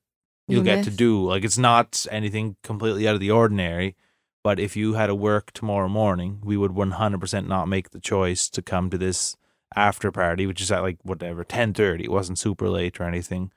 you'll 0.47 0.59
You 0.59 0.76
get 0.76 0.84
to 0.86 0.91
do. 0.91 1.24
Like, 1.26 1.43
it's 1.43 1.57
not 1.57 2.05
anything 2.09 2.55
completely 2.63 3.07
out 3.07 3.13
of 3.13 3.20
the 3.20 3.32
ordinary. 3.32 3.95
But 4.43 4.59
if 4.59 4.78
you 4.78 4.93
had 4.93 5.07
to 5.07 5.15
work 5.15 5.51
tomorrow 5.51 5.89
morning, 5.89 6.39
we 6.43 6.55
would 6.55 6.72
100% 6.72 7.47
not 7.47 7.68
make 7.68 7.89
the 7.89 7.99
choice 7.99 8.49
to 8.51 8.61
come 8.61 8.89
to 8.89 8.97
this 8.97 9.36
after 9.76 10.11
party, 10.11 10.47
which 10.47 10.61
is 10.61 10.72
at 10.72 10.82
like 10.82 10.99
whatever 11.03 11.43
10:30. 11.43 12.05
It 12.05 12.11
wasn't 12.11 12.39
super 12.39 12.70
late 12.70 12.99
or 12.99 13.03
anything. 13.03 13.51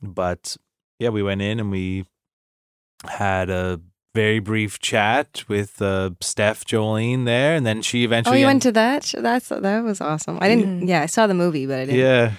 But 0.00 0.56
yeah, 1.00 1.08
we 1.08 1.22
went 1.22 1.42
in 1.42 1.58
and 1.58 1.70
we 1.70 2.06
had 3.08 3.50
a 3.50 3.80
very 4.14 4.38
brief 4.40 4.78
chat 4.80 5.44
with 5.48 5.80
uh, 5.80 6.10
Steph 6.20 6.64
Jolene 6.64 7.24
there, 7.24 7.54
and 7.54 7.64
then 7.66 7.82
she 7.82 8.04
eventually. 8.04 8.32
Oh, 8.32 8.38
eventually 8.38 8.40
you 8.40 8.46
went 8.46 8.62
to 8.62 8.72
that? 8.72 9.14
That's 9.16 9.48
that 9.50 9.84
was 9.84 10.00
awesome. 10.00 10.38
I 10.40 10.48
didn't. 10.48 10.86
Yeah, 10.88 11.02
I 11.02 11.06
saw 11.06 11.26
the 11.26 11.34
movie, 11.34 11.66
but 11.66 11.78
I 11.80 11.84
didn't. 11.86 12.00
Yeah. 12.00 12.32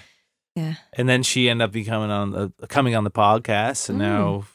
Yeah. 0.55 0.73
And 0.93 1.07
then 1.07 1.23
she 1.23 1.49
ended 1.49 1.63
up 1.65 1.71
becoming 1.71 2.11
on 2.11 2.31
the 2.31 2.51
coming 2.67 2.93
on 2.95 3.03
the 3.05 3.11
podcast 3.11 3.89
and 3.89 3.99
Mm. 3.99 4.01
now 4.01 4.45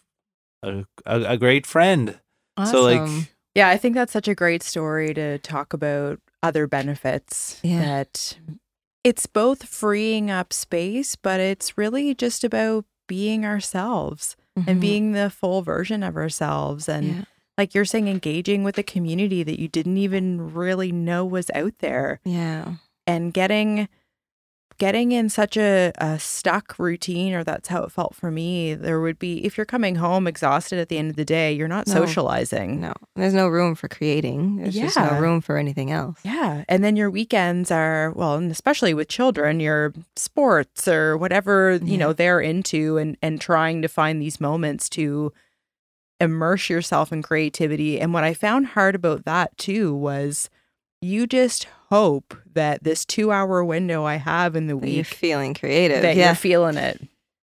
a, 0.62 0.84
a 1.06 1.32
a 1.32 1.36
great 1.38 1.66
friend. 1.66 2.18
Awesome. 2.58 2.72
So 2.72 2.82
like 2.82 3.28
Yeah, 3.54 3.68
I 3.68 3.78
think 3.78 3.94
that's 3.94 4.12
such 4.12 4.28
a 4.28 4.34
great 4.34 4.62
story 4.62 5.14
to 5.14 5.38
talk 5.38 5.72
about 5.72 6.20
other 6.42 6.66
benefits. 6.66 7.60
Yeah. 7.62 7.80
That 7.80 8.36
it's 9.04 9.24
both 9.24 9.64
freeing 9.64 10.30
up 10.30 10.52
space, 10.52 11.16
but 11.16 11.40
it's 11.40 11.78
really 11.78 12.14
just 12.14 12.44
about 12.44 12.84
being 13.08 13.46
ourselves 13.46 14.36
and 14.56 14.78
Mhm. 14.78 14.80
being 14.80 15.12
the 15.12 15.30
full 15.30 15.62
version 15.62 16.02
of 16.02 16.16
ourselves. 16.16 16.88
And 16.88 17.06
Yeah. 17.06 17.24
like 17.58 17.74
you're 17.74 17.84
saying, 17.84 18.08
engaging 18.08 18.64
with 18.64 18.78
a 18.78 18.82
community 18.82 19.42
that 19.42 19.60
you 19.60 19.68
didn't 19.68 19.98
even 19.98 20.54
really 20.54 20.92
know 20.92 21.24
was 21.24 21.50
out 21.54 21.74
there 21.80 22.20
Yeah. 22.24 22.74
and 23.06 23.32
getting 23.32 23.88
getting 24.78 25.12
in 25.12 25.28
such 25.28 25.56
a, 25.56 25.92
a 25.98 26.18
stuck 26.18 26.78
routine 26.78 27.32
or 27.34 27.42
that's 27.44 27.68
how 27.68 27.82
it 27.82 27.90
felt 27.92 28.14
for 28.14 28.30
me 28.30 28.74
there 28.74 29.00
would 29.00 29.18
be 29.18 29.44
if 29.44 29.56
you're 29.56 29.64
coming 29.66 29.96
home 29.96 30.26
exhausted 30.26 30.78
at 30.78 30.88
the 30.88 30.98
end 30.98 31.10
of 31.10 31.16
the 31.16 31.24
day 31.24 31.52
you're 31.52 31.68
not 31.68 31.86
No. 31.86 31.94
socializing 31.94 32.80
No, 32.80 32.92
there's 33.14 33.34
no 33.34 33.48
room 33.48 33.74
for 33.74 33.88
creating. 33.88 34.56
There's 34.56 34.74
just 34.74 34.96
no 34.96 35.18
room 35.18 35.40
for 35.40 35.56
anything 35.56 35.90
else. 35.90 36.18
Yeah. 36.24 36.64
And 36.68 36.84
then 36.84 36.96
your 36.96 37.10
weekends 37.10 37.70
are, 37.70 38.12
well, 38.12 38.34
and 38.34 38.50
especially 38.50 38.92
with 38.94 39.08
children, 39.08 39.60
your 39.60 39.92
sports 40.16 40.86
or 40.88 41.16
whatever, 41.16 41.78
you 41.82 41.96
know, 41.96 42.12
they're 42.12 42.40
into 42.40 42.98
and 42.98 43.16
and 43.22 43.40
trying 43.40 43.82
to 43.82 43.88
find 43.88 44.20
these 44.20 44.40
moments 44.40 44.88
to 44.90 45.32
immerse 46.20 46.70
yourself 46.70 47.12
in 47.12 47.22
creativity. 47.22 48.00
And 48.00 48.12
what 48.14 48.24
I 48.24 48.34
found 48.34 48.68
hard 48.68 48.94
about 48.94 49.24
that 49.24 49.56
too 49.58 49.94
was 49.94 50.48
you 51.00 51.26
just 51.26 51.66
hope 51.88 52.34
that 52.54 52.82
this 52.84 53.04
2-hour 53.04 53.64
window 53.64 54.04
I 54.04 54.16
have 54.16 54.56
in 54.56 54.66
the 54.66 54.74
That 54.76 54.88
you're 54.88 54.96
week 54.98 55.06
feeling 55.06 55.54
creative. 55.54 56.02
that 56.02 56.16
yeah. 56.16 56.26
you're 56.26 56.34
feeling 56.34 56.76
it. 56.76 57.00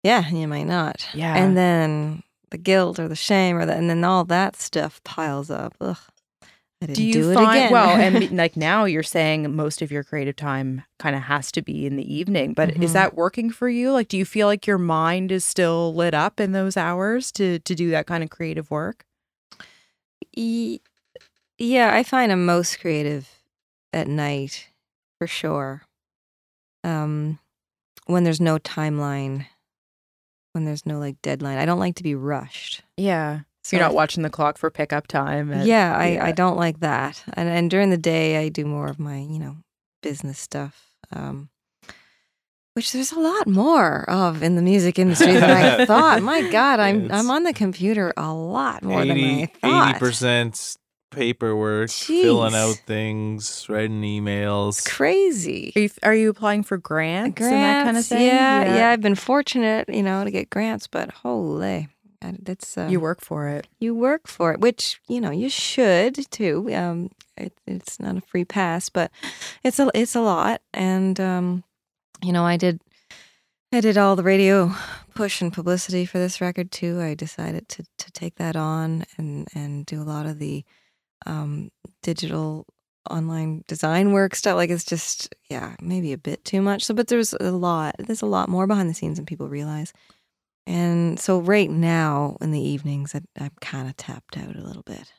yeah, 0.03 0.27
you 0.29 0.47
might 0.47 0.67
not. 0.67 1.07
Yeah. 1.13 1.35
And 1.35 1.55
then 1.57 2.23
the 2.51 2.57
guilt 2.57 2.99
or 2.99 3.07
the 3.07 3.15
shame 3.15 3.57
or 3.57 3.65
that, 3.65 3.77
and 3.77 3.89
then 3.89 4.03
all 4.03 4.23
that 4.25 4.55
stuff 4.55 5.03
piles 5.03 5.49
up. 5.51 5.73
Ugh. 5.81 5.97
I 6.79 6.85
didn't 6.85 6.95
do 6.97 7.03
you 7.03 7.13
do 7.13 7.31
it 7.31 7.33
find 7.33 7.57
again. 7.57 7.71
well 7.71 7.89
and 7.89 8.37
like 8.37 8.55
now 8.55 8.85
you're 8.85 9.01
saying 9.01 9.55
most 9.55 9.81
of 9.81 9.91
your 9.91 10.03
creative 10.03 10.35
time 10.35 10.83
kind 10.99 11.15
of 11.15 11.23
has 11.23 11.51
to 11.53 11.63
be 11.63 11.87
in 11.87 11.95
the 11.95 12.13
evening 12.13 12.53
but 12.53 12.69
is 12.69 12.91
Mhm. 12.91 12.93
that 12.93 13.15
working 13.15 13.49
for 13.49 13.67
you 13.67 13.91
like 13.91 14.09
do 14.09 14.15
you 14.15 14.25
feel 14.25 14.45
like 14.45 14.67
your 14.67 14.77
mind 14.77 15.31
is 15.31 15.43
still 15.43 15.95
lit 15.95 16.13
up 16.13 16.39
in 16.39 16.51
those 16.51 16.77
hours 16.77 17.31
to 17.31 17.57
to 17.57 17.73
do 17.73 17.89
that 17.89 18.05
kind 18.05 18.23
of 18.23 18.29
creative 18.29 18.69
work 18.69 19.05
Ye- 20.33 20.81
yeah, 21.57 21.95
I 21.95 22.03
find 22.03 22.31
I'm 22.31 22.45
most 22.45 22.79
creative 22.79 23.27
at 23.93 24.07
night 24.07 24.67
for 25.19 25.27
sure. 25.27 25.83
Um, 26.83 27.39
when 28.05 28.23
there's 28.23 28.39
no 28.41 28.57
timeline, 28.59 29.45
when 30.53 30.65
there's 30.65 30.85
no 30.85 30.99
like 30.99 31.21
deadline, 31.21 31.57
I 31.57 31.65
don't 31.65 31.79
like 31.79 31.95
to 31.95 32.03
be 32.03 32.15
rushed. 32.15 32.83
yeah 32.95 33.41
So 33.63 33.75
you're 33.75 33.85
not 33.85 33.93
watching 33.95 34.23
the 34.23 34.29
clock 34.29 34.57
for 34.57 34.69
pickup 34.69 35.07
time 35.07 35.51
at- 35.53 35.65
yeah, 35.65 35.95
I, 35.97 36.07
yeah. 36.13 36.25
I 36.25 36.31
don't 36.31 36.57
like 36.57 36.79
that. 36.79 37.23
And 37.33 37.49
and 37.49 37.69
during 37.69 37.89
the 37.89 37.97
day, 37.97 38.37
I 38.37 38.49
do 38.49 38.65
more 38.65 38.87
of 38.87 38.99
my 38.99 39.17
you 39.17 39.39
know 39.39 39.57
business 40.01 40.39
stuff. 40.39 40.85
Um, 41.11 41.49
which 42.75 42.91
there's 42.91 43.11
a 43.11 43.19
lot 43.19 43.47
more 43.47 44.07
of 44.07 44.43
in 44.43 44.55
the 44.55 44.61
music 44.61 44.99
industry 44.99 45.33
than 45.33 45.49
I 45.49 45.85
thought. 45.91 46.21
My 46.21 46.47
God, 46.51 46.79
I'm 46.79 47.05
It's- 47.05 47.19
I'm 47.19 47.29
on 47.31 47.43
the 47.43 47.53
computer 47.53 48.13
a 48.15 48.31
lot 48.31 48.83
more 48.83 49.03
than 49.03 49.17
I 49.17 49.51
thought. 49.61 49.99
percent 49.99 50.77
paperwork, 51.11 51.89
filling 51.89 52.55
out 52.55 52.75
things, 52.85 53.67
writing 53.69 54.01
emails. 54.01 54.79
It's 54.79 54.87
crazy. 54.87 55.73
are 55.75 55.79
you, 55.79 55.89
are 56.03 56.15
you 56.15 56.29
applying 56.29 56.63
for 56.63 56.77
grants, 56.77 57.41
and 57.41 57.51
that 57.53 57.85
kind 57.85 57.97
of 57.97 58.05
thing 58.05 58.25
Yeah, 58.25 58.75
yeah, 58.75 58.89
I've 58.89 59.01
been 59.01 59.15
fortunate, 59.15 59.89
you 59.89 60.03
know, 60.03 60.23
to 60.23 60.31
get 60.31 60.49
grants, 60.49 60.87
but 60.87 61.11
holy, 61.11 61.89
that's 62.21 62.77
uh, 62.77 62.87
you 62.89 62.99
work 62.99 63.21
for 63.21 63.47
it 63.47 63.67
you 63.79 63.95
work 63.95 64.27
for 64.27 64.51
it, 64.51 64.59
which 64.59 64.99
you 65.07 65.21
know 65.21 65.31
you 65.31 65.49
should 65.49 66.29
too. 66.31 66.73
Um, 66.73 67.11
it, 67.37 67.53
it's 67.67 67.99
not 67.99 68.17
a 68.17 68.21
free 68.21 68.45
pass, 68.45 68.89
but 68.89 69.11
it's 69.63 69.79
a 69.79 69.89
it's 69.93 70.15
a 70.15 70.21
lot, 70.21 70.61
and 70.73 71.19
um, 71.19 71.63
you 72.23 72.33
know, 72.33 72.43
I 72.43 72.57
did 72.57 72.81
I 73.71 73.81
did 73.81 73.97
all 73.97 74.15
the 74.15 74.23
radio 74.23 74.73
push 75.13 75.41
and 75.41 75.51
publicity 75.51 76.05
for 76.05 76.17
this 76.17 76.41
record 76.41 76.71
too. 76.71 77.01
I 77.01 77.13
decided 77.13 77.69
to 77.69 77.83
to 77.97 78.11
take 78.11 78.35
that 78.35 78.55
on 78.55 79.05
and 79.17 79.47
and 79.53 79.85
do 79.85 80.01
a 80.01 80.03
lot 80.05 80.25
of 80.25 80.39
the 80.39 80.63
um, 81.25 81.69
digital 82.03 82.65
online 83.09 83.63
design 83.67 84.11
work 84.11 84.35
stuff. 84.35 84.55
Like 84.55 84.69
it's 84.69 84.83
just 84.83 85.33
yeah, 85.49 85.75
maybe 85.81 86.13
a 86.13 86.17
bit 86.17 86.43
too 86.45 86.61
much. 86.61 86.83
So, 86.85 86.93
but 86.93 87.07
there's 87.07 87.33
a 87.33 87.51
lot. 87.51 87.95
There's 87.99 88.21
a 88.21 88.25
lot 88.27 88.49
more 88.49 88.67
behind 88.67 88.89
the 88.89 88.93
scenes 88.93 89.17
than 89.17 89.25
people 89.25 89.47
realize. 89.49 89.93
And 90.65 91.17
so 91.19 91.39
right 91.39 91.69
now 91.69 92.35
in 92.41 92.51
the 92.51 92.59
evenings, 92.59 93.15
I, 93.15 93.21
I'm 93.39 93.51
kind 93.61 93.87
of 93.87 93.95
tapped 93.95 94.37
out 94.37 94.55
a 94.55 94.61
little 94.61 94.83
bit, 94.83 95.13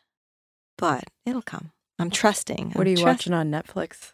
but 0.76 1.05
it'll 1.24 1.40
come. 1.42 1.72
I'm 1.99 2.11
trusting. 2.11 2.72
what 2.72 2.82
I'm 2.82 2.86
are 2.86 2.90
you 2.90 2.96
trust- 2.96 3.20
watching 3.26 3.32
on 3.32 3.51
netflix 3.51 4.12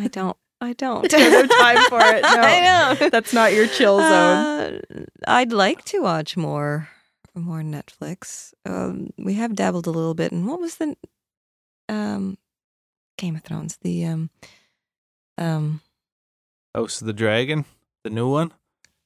I 0.00 0.08
don't. 0.08 0.36
I 0.60 0.74
don't. 0.74 1.08
Don't 1.10 1.20
have 1.20 1.50
time 1.50 1.88
for 1.88 2.00
it, 2.00 2.22
no. 2.22 2.28
I 2.28 2.60
know. 3.00 3.08
that's 3.08 3.32
not 3.32 3.52
your 3.52 3.66
chill 3.66 3.98
zone 3.98 4.80
Uh, 4.94 5.00
I'd 5.26 5.52
like 5.52 5.84
to 5.86 6.00
watch 6.02 6.36
more, 6.36 6.88
more 7.34 7.62
Netflix. 7.62 8.52
Um, 8.64 9.10
we 9.18 9.34
have 9.34 9.56
dabbled 9.56 9.88
a 9.88 9.90
little 9.90 10.14
bit. 10.14 10.30
And 10.30 10.46
what 10.46 10.60
was 10.60 10.76
the 10.76 10.96
um, 11.88 12.38
Game 13.18 13.36
of 13.36 13.42
Thrones? 13.42 13.78
The 13.82 14.04
um, 14.06 14.30
um, 15.38 15.80
House 16.74 17.00
of 17.00 17.06
the 17.06 17.12
Dragon, 17.12 17.64
the 18.04 18.10
new 18.10 18.30
one. 18.30 18.52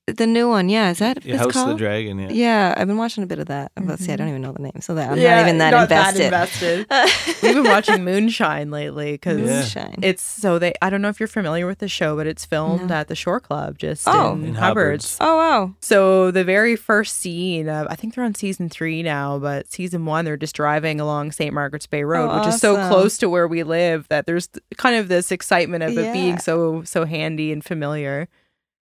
The 0.07 0.27
new 0.27 0.49
one. 0.49 0.69
Yeah, 0.69 0.91
is 0.91 1.01
that 1.01 1.25
Yeah, 1.25 1.35
it's 1.35 1.43
House 1.43 1.53
called? 1.53 1.71
of 1.71 1.79
the 1.79 1.85
Dragon. 1.85 2.19
Yeah. 2.21 2.29
Yeah, 2.31 2.75
I've 2.77 2.87
been 2.87 2.97
watching 2.97 3.25
a 3.25 3.27
bit 3.27 3.41
of 3.41 3.47
that. 3.49 3.73
I'm 3.77 3.83
about 3.85 3.99
to 3.99 4.05
say 4.05 4.13
I 4.13 4.15
mm-hmm. 4.15 4.19
don't 4.23 4.29
even 4.29 4.43
know 4.43 4.53
the 4.53 4.63
name, 4.63 4.81
so 4.81 4.95
that 4.95 5.11
I'm 5.11 5.19
Yeah, 5.19 5.35
not 5.35 5.43
even 5.49 5.59
that 5.59 5.71
not 5.73 5.83
invested. 5.83 6.25
invested. 6.27 6.87
we've 7.43 7.55
been 7.55 7.65
watching 7.65 8.05
moonshine 8.05 8.71
lately 8.71 9.13
because 9.13 9.75
Yeah. 9.75 9.91
It's 10.03 10.23
so 10.23 10.61
they. 10.61 10.75
I 10.81 10.91
don't 10.91 11.03
know 11.03 11.09
if 11.09 11.19
you're 11.19 11.27
familiar 11.27 11.67
with 11.67 11.79
the 11.81 11.89
show, 11.89 12.15
but 12.15 12.29
it's 12.29 12.45
filmed 12.45 12.89
No. 12.89 12.95
at 12.95 13.09
the 13.09 13.17
Shore 13.17 13.41
Club, 13.41 13.79
just 13.79 14.07
Oh. 14.07 14.35
in, 14.35 14.45
In 14.45 14.55
Hubbards. 14.55 15.19
Hubbards. 15.19 15.19
oh 15.21 15.37
wow, 15.37 15.75
So 15.81 16.31
the 16.31 16.45
very 16.45 16.77
first 16.77 17.19
scene, 17.19 17.69
of, 17.69 17.89
I 17.91 17.97
think 17.97 18.15
they're 18.15 18.23
on 18.25 18.37
season 18.37 18.69
three 18.69 19.03
now, 19.03 19.41
but 19.41 19.73
season 19.73 20.05
one 20.07 20.25
they're 20.25 20.37
just 20.37 20.55
driving 20.55 21.01
along 21.01 21.33
St. 21.33 21.53
Margaret's 21.53 21.89
Bay 21.89 22.05
Road, 22.05 22.31
Oh, 22.31 22.39
which 22.39 22.55
is 22.55 22.61
so 22.61 22.77
oh, 22.77 22.89
close 22.89 23.19
to 23.19 23.29
where 23.29 23.49
we 23.49 23.65
live 23.65 24.07
that 24.09 24.27
there's 24.27 24.49
kind 24.77 24.95
of 24.95 25.09
this 25.09 25.33
excitement 25.33 25.83
of 25.83 25.99
it 25.99 26.13
being 26.13 26.39
so 26.39 26.85
so 26.85 27.05
handy 27.07 27.51
and 27.51 27.65
familiar. 27.65 28.29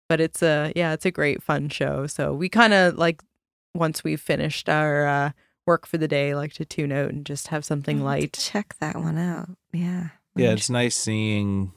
But 0.10 0.20
it's 0.22 0.41
a 0.41 0.72
yeah, 0.76 0.93
it's 0.93 1.05
a 1.05 1.12
great 1.12 1.41
fun 1.43 1.70
show. 1.70 2.08
So 2.08 2.34
we 2.34 2.49
kind 2.49 2.74
of 2.74 2.97
like 2.97 3.22
once 3.74 4.03
we've 4.03 4.22
finished 4.22 4.70
our 4.70 5.05
uh, 5.08 5.32
work 5.66 5.86
for 5.86 5.97
the 5.97 6.08
day, 6.08 6.34
like 6.36 6.53
to 6.53 6.66
tune 6.66 6.91
out 6.91 7.10
and 7.12 7.26
just 7.26 7.49
have 7.49 7.64
something 7.66 7.97
I'll 7.97 8.03
to 8.03 8.05
light. 8.05 8.34
Check 8.34 8.76
that 8.80 8.95
one 8.95 9.18
out. 9.18 9.49
Yeah. 9.72 10.10
Yeah, 10.36 10.51
it's 10.51 10.70
nice 10.70 10.95
seeing 10.95 11.74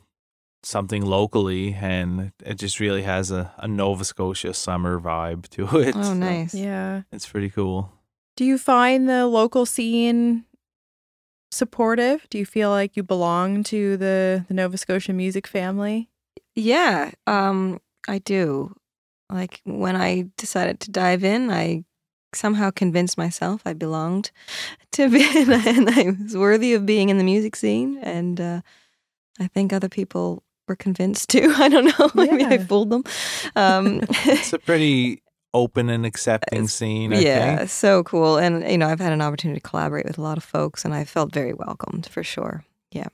something 0.63 1.03
locally, 1.05 1.73
and 1.73 2.33
it 2.45 2.59
just 2.59 2.79
really 2.79 3.03
has 3.03 3.31
a, 3.31 3.53
a 3.57 3.67
Nova 3.67 4.05
Scotia 4.05 4.53
summer 4.53 5.01
vibe 5.01 5.49
to 5.51 5.65
it. 5.81 5.97
Oh, 5.97 6.03
So 6.03 6.15
nice. 6.15 6.55
Yeah. 6.55 7.03
It's 7.11 7.27
pretty 7.27 7.49
cool. 7.51 7.91
Do 8.37 8.45
you 8.45 8.59
find 8.59 9.09
the 9.09 9.27
local 9.27 9.65
scene 9.67 10.45
supportive? 11.51 12.27
Do 12.31 12.39
you 12.39 12.47
feel 12.47 12.71
like 12.71 12.97
you 12.97 13.03
belong 13.03 13.65
to 13.65 13.97
the 13.97 14.45
the 14.49 14.55
Nova 14.55 14.77
Scotia 14.77 15.13
music 15.13 15.47
family? 15.47 16.11
Yeah, 16.55 17.13
um, 17.27 17.81
I 18.09 18.19
do. 18.19 18.75
Like 19.31 19.61
when 19.65 19.97
I 19.97 20.27
decided 20.37 20.81
to 20.81 20.91
dive 20.91 21.23
in, 21.25 21.51
I 21.51 21.85
somehow 22.35 22.71
convinced 22.71 23.19
myself 23.19 23.63
I 23.65 23.73
belonged 23.73 24.31
to 24.93 25.09
be, 25.09 25.23
and 25.37 25.89
I 25.91 26.17
was 26.23 26.37
worthy 26.37 26.75
of 26.75 26.87
being 26.87 27.09
in 27.09 27.19
the 27.19 27.25
music 27.25 27.57
scene. 27.57 27.99
And 28.03 28.41
uh, 28.41 28.61
I 29.39 29.47
think 29.49 29.73
other 29.73 29.89
people 29.89 30.43
were 30.69 30.77
convinced 30.77 31.31
too. 31.31 31.53
I 31.59 31.69
don't 31.69 31.87
know. 31.99 32.11
Maybe 32.15 32.45
I 32.45 32.59
fooled 32.59 32.91
them. 32.91 33.05
Um, 33.57 34.01
It's 34.27 34.53
a 34.53 34.59
pretty 34.59 35.23
open 35.53 35.89
and 35.91 36.07
accepting 36.07 36.69
scene. 36.69 37.13
I 37.13 37.19
yeah, 37.21 37.57
think. 37.59 37.71
so 37.71 38.03
cool. 38.05 38.37
And 38.39 38.69
you 38.71 38.79
know, 38.79 38.87
I've 38.89 39.01
had 39.01 39.13
an 39.13 39.21
opportunity 39.23 39.61
to 39.61 39.69
collaborate 39.69 40.07
with 40.07 40.19
a 40.19 40.23
lot 40.23 40.39
of 40.39 40.45
folks, 40.45 40.85
and 40.85 40.95
I 40.95 41.05
felt 41.05 41.33
very 41.33 41.53
welcomed 41.53 42.07
for 42.07 42.23
sure. 42.23 42.65
Yeah, 42.93 43.09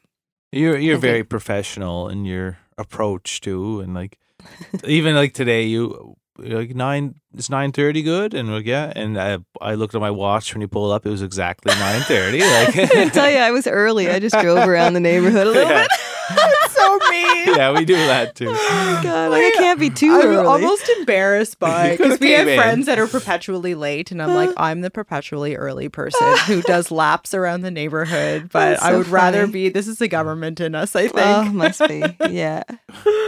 you're 0.52 0.76
you're 0.78 0.96
I 0.96 1.00
very 1.00 1.18
think- 1.20 1.30
professional 1.30 2.08
in 2.10 2.24
your 2.26 2.58
approach 2.78 3.40
too, 3.40 3.80
and 3.80 3.94
like 3.94 4.18
even 4.84 5.14
like 5.14 5.32
today, 5.34 5.64
you 5.64 6.16
you're 6.42 6.58
like 6.60 6.74
nine. 6.74 7.14
It's 7.34 7.48
nine 7.50 7.72
thirty. 7.72 8.02
Good, 8.02 8.34
and 8.34 8.48
we're 8.48 8.56
like, 8.56 8.66
yeah. 8.66 8.92
And 8.94 9.18
I 9.20 9.38
I 9.60 9.74
looked 9.74 9.94
at 9.94 10.00
my 10.00 10.10
watch 10.10 10.52
when 10.54 10.60
you 10.60 10.68
pulled 10.68 10.92
up. 10.92 11.06
It 11.06 11.10
was 11.10 11.22
exactly 11.22 11.74
nine 11.76 12.02
thirty. 12.02 12.40
Like 12.40 12.76
I 12.96 13.08
tell 13.08 13.30
you, 13.30 13.38
I 13.38 13.50
was 13.50 13.66
early. 13.66 14.10
I 14.10 14.18
just 14.18 14.38
drove 14.40 14.68
around 14.68 14.92
the 14.94 15.00
neighborhood 15.00 15.46
a 15.46 15.50
little 15.52 15.70
Yeah. 15.70 15.86
bit. 15.86 16.65
That's 16.76 17.04
so 17.04 17.10
mean. 17.10 17.56
yeah, 17.56 17.72
we 17.72 17.84
do 17.84 17.94
that 17.94 18.34
too. 18.34 18.48
Oh 18.48 18.94
my 18.94 19.02
God, 19.02 19.30
like, 19.30 19.44
I 19.44 19.50
can't 19.52 19.78
be 19.80 19.90
too 19.90 20.12
I'm 20.12 20.26
early. 20.26 20.46
almost 20.46 20.88
embarrassed 20.98 21.58
by 21.58 21.96
because 21.96 22.18
we 22.20 22.32
have 22.32 22.48
in. 22.48 22.58
friends 22.58 22.86
that 22.86 22.98
are 22.98 23.06
perpetually 23.06 23.74
late, 23.74 24.10
and 24.10 24.22
I'm 24.22 24.34
like, 24.34 24.50
uh. 24.50 24.54
I'm 24.58 24.80
the 24.80 24.90
perpetually 24.90 25.56
early 25.56 25.88
person 25.88 26.36
who 26.46 26.62
does 26.62 26.90
laps 26.90 27.34
around 27.34 27.62
the 27.62 27.70
neighborhood. 27.70 28.50
But 28.52 28.70
That's 28.70 28.82
I 28.82 28.90
so 28.90 28.98
would 28.98 29.08
rather 29.08 29.46
be. 29.46 29.68
This 29.68 29.88
is 29.88 29.98
the 29.98 30.08
government 30.08 30.60
in 30.60 30.74
us. 30.74 30.96
I 30.96 31.04
oh, 31.04 31.08
think. 31.08 31.16
Oh, 31.16 31.44
must 31.52 31.86
be. 31.88 32.02
Yeah. 32.30 32.62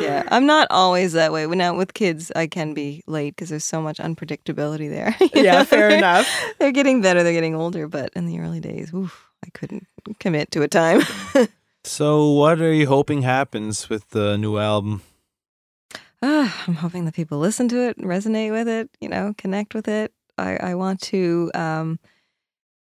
Yeah. 0.00 0.28
I'm 0.30 0.46
not 0.46 0.68
always 0.70 1.12
that 1.12 1.32
way. 1.32 1.46
When 1.46 1.58
now, 1.58 1.76
with 1.76 1.92
kids, 1.94 2.30
I 2.34 2.46
can 2.46 2.72
be 2.72 3.02
late 3.06 3.34
because 3.34 3.50
there's 3.50 3.64
so 3.64 3.82
much 3.82 3.98
unpredictability 3.98 4.88
there. 4.88 5.16
yeah, 5.34 5.58
know? 5.58 5.64
fair 5.64 5.90
enough. 5.90 6.28
They're 6.58 6.72
getting 6.72 7.02
better. 7.02 7.22
They're 7.22 7.32
getting 7.32 7.54
older. 7.54 7.88
But 7.88 8.12
in 8.14 8.26
the 8.26 8.38
early 8.40 8.60
days, 8.60 8.94
oof, 8.94 9.28
I 9.44 9.50
couldn't 9.50 9.86
commit 10.20 10.50
to 10.52 10.62
a 10.62 10.68
time. 10.68 11.02
So, 11.84 12.30
what 12.32 12.60
are 12.60 12.72
you 12.72 12.86
hoping 12.86 13.22
happens 13.22 13.88
with 13.88 14.10
the 14.10 14.36
new 14.36 14.58
album? 14.58 15.02
Ah, 16.22 16.64
I'm 16.66 16.74
hoping 16.74 17.04
that 17.04 17.14
people 17.14 17.38
listen 17.38 17.68
to 17.68 17.88
it, 17.88 17.98
resonate 17.98 18.52
with 18.52 18.68
it, 18.68 18.90
you 19.00 19.08
know, 19.08 19.34
connect 19.38 19.74
with 19.74 19.88
it. 19.88 20.12
I, 20.36 20.56
I 20.56 20.74
want 20.74 21.00
to. 21.02 21.50
Um, 21.54 21.98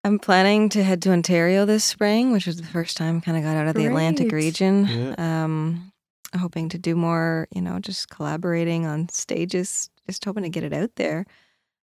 I'm 0.04 0.18
planning 0.18 0.68
to 0.70 0.82
head 0.82 1.00
to 1.02 1.12
Ontario 1.12 1.64
this 1.64 1.84
spring, 1.84 2.32
which 2.32 2.46
was 2.46 2.56
the 2.56 2.66
first 2.66 2.96
time 2.96 3.18
I 3.18 3.20
kind 3.20 3.36
of 3.36 3.44
got 3.44 3.56
out 3.56 3.68
of 3.68 3.74
the 3.74 3.86
Atlantic 3.86 4.32
region. 4.32 4.86
Yeah. 4.86 5.44
Um, 5.44 5.92
hoping 6.36 6.68
to 6.70 6.78
do 6.78 6.96
more, 6.96 7.46
you 7.52 7.60
know, 7.60 7.78
just 7.78 8.08
collaborating 8.08 8.84
on 8.86 9.08
stages, 9.10 9.90
just 10.08 10.24
hoping 10.24 10.42
to 10.42 10.48
get 10.48 10.64
it 10.64 10.72
out 10.72 10.90
there. 10.96 11.24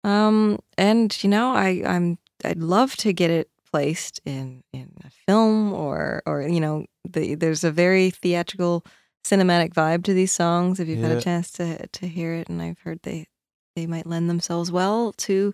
Um, 0.03 0.59
and 0.77 1.17
you 1.23 1.31
know, 1.31 1.55
I 1.55 1.83
I'm 1.87 2.19
I'd 2.45 2.59
love 2.59 2.95
to 2.97 3.13
get 3.13 3.31
it 3.31 3.49
placed 3.75 4.21
in 4.25 4.63
in 4.73 4.89
a 5.05 5.11
film 5.27 5.73
or 5.73 6.23
or 6.27 6.43
you 6.43 6.61
know, 6.61 6.87
the, 7.15 7.35
there's 7.35 7.65
a 7.65 7.73
very 7.73 8.11
theatrical 8.11 8.85
cinematic 9.27 9.73
vibe 9.75 10.05
to 10.05 10.15
these 10.15 10.31
songs 10.33 10.79
if 10.79 10.87
you've 10.87 11.03
had 11.03 11.17
a 11.19 11.21
chance 11.21 11.51
to 11.51 11.67
to 11.89 12.07
hear 12.07 12.35
it 12.35 12.49
and 12.49 12.63
I've 12.63 12.79
heard 12.85 13.01
they 13.03 13.27
they 13.75 13.87
might 13.87 14.07
lend 14.07 14.31
themselves 14.31 14.71
well 14.71 15.13
to 15.27 15.53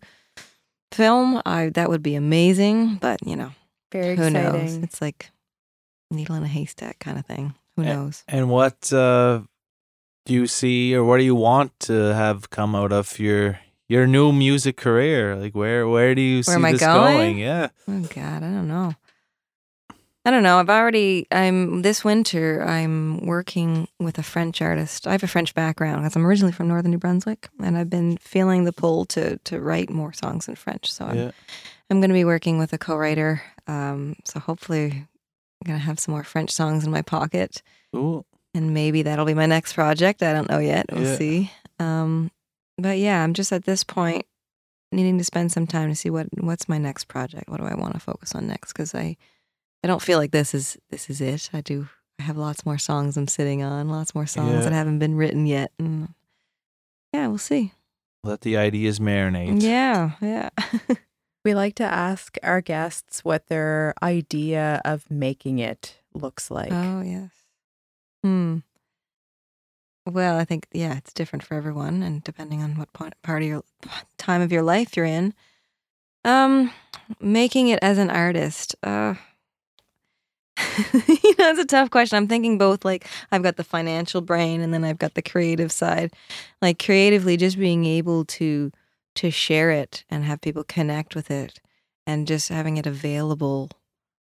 film. 0.92 1.40
I 1.46 1.70
that 1.70 1.88
would 1.88 2.02
be 2.02 2.14
amazing, 2.14 2.96
but 3.00 3.18
you 3.24 3.36
know, 3.36 3.52
Very 3.92 4.16
who 4.16 4.28
knows? 4.28 4.74
It's 4.84 5.00
like 5.00 5.30
needle 6.10 6.36
in 6.36 6.42
a 6.42 6.48
haystack 6.48 6.98
kind 6.98 7.18
of 7.18 7.24
thing. 7.24 7.54
Who 7.76 7.84
Eh, 7.84 7.94
knows? 7.94 8.24
And 8.28 8.50
what 8.50 8.92
uh, 8.92 9.40
do 10.26 10.34
you 10.34 10.46
see, 10.46 10.94
or 10.94 11.02
what 11.04 11.16
do 11.18 11.24
you 11.24 11.36
want 11.36 11.72
to 11.88 12.12
have 12.14 12.50
come 12.50 12.74
out 12.76 12.92
of 12.92 13.18
your 13.18 13.60
your 13.91 14.07
new 14.07 14.32
music 14.32 14.76
career? 14.76 15.34
Like, 15.36 15.55
where 15.55 15.88
where 15.88 16.14
do 16.14 16.22
you 16.22 16.43
Where 16.45 16.57
see 16.57 16.72
this 16.72 16.80
going? 16.80 17.38
Yeah, 17.38 17.68
Oh 17.88 18.01
God, 18.14 18.43
I 18.43 18.51
don't 18.57 18.68
know. 18.68 18.95
I 20.24 20.30
don't 20.30 20.43
know. 20.43 20.59
I've 20.61 20.68
already. 20.68 21.26
I'm 21.32 21.80
this 21.82 22.05
winter. 22.05 22.62
I'm 22.62 23.24
working 23.26 23.88
with 23.99 24.18
a 24.18 24.22
French 24.22 24.61
artist. 24.61 25.07
I 25.07 25.12
have 25.12 25.22
a 25.22 25.26
French 25.26 25.55
background 25.55 26.03
because 26.03 26.14
I'm 26.14 26.26
originally 26.26 26.53
from 26.53 26.68
northern 26.68 26.91
New 26.91 26.99
Brunswick, 26.99 27.49
and 27.59 27.76
I've 27.76 27.88
been 27.88 28.18
feeling 28.18 28.64
the 28.64 28.72
pull 28.72 29.07
to 29.07 29.38
to 29.38 29.61
write 29.61 29.88
more 29.91 30.12
songs 30.12 30.47
in 30.47 30.57
French. 30.57 30.93
So 30.93 31.07
I'm 31.07 31.16
yeah. 31.16 31.30
I'm 31.91 32.01
going 32.01 32.11
to 32.11 32.14
be 32.14 32.26
working 32.26 32.59
with 32.59 32.72
a 32.74 32.78
co-writer. 32.78 33.43
Um, 33.66 34.14
so 34.26 34.38
hopefully, 34.41 34.91
I'm 34.93 35.66
going 35.66 35.78
to 35.78 35.84
have 35.84 35.99
some 35.99 36.12
more 36.12 36.22
French 36.22 36.51
songs 36.51 36.84
in 36.84 36.91
my 36.93 37.03
pocket, 37.03 37.62
Cool. 37.93 38.26
and 38.55 38.74
maybe 38.74 39.03
that'll 39.03 39.24
be 39.24 39.34
my 39.34 39.47
next 39.47 39.72
project. 39.72 40.22
I 40.22 40.32
don't 40.34 40.51
know 40.51 40.59
yet. 40.61 40.86
We'll 40.93 41.03
Yeah. 41.03 41.16
see. 41.16 41.51
Um, 41.80 42.30
but 42.81 42.99
yeah, 42.99 43.22
I'm 43.22 43.35
just 43.35 43.53
at 43.53 43.64
this 43.64 43.85
point 43.85 44.26
needing 44.93 45.18
to 45.18 45.24
spend 45.24 45.53
some 45.53 45.66
time 45.66 45.89
to 45.91 45.95
see 45.95 46.11
what 46.11 46.26
what's 46.41 46.68
my 46.68 46.78
next 46.78 47.05
project. 47.09 47.49
What 47.49 47.61
do 47.61 47.66
I 47.66 47.74
want 47.74 47.95
to 47.95 48.01
focus 48.01 48.35
on 48.35 48.47
next? 48.47 48.72
Because 48.72 48.95
I 48.95 49.16
I 49.85 49.87
don't 49.89 50.03
feel 50.03 50.18
like 50.18 50.31
this 50.33 50.55
is 50.55 50.76
this 50.91 51.09
is 51.11 51.20
it. 51.20 51.51
I 51.53 51.61
do. 51.61 51.89
I 52.18 52.24
have 52.24 52.37
lots 52.37 52.66
more 52.66 52.78
songs 52.78 53.16
I'm 53.16 53.28
sitting 53.28 53.62
on. 53.62 53.89
Lots 53.89 54.14
more 54.14 54.26
songs 54.26 54.53
Yeah. 54.53 54.61
that 54.61 54.72
haven't 54.72 54.99
been 54.99 55.14
written 55.14 55.47
yet. 55.47 55.72
And 55.78 56.09
yeah, 57.14 57.28
we'll 57.28 57.39
see. 57.39 57.72
Let 58.22 58.43
the 58.43 58.57
ideas 58.59 58.99
marinate. 58.99 59.62
Yeah, 59.62 60.12
yeah. 60.20 60.51
We 61.43 61.55
like 61.55 61.76
to 61.76 61.85
ask 61.85 62.37
our 62.43 62.61
guests 62.61 63.24
what 63.24 63.47
their 63.47 63.95
idea 64.03 64.83
of 64.85 65.11
making 65.11 65.59
it 65.59 65.97
looks 66.12 66.51
like. 66.51 66.70
Oh 66.70 67.01
yes. 67.01 67.31
Hmm. 68.22 68.59
Well, 70.07 70.38
I 70.38 70.44
think 70.44 70.66
yeah, 70.72 70.96
it's 70.96 71.12
different 71.12 71.42
for 71.42 71.55
everyone, 71.55 72.03
and 72.03 72.24
depending 72.24 72.62
on 72.62 72.76
what 72.76 72.92
point, 72.92 73.14
part 73.22 73.42
of 73.42 73.48
your 73.48 73.62
time 74.18 74.40
of 74.40 74.51
your 74.53 74.62
life 74.62 74.96
you're 74.96 75.07
in. 75.07 75.34
Um, 76.24 76.72
making 77.20 77.68
it 77.68 77.78
as 77.82 77.98
an 77.98 78.11
artist. 78.11 78.74
Uh, 78.82 79.14
you 80.59 81.34
know, 81.38 81.51
it's 81.51 81.61
a 81.61 81.66
tough 81.66 81.90
question. 81.90 82.16
I'm 82.16 82.28
thinking 82.28 82.59
both 82.59 82.84
like 82.84 83.07
I've 83.30 83.42
got 83.42 83.57
the 83.57 83.64
financial 83.64 84.20
brain, 84.20 84.61
and 84.61 84.72
then 84.72 84.84
I've 84.84 84.98
got 84.98 85.14
the 85.14 85.22
creative 85.22 85.72
side. 85.72 86.12
Like 86.62 86.82
creatively, 86.82 87.36
just 87.36 87.59
being 87.59 87.84
able 87.84 88.24
to 88.26 88.72
to 89.16 89.30
share 89.30 89.70
it 89.70 90.05
and 90.09 90.24
have 90.24 90.40
people 90.40 90.64
connect 90.64 91.14
with 91.14 91.30
it, 91.30 91.61
and 92.07 92.26
just 92.26 92.48
having 92.48 92.76
it 92.78 92.86
available, 92.86 93.70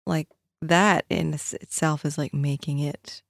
like 0.06 0.28
that 0.62 1.06
in 1.10 1.34
itself 1.34 2.06
is 2.06 2.18
like 2.18 2.34
making 2.34 2.80
it 2.80 3.22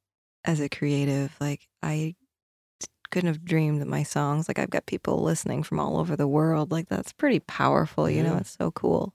as 0.45 0.59
a 0.59 0.69
creative 0.69 1.35
like 1.39 1.67
i 1.81 2.15
couldn't 3.11 3.27
have 3.27 3.45
dreamed 3.45 3.81
that 3.81 3.87
my 3.87 4.03
songs 4.03 4.47
like 4.47 4.59
i've 4.59 4.69
got 4.69 4.85
people 4.85 5.21
listening 5.21 5.63
from 5.63 5.79
all 5.79 5.97
over 5.97 6.15
the 6.15 6.27
world 6.27 6.71
like 6.71 6.87
that's 6.89 7.13
pretty 7.13 7.39
powerful 7.39 8.09
you 8.09 8.21
know 8.23 8.37
it's 8.37 8.55
so 8.57 8.71
cool. 8.71 9.13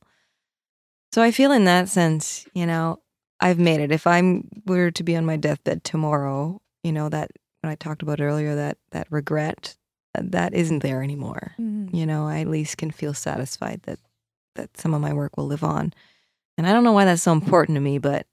So 1.13 1.23
i 1.23 1.31
feel 1.31 1.53
in 1.53 1.65
that 1.65 1.89
sense 1.89 2.47
you 2.55 2.67
know 2.67 3.01
i've 3.41 3.59
made 3.59 3.81
it. 3.81 3.91
If 3.93 4.07
i'm 4.07 4.49
were 4.67 4.91
to 4.93 5.03
be 5.03 5.17
on 5.17 5.25
my 5.27 5.37
deathbed 5.37 5.83
tomorrow 5.85 6.61
you 6.85 6.93
know 6.93 7.09
that 7.09 7.31
when 7.63 7.71
i 7.71 7.75
talked 7.75 8.03
about 8.03 8.21
earlier 8.21 8.55
that 8.55 8.79
that 8.93 9.07
regret 9.11 9.77
uh, 10.17 10.23
that 10.25 10.55
isn't 10.55 10.81
there 10.81 11.03
anymore. 11.03 11.55
Mhm. 11.61 11.93
you 11.95 12.07
know 12.07 12.27
i 12.27 12.41
at 12.41 12.49
least 12.49 12.77
can 12.79 12.91
feel 12.91 13.15
satisfied 13.15 13.81
that 13.85 13.99
that 14.57 14.77
some 14.77 14.95
of 14.95 15.01
my 15.01 15.13
work 15.13 15.37
will 15.37 15.47
live 15.47 15.65
on. 15.65 15.93
And 16.59 16.67
i 16.67 16.73
don't 16.73 16.85
know 16.85 16.93
why 16.93 17.05
that's 17.07 17.23
so 17.23 17.33
important 17.33 17.77
to 17.77 17.81
me 17.81 17.99
but 17.99 18.27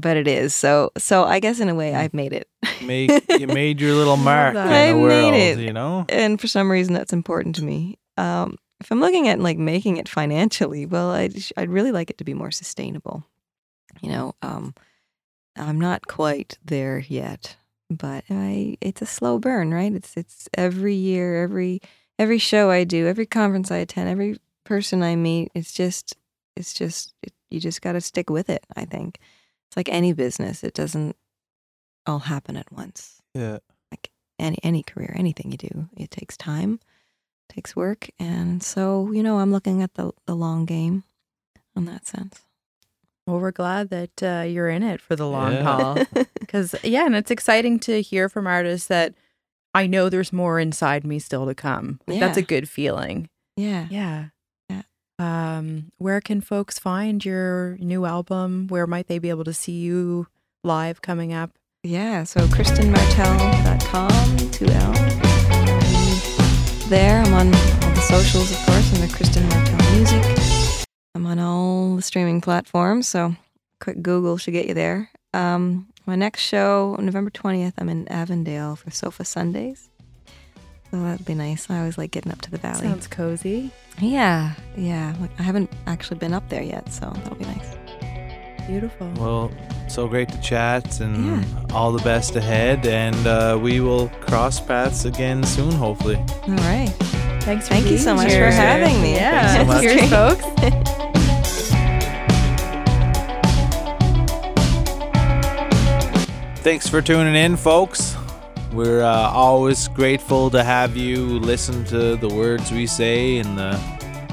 but 0.00 0.16
it 0.16 0.26
is 0.28 0.54
so 0.54 0.90
so 0.96 1.24
i 1.24 1.38
guess 1.40 1.60
in 1.60 1.68
a 1.68 1.74
way 1.74 1.92
Mm. 1.92 1.96
i've 1.96 2.14
made 2.14 2.32
it 2.32 2.48
Make 2.82 3.10
you 3.40 3.46
made 3.46 3.80
your 3.80 3.94
little 3.94 4.16
mark 4.32 4.54
in 4.54 4.54
the 4.54 4.60
I 4.62 4.92
made 4.92 5.00
world. 5.02 5.34
it. 5.34 5.58
You 5.58 5.72
know. 5.72 6.04
and 6.08 6.40
for 6.40 6.46
some 6.48 6.70
reason 6.70 6.94
that's 6.94 7.12
important 7.12 7.56
to 7.56 7.64
me 7.64 7.98
um 8.16 8.56
if 8.80 8.90
i'm 8.90 9.00
looking 9.00 9.28
at 9.28 9.40
like 9.40 9.58
making 9.58 9.96
it 9.98 10.08
financially 10.08 10.86
well 10.86 11.10
i'd, 11.10 11.34
I'd 11.56 11.70
really 11.70 11.92
like 11.92 12.10
it 12.10 12.18
to 12.18 12.24
be 12.24 12.34
more 12.34 12.50
sustainable 12.50 13.24
you 14.02 14.08
know 14.10 14.34
um 14.42 14.74
i'm 15.56 15.80
not 15.80 16.06
quite 16.06 16.58
there 16.64 16.98
yet 16.98 17.56
but 17.90 18.24
i 18.30 18.76
it's 18.80 19.02
a 19.02 19.06
slow 19.06 19.38
burn 19.38 19.72
right 19.72 19.92
it's 19.92 20.16
it's 20.16 20.48
every 20.54 20.94
year 20.94 21.42
every 21.42 21.80
every 22.18 22.38
show 22.38 22.70
i 22.70 22.82
do 22.84 23.06
every 23.06 23.26
conference 23.26 23.70
i 23.70 23.76
attend 23.76 24.08
every 24.08 24.36
person 24.64 25.02
i 25.02 25.14
meet 25.14 25.50
it's 25.54 25.72
just 25.72 26.16
it's 26.56 26.72
just 26.72 27.12
it, 27.22 27.32
you 27.50 27.60
just 27.60 27.82
got 27.82 27.92
to 27.92 28.00
stick 28.00 28.30
with 28.30 28.48
it 28.50 28.64
i 28.76 28.84
think 28.84 29.18
it's 29.74 29.76
like 29.76 29.88
any 29.88 30.12
business 30.12 30.62
it 30.62 30.72
doesn't 30.74 31.16
all 32.06 32.20
happen 32.20 32.56
at 32.56 32.70
once 32.70 33.20
Yeah. 33.34 33.58
Like 33.90 34.10
any 34.38 34.58
any 34.62 34.82
career, 34.84 35.12
anything 35.18 35.50
you 35.50 35.58
do, 35.58 35.88
it 35.96 36.10
takes 36.12 36.36
time, 36.36 36.78
takes 37.48 37.74
work, 37.74 38.08
and 38.18 38.62
so 38.62 39.10
you 39.12 39.22
know, 39.22 39.38
I'm 39.40 39.50
looking 39.52 39.82
at 39.82 39.94
the 39.94 40.12
the 40.26 40.34
long 40.36 40.64
game, 40.64 41.02
in 41.76 41.84
that 41.86 42.06
sense. 42.06 42.42
Well, 43.26 43.40
we're 43.40 43.52
glad 43.52 43.88
that 43.90 44.22
uh, 44.22 44.42
you're 44.46 44.68
in 44.68 44.82
it 44.82 45.00
for 45.00 45.16
the 45.16 45.26
long 45.26 45.52
Yeah. 45.52 45.62
haul. 45.62 45.98
Because, 46.40 46.74
yeah, 46.84 47.06
and 47.06 47.16
it's 47.16 47.30
exciting 47.30 47.80
to 47.80 48.02
hear 48.02 48.28
from 48.28 48.46
artists 48.46 48.86
that 48.88 49.14
I 49.72 49.86
know 49.86 50.08
there's 50.08 50.32
more 50.32 50.60
inside 50.60 51.04
me 51.06 51.18
still 51.18 51.46
to 51.46 51.54
come. 51.54 52.00
Like, 52.06 52.20
That's 52.20 52.36
a 52.38 52.42
good 52.42 52.68
feeling. 52.68 53.28
yeah. 53.56 53.86
Yeah. 53.90 54.26
Um, 55.18 55.92
where 55.98 56.20
can 56.20 56.40
folks 56.40 56.78
find 56.78 57.24
your 57.24 57.76
new 57.78 58.04
album? 58.04 58.66
Where 58.68 58.86
might 58.86 59.06
they 59.06 59.18
be 59.18 59.30
able 59.30 59.44
to 59.44 59.54
see 59.54 59.72
you 59.72 60.26
live 60.62 61.02
coming 61.02 61.32
up? 61.32 61.50
Yeah, 61.82 62.24
so 62.24 62.40
kristenmartell.com, 62.46 64.10
2L. 64.38 66.88
There, 66.88 67.20
I'm 67.20 67.34
on 67.34 67.46
all 67.46 67.94
the 67.94 68.00
socials, 68.00 68.50
of 68.50 68.58
course, 68.66 68.94
under 68.94 69.14
Kristen 69.14 69.48
Martell 69.48 69.92
Music. 69.92 70.84
I'm 71.14 71.26
on 71.26 71.38
all 71.38 71.96
the 71.96 72.02
streaming 72.02 72.40
platforms, 72.40 73.06
so 73.06 73.36
quick 73.80 74.02
Google 74.02 74.36
should 74.36 74.52
get 74.52 74.66
you 74.66 74.74
there. 74.74 75.10
Um, 75.32 75.86
my 76.06 76.16
next 76.16 76.42
show, 76.42 76.96
November 76.98 77.30
20th, 77.30 77.74
I'm 77.78 77.88
in 77.88 78.08
Avondale 78.08 78.76
for 78.76 78.90
Sofa 78.90 79.24
Sundays. 79.24 79.88
So 80.94 81.02
that'd 81.02 81.26
be 81.26 81.34
nice. 81.34 81.68
I 81.68 81.80
always 81.80 81.98
like 81.98 82.12
getting 82.12 82.30
up 82.30 82.40
to 82.42 82.52
the 82.52 82.58
valley. 82.58 82.82
Sounds 82.86 83.08
cozy. 83.08 83.72
yeah, 83.98 84.52
yeah. 84.76 85.12
Like, 85.18 85.32
I 85.40 85.42
haven't 85.42 85.68
actually 85.88 86.18
been 86.18 86.32
up 86.32 86.48
there 86.48 86.62
yet, 86.62 86.92
so 86.92 87.10
that'll 87.16 87.34
be 87.34 87.46
nice. 87.46 87.74
Beautiful. 88.68 89.12
Well, 89.16 89.50
so 89.88 90.06
great 90.06 90.28
to 90.28 90.40
chat 90.40 91.00
and 91.00 91.44
all 91.72 91.90
the 91.90 92.02
best 92.04 92.36
ahead. 92.36 92.86
And 92.86 93.26
uh, 93.26 93.58
we 93.60 93.80
will 93.80 94.08
cross 94.20 94.60
paths 94.60 95.04
again 95.04 95.42
soon, 95.42 95.72
hopefully. 95.72 96.14
All 96.14 96.54
right. 96.58 96.94
Thanks 97.40 97.66
for 97.66 97.74
Thank 97.74 97.90
you 97.90 97.98
so 97.98 98.14
much 98.14 98.30
here. 98.30 98.48
for 98.48 98.54
having 98.54 99.02
me. 99.02 99.14
Yeah. 99.14 99.64
Thanks 99.64 99.66
so 99.66 99.66
much. 99.66 99.82
Cheers, 99.82 100.10
folks. 100.10 100.44
Thanks 106.62 106.88
for 106.88 107.02
tuning 107.02 107.34
in, 107.34 107.56
folks. 107.56 108.13
We're 108.74 109.04
uh, 109.04 109.30
always 109.30 109.86
grateful 109.86 110.50
to 110.50 110.64
have 110.64 110.96
you 110.96 111.38
listen 111.38 111.84
to 111.84 112.16
the 112.16 112.28
words 112.28 112.72
we 112.72 112.88
say 112.88 113.38
and 113.38 113.56
the 113.56 113.80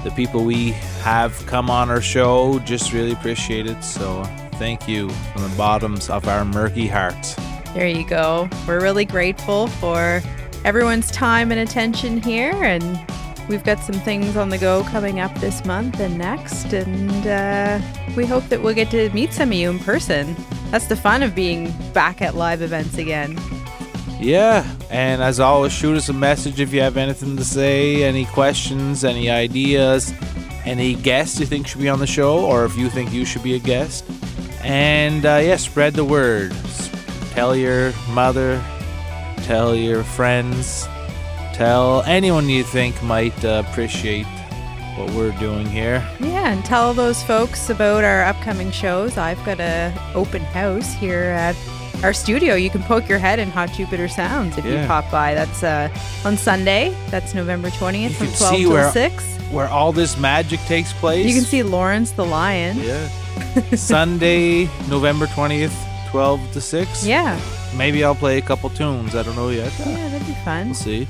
the 0.04 0.10
people 0.12 0.44
we 0.44 0.72
have 1.04 1.46
come 1.46 1.70
on 1.70 1.92
our 1.92 2.02
show. 2.02 2.58
Just 2.60 2.92
really 2.92 3.12
appreciate 3.12 3.68
it. 3.68 3.84
So 3.84 4.24
thank 4.54 4.88
you 4.88 5.10
from 5.10 5.44
the 5.44 5.56
bottoms 5.56 6.10
of 6.10 6.28
our 6.28 6.44
murky 6.44 6.88
hearts. 6.88 7.36
There 7.76 7.88
you 7.88 8.04
go. 8.04 8.50
We're 8.68 8.82
really 8.82 9.06
grateful 9.06 9.68
for 9.68 10.24
everyone's 10.66 11.12
time 11.12 11.52
and 11.52 11.60
attention 11.62 12.20
here, 12.20 12.64
and 12.64 13.00
we've 13.48 13.64
got 13.64 13.80
some 13.80 13.96
things 14.02 14.36
on 14.36 14.50
the 14.50 14.58
go 14.58 14.84
coming 14.86 15.20
up 15.20 15.34
this 15.36 15.64
month 15.66 16.00
and 16.00 16.18
next, 16.18 16.74
and 16.74 17.28
uh, 17.28 17.80
we 18.18 18.26
hope 18.26 18.46
that 18.46 18.64
we'll 18.64 18.74
get 18.74 18.90
to 18.90 19.12
meet 19.12 19.34
some 19.34 19.50
of 19.50 19.54
you 19.54 19.70
in 19.70 19.78
person. 19.78 20.36
That's 20.72 20.88
the 20.88 20.96
fun 20.96 21.22
of 21.22 21.36
being 21.36 21.72
back 21.94 22.24
at 22.24 22.34
live 22.34 22.64
events 22.64 22.98
again. 22.98 23.38
Yeah, 24.22 24.70
and 24.92 25.22
as 25.24 25.40
always, 25.40 25.74
shoot 25.74 25.98
us 25.98 26.10
a 26.10 26.14
message 26.14 26.60
if 26.60 26.72
you 26.74 26.82
have 26.82 26.96
anything 26.96 27.36
to 27.38 27.44
say, 27.44 28.04
any 28.04 28.26
questions, 28.26 29.04
any 29.04 29.32
ideas, 29.32 30.14
any 30.64 30.94
guests 30.94 31.40
you 31.40 31.48
think 31.48 31.66
should 31.66 31.82
be 31.82 31.90
on 31.90 31.98
the 31.98 32.06
show, 32.06 32.46
or 32.46 32.64
if 32.64 32.78
you 32.78 32.88
think 32.90 33.12
you 33.12 33.26
should 33.26 33.42
be 33.42 33.56
a 33.56 33.60
guest. 33.60 34.06
And 34.64 35.26
uh, 35.26 35.40
yeah, 35.42 35.56
spread 35.56 35.96
the 35.96 36.06
word. 36.06 36.54
Tell 37.32 37.56
your 37.56 37.94
mother, 38.12 38.64
tell 39.38 39.76
your 39.76 40.04
friends, 40.04 40.88
tell 41.54 42.04
anyone 42.04 42.48
you 42.48 42.64
think 42.64 43.02
might 43.02 43.44
uh, 43.44 43.64
appreciate 43.68 44.28
what 44.98 45.10
we're 45.14 45.36
doing 45.40 45.66
here. 45.66 46.08
Yeah, 46.20 46.52
and 46.52 46.64
tell 46.64 46.94
those 46.94 47.24
folks 47.24 47.72
about 47.72 48.04
our 48.04 48.24
upcoming 48.26 48.70
shows. 48.70 49.18
I've 49.18 49.44
got 49.46 49.60
a 49.60 49.92
open 50.14 50.44
house 50.44 50.94
here 50.94 51.24
at 51.24 51.56
our 52.04 52.14
studio. 52.14 52.56
You 52.56 52.70
can 52.70 52.84
poke 52.84 53.08
your 53.10 53.20
head 53.20 53.40
in 53.40 53.50
Hot 53.52 53.72
Jupiter 53.72 54.08
Sounds 54.08 54.58
if 54.58 54.66
Yeah. 54.66 54.82
you 54.82 54.88
pop 54.88 55.10
by. 55.12 55.34
That's 55.34 55.64
uh, 55.64 55.90
on 56.26 56.38
Sunday. 56.38 56.96
That's 57.10 57.34
November 57.34 57.70
20th 57.70 58.02
You 58.02 58.10
from 58.10 58.28
can 58.28 58.36
12 58.38 58.56
see 58.56 58.62
till 58.64 58.72
where- 58.72 58.92
6. 58.92 59.24
Where 59.52 59.68
all 59.68 59.92
this 59.92 60.18
magic 60.18 60.62
takes 60.62 60.94
place. 60.94 61.28
You 61.28 61.34
can 61.34 61.44
see 61.44 61.62
Lawrence 61.62 62.12
the 62.12 62.24
lion. 62.26 62.78
Yeah. 62.80 63.08
Sunday, 63.76 64.70
November 64.90 65.26
20th, 65.28 65.74
12 66.12 66.40
to 66.54 66.62
6. 66.62 67.06
Yeah, 67.06 67.38
Maybe 67.76 68.04
I'll 68.04 68.16
play 68.16 68.38
a 68.38 68.42
couple 68.42 68.70
tunes. 68.70 69.14
I 69.16 69.24
don't 69.24 69.36
know 69.36 69.50
yet. 69.50 69.72
yeah, 69.80 70.10
that'd 70.10 70.26
be 70.28 70.34
fun. 70.46 70.68
We'll 70.68 70.76
see. 70.76 71.08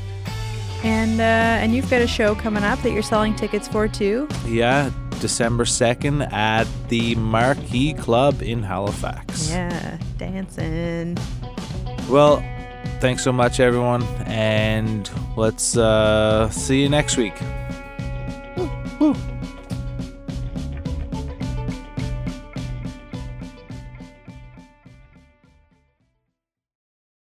And 0.83 1.19
uh, 1.21 1.23
and 1.61 1.75
you've 1.75 1.89
got 1.91 2.01
a 2.01 2.07
show 2.07 2.33
coming 2.33 2.63
up 2.63 2.79
that 2.81 2.91
you're 2.91 3.03
selling 3.03 3.35
tickets 3.35 3.67
for 3.67 3.87
too. 3.87 4.27
Yeah, 4.47 4.89
December 5.21 5.63
2nd 5.63 6.33
at 6.33 6.67
the 6.89 7.15
Marquee 7.15 7.93
Club 7.93 8.41
in 8.41 8.63
Halifax. 8.63 9.49
Yeah, 9.49 9.97
dancing. 10.17 11.17
Well, 12.09 12.43
thanks 12.99 13.23
so 13.23 13.31
much, 13.31 13.59
everyone, 13.59 14.03
and 14.25 15.09
let's 15.37 15.77
uh, 15.77 16.49
see 16.49 16.81
you 16.81 16.89
next 16.89 17.15
week. 17.17 17.39
Woo, 18.57 18.69
woo. 18.99 19.15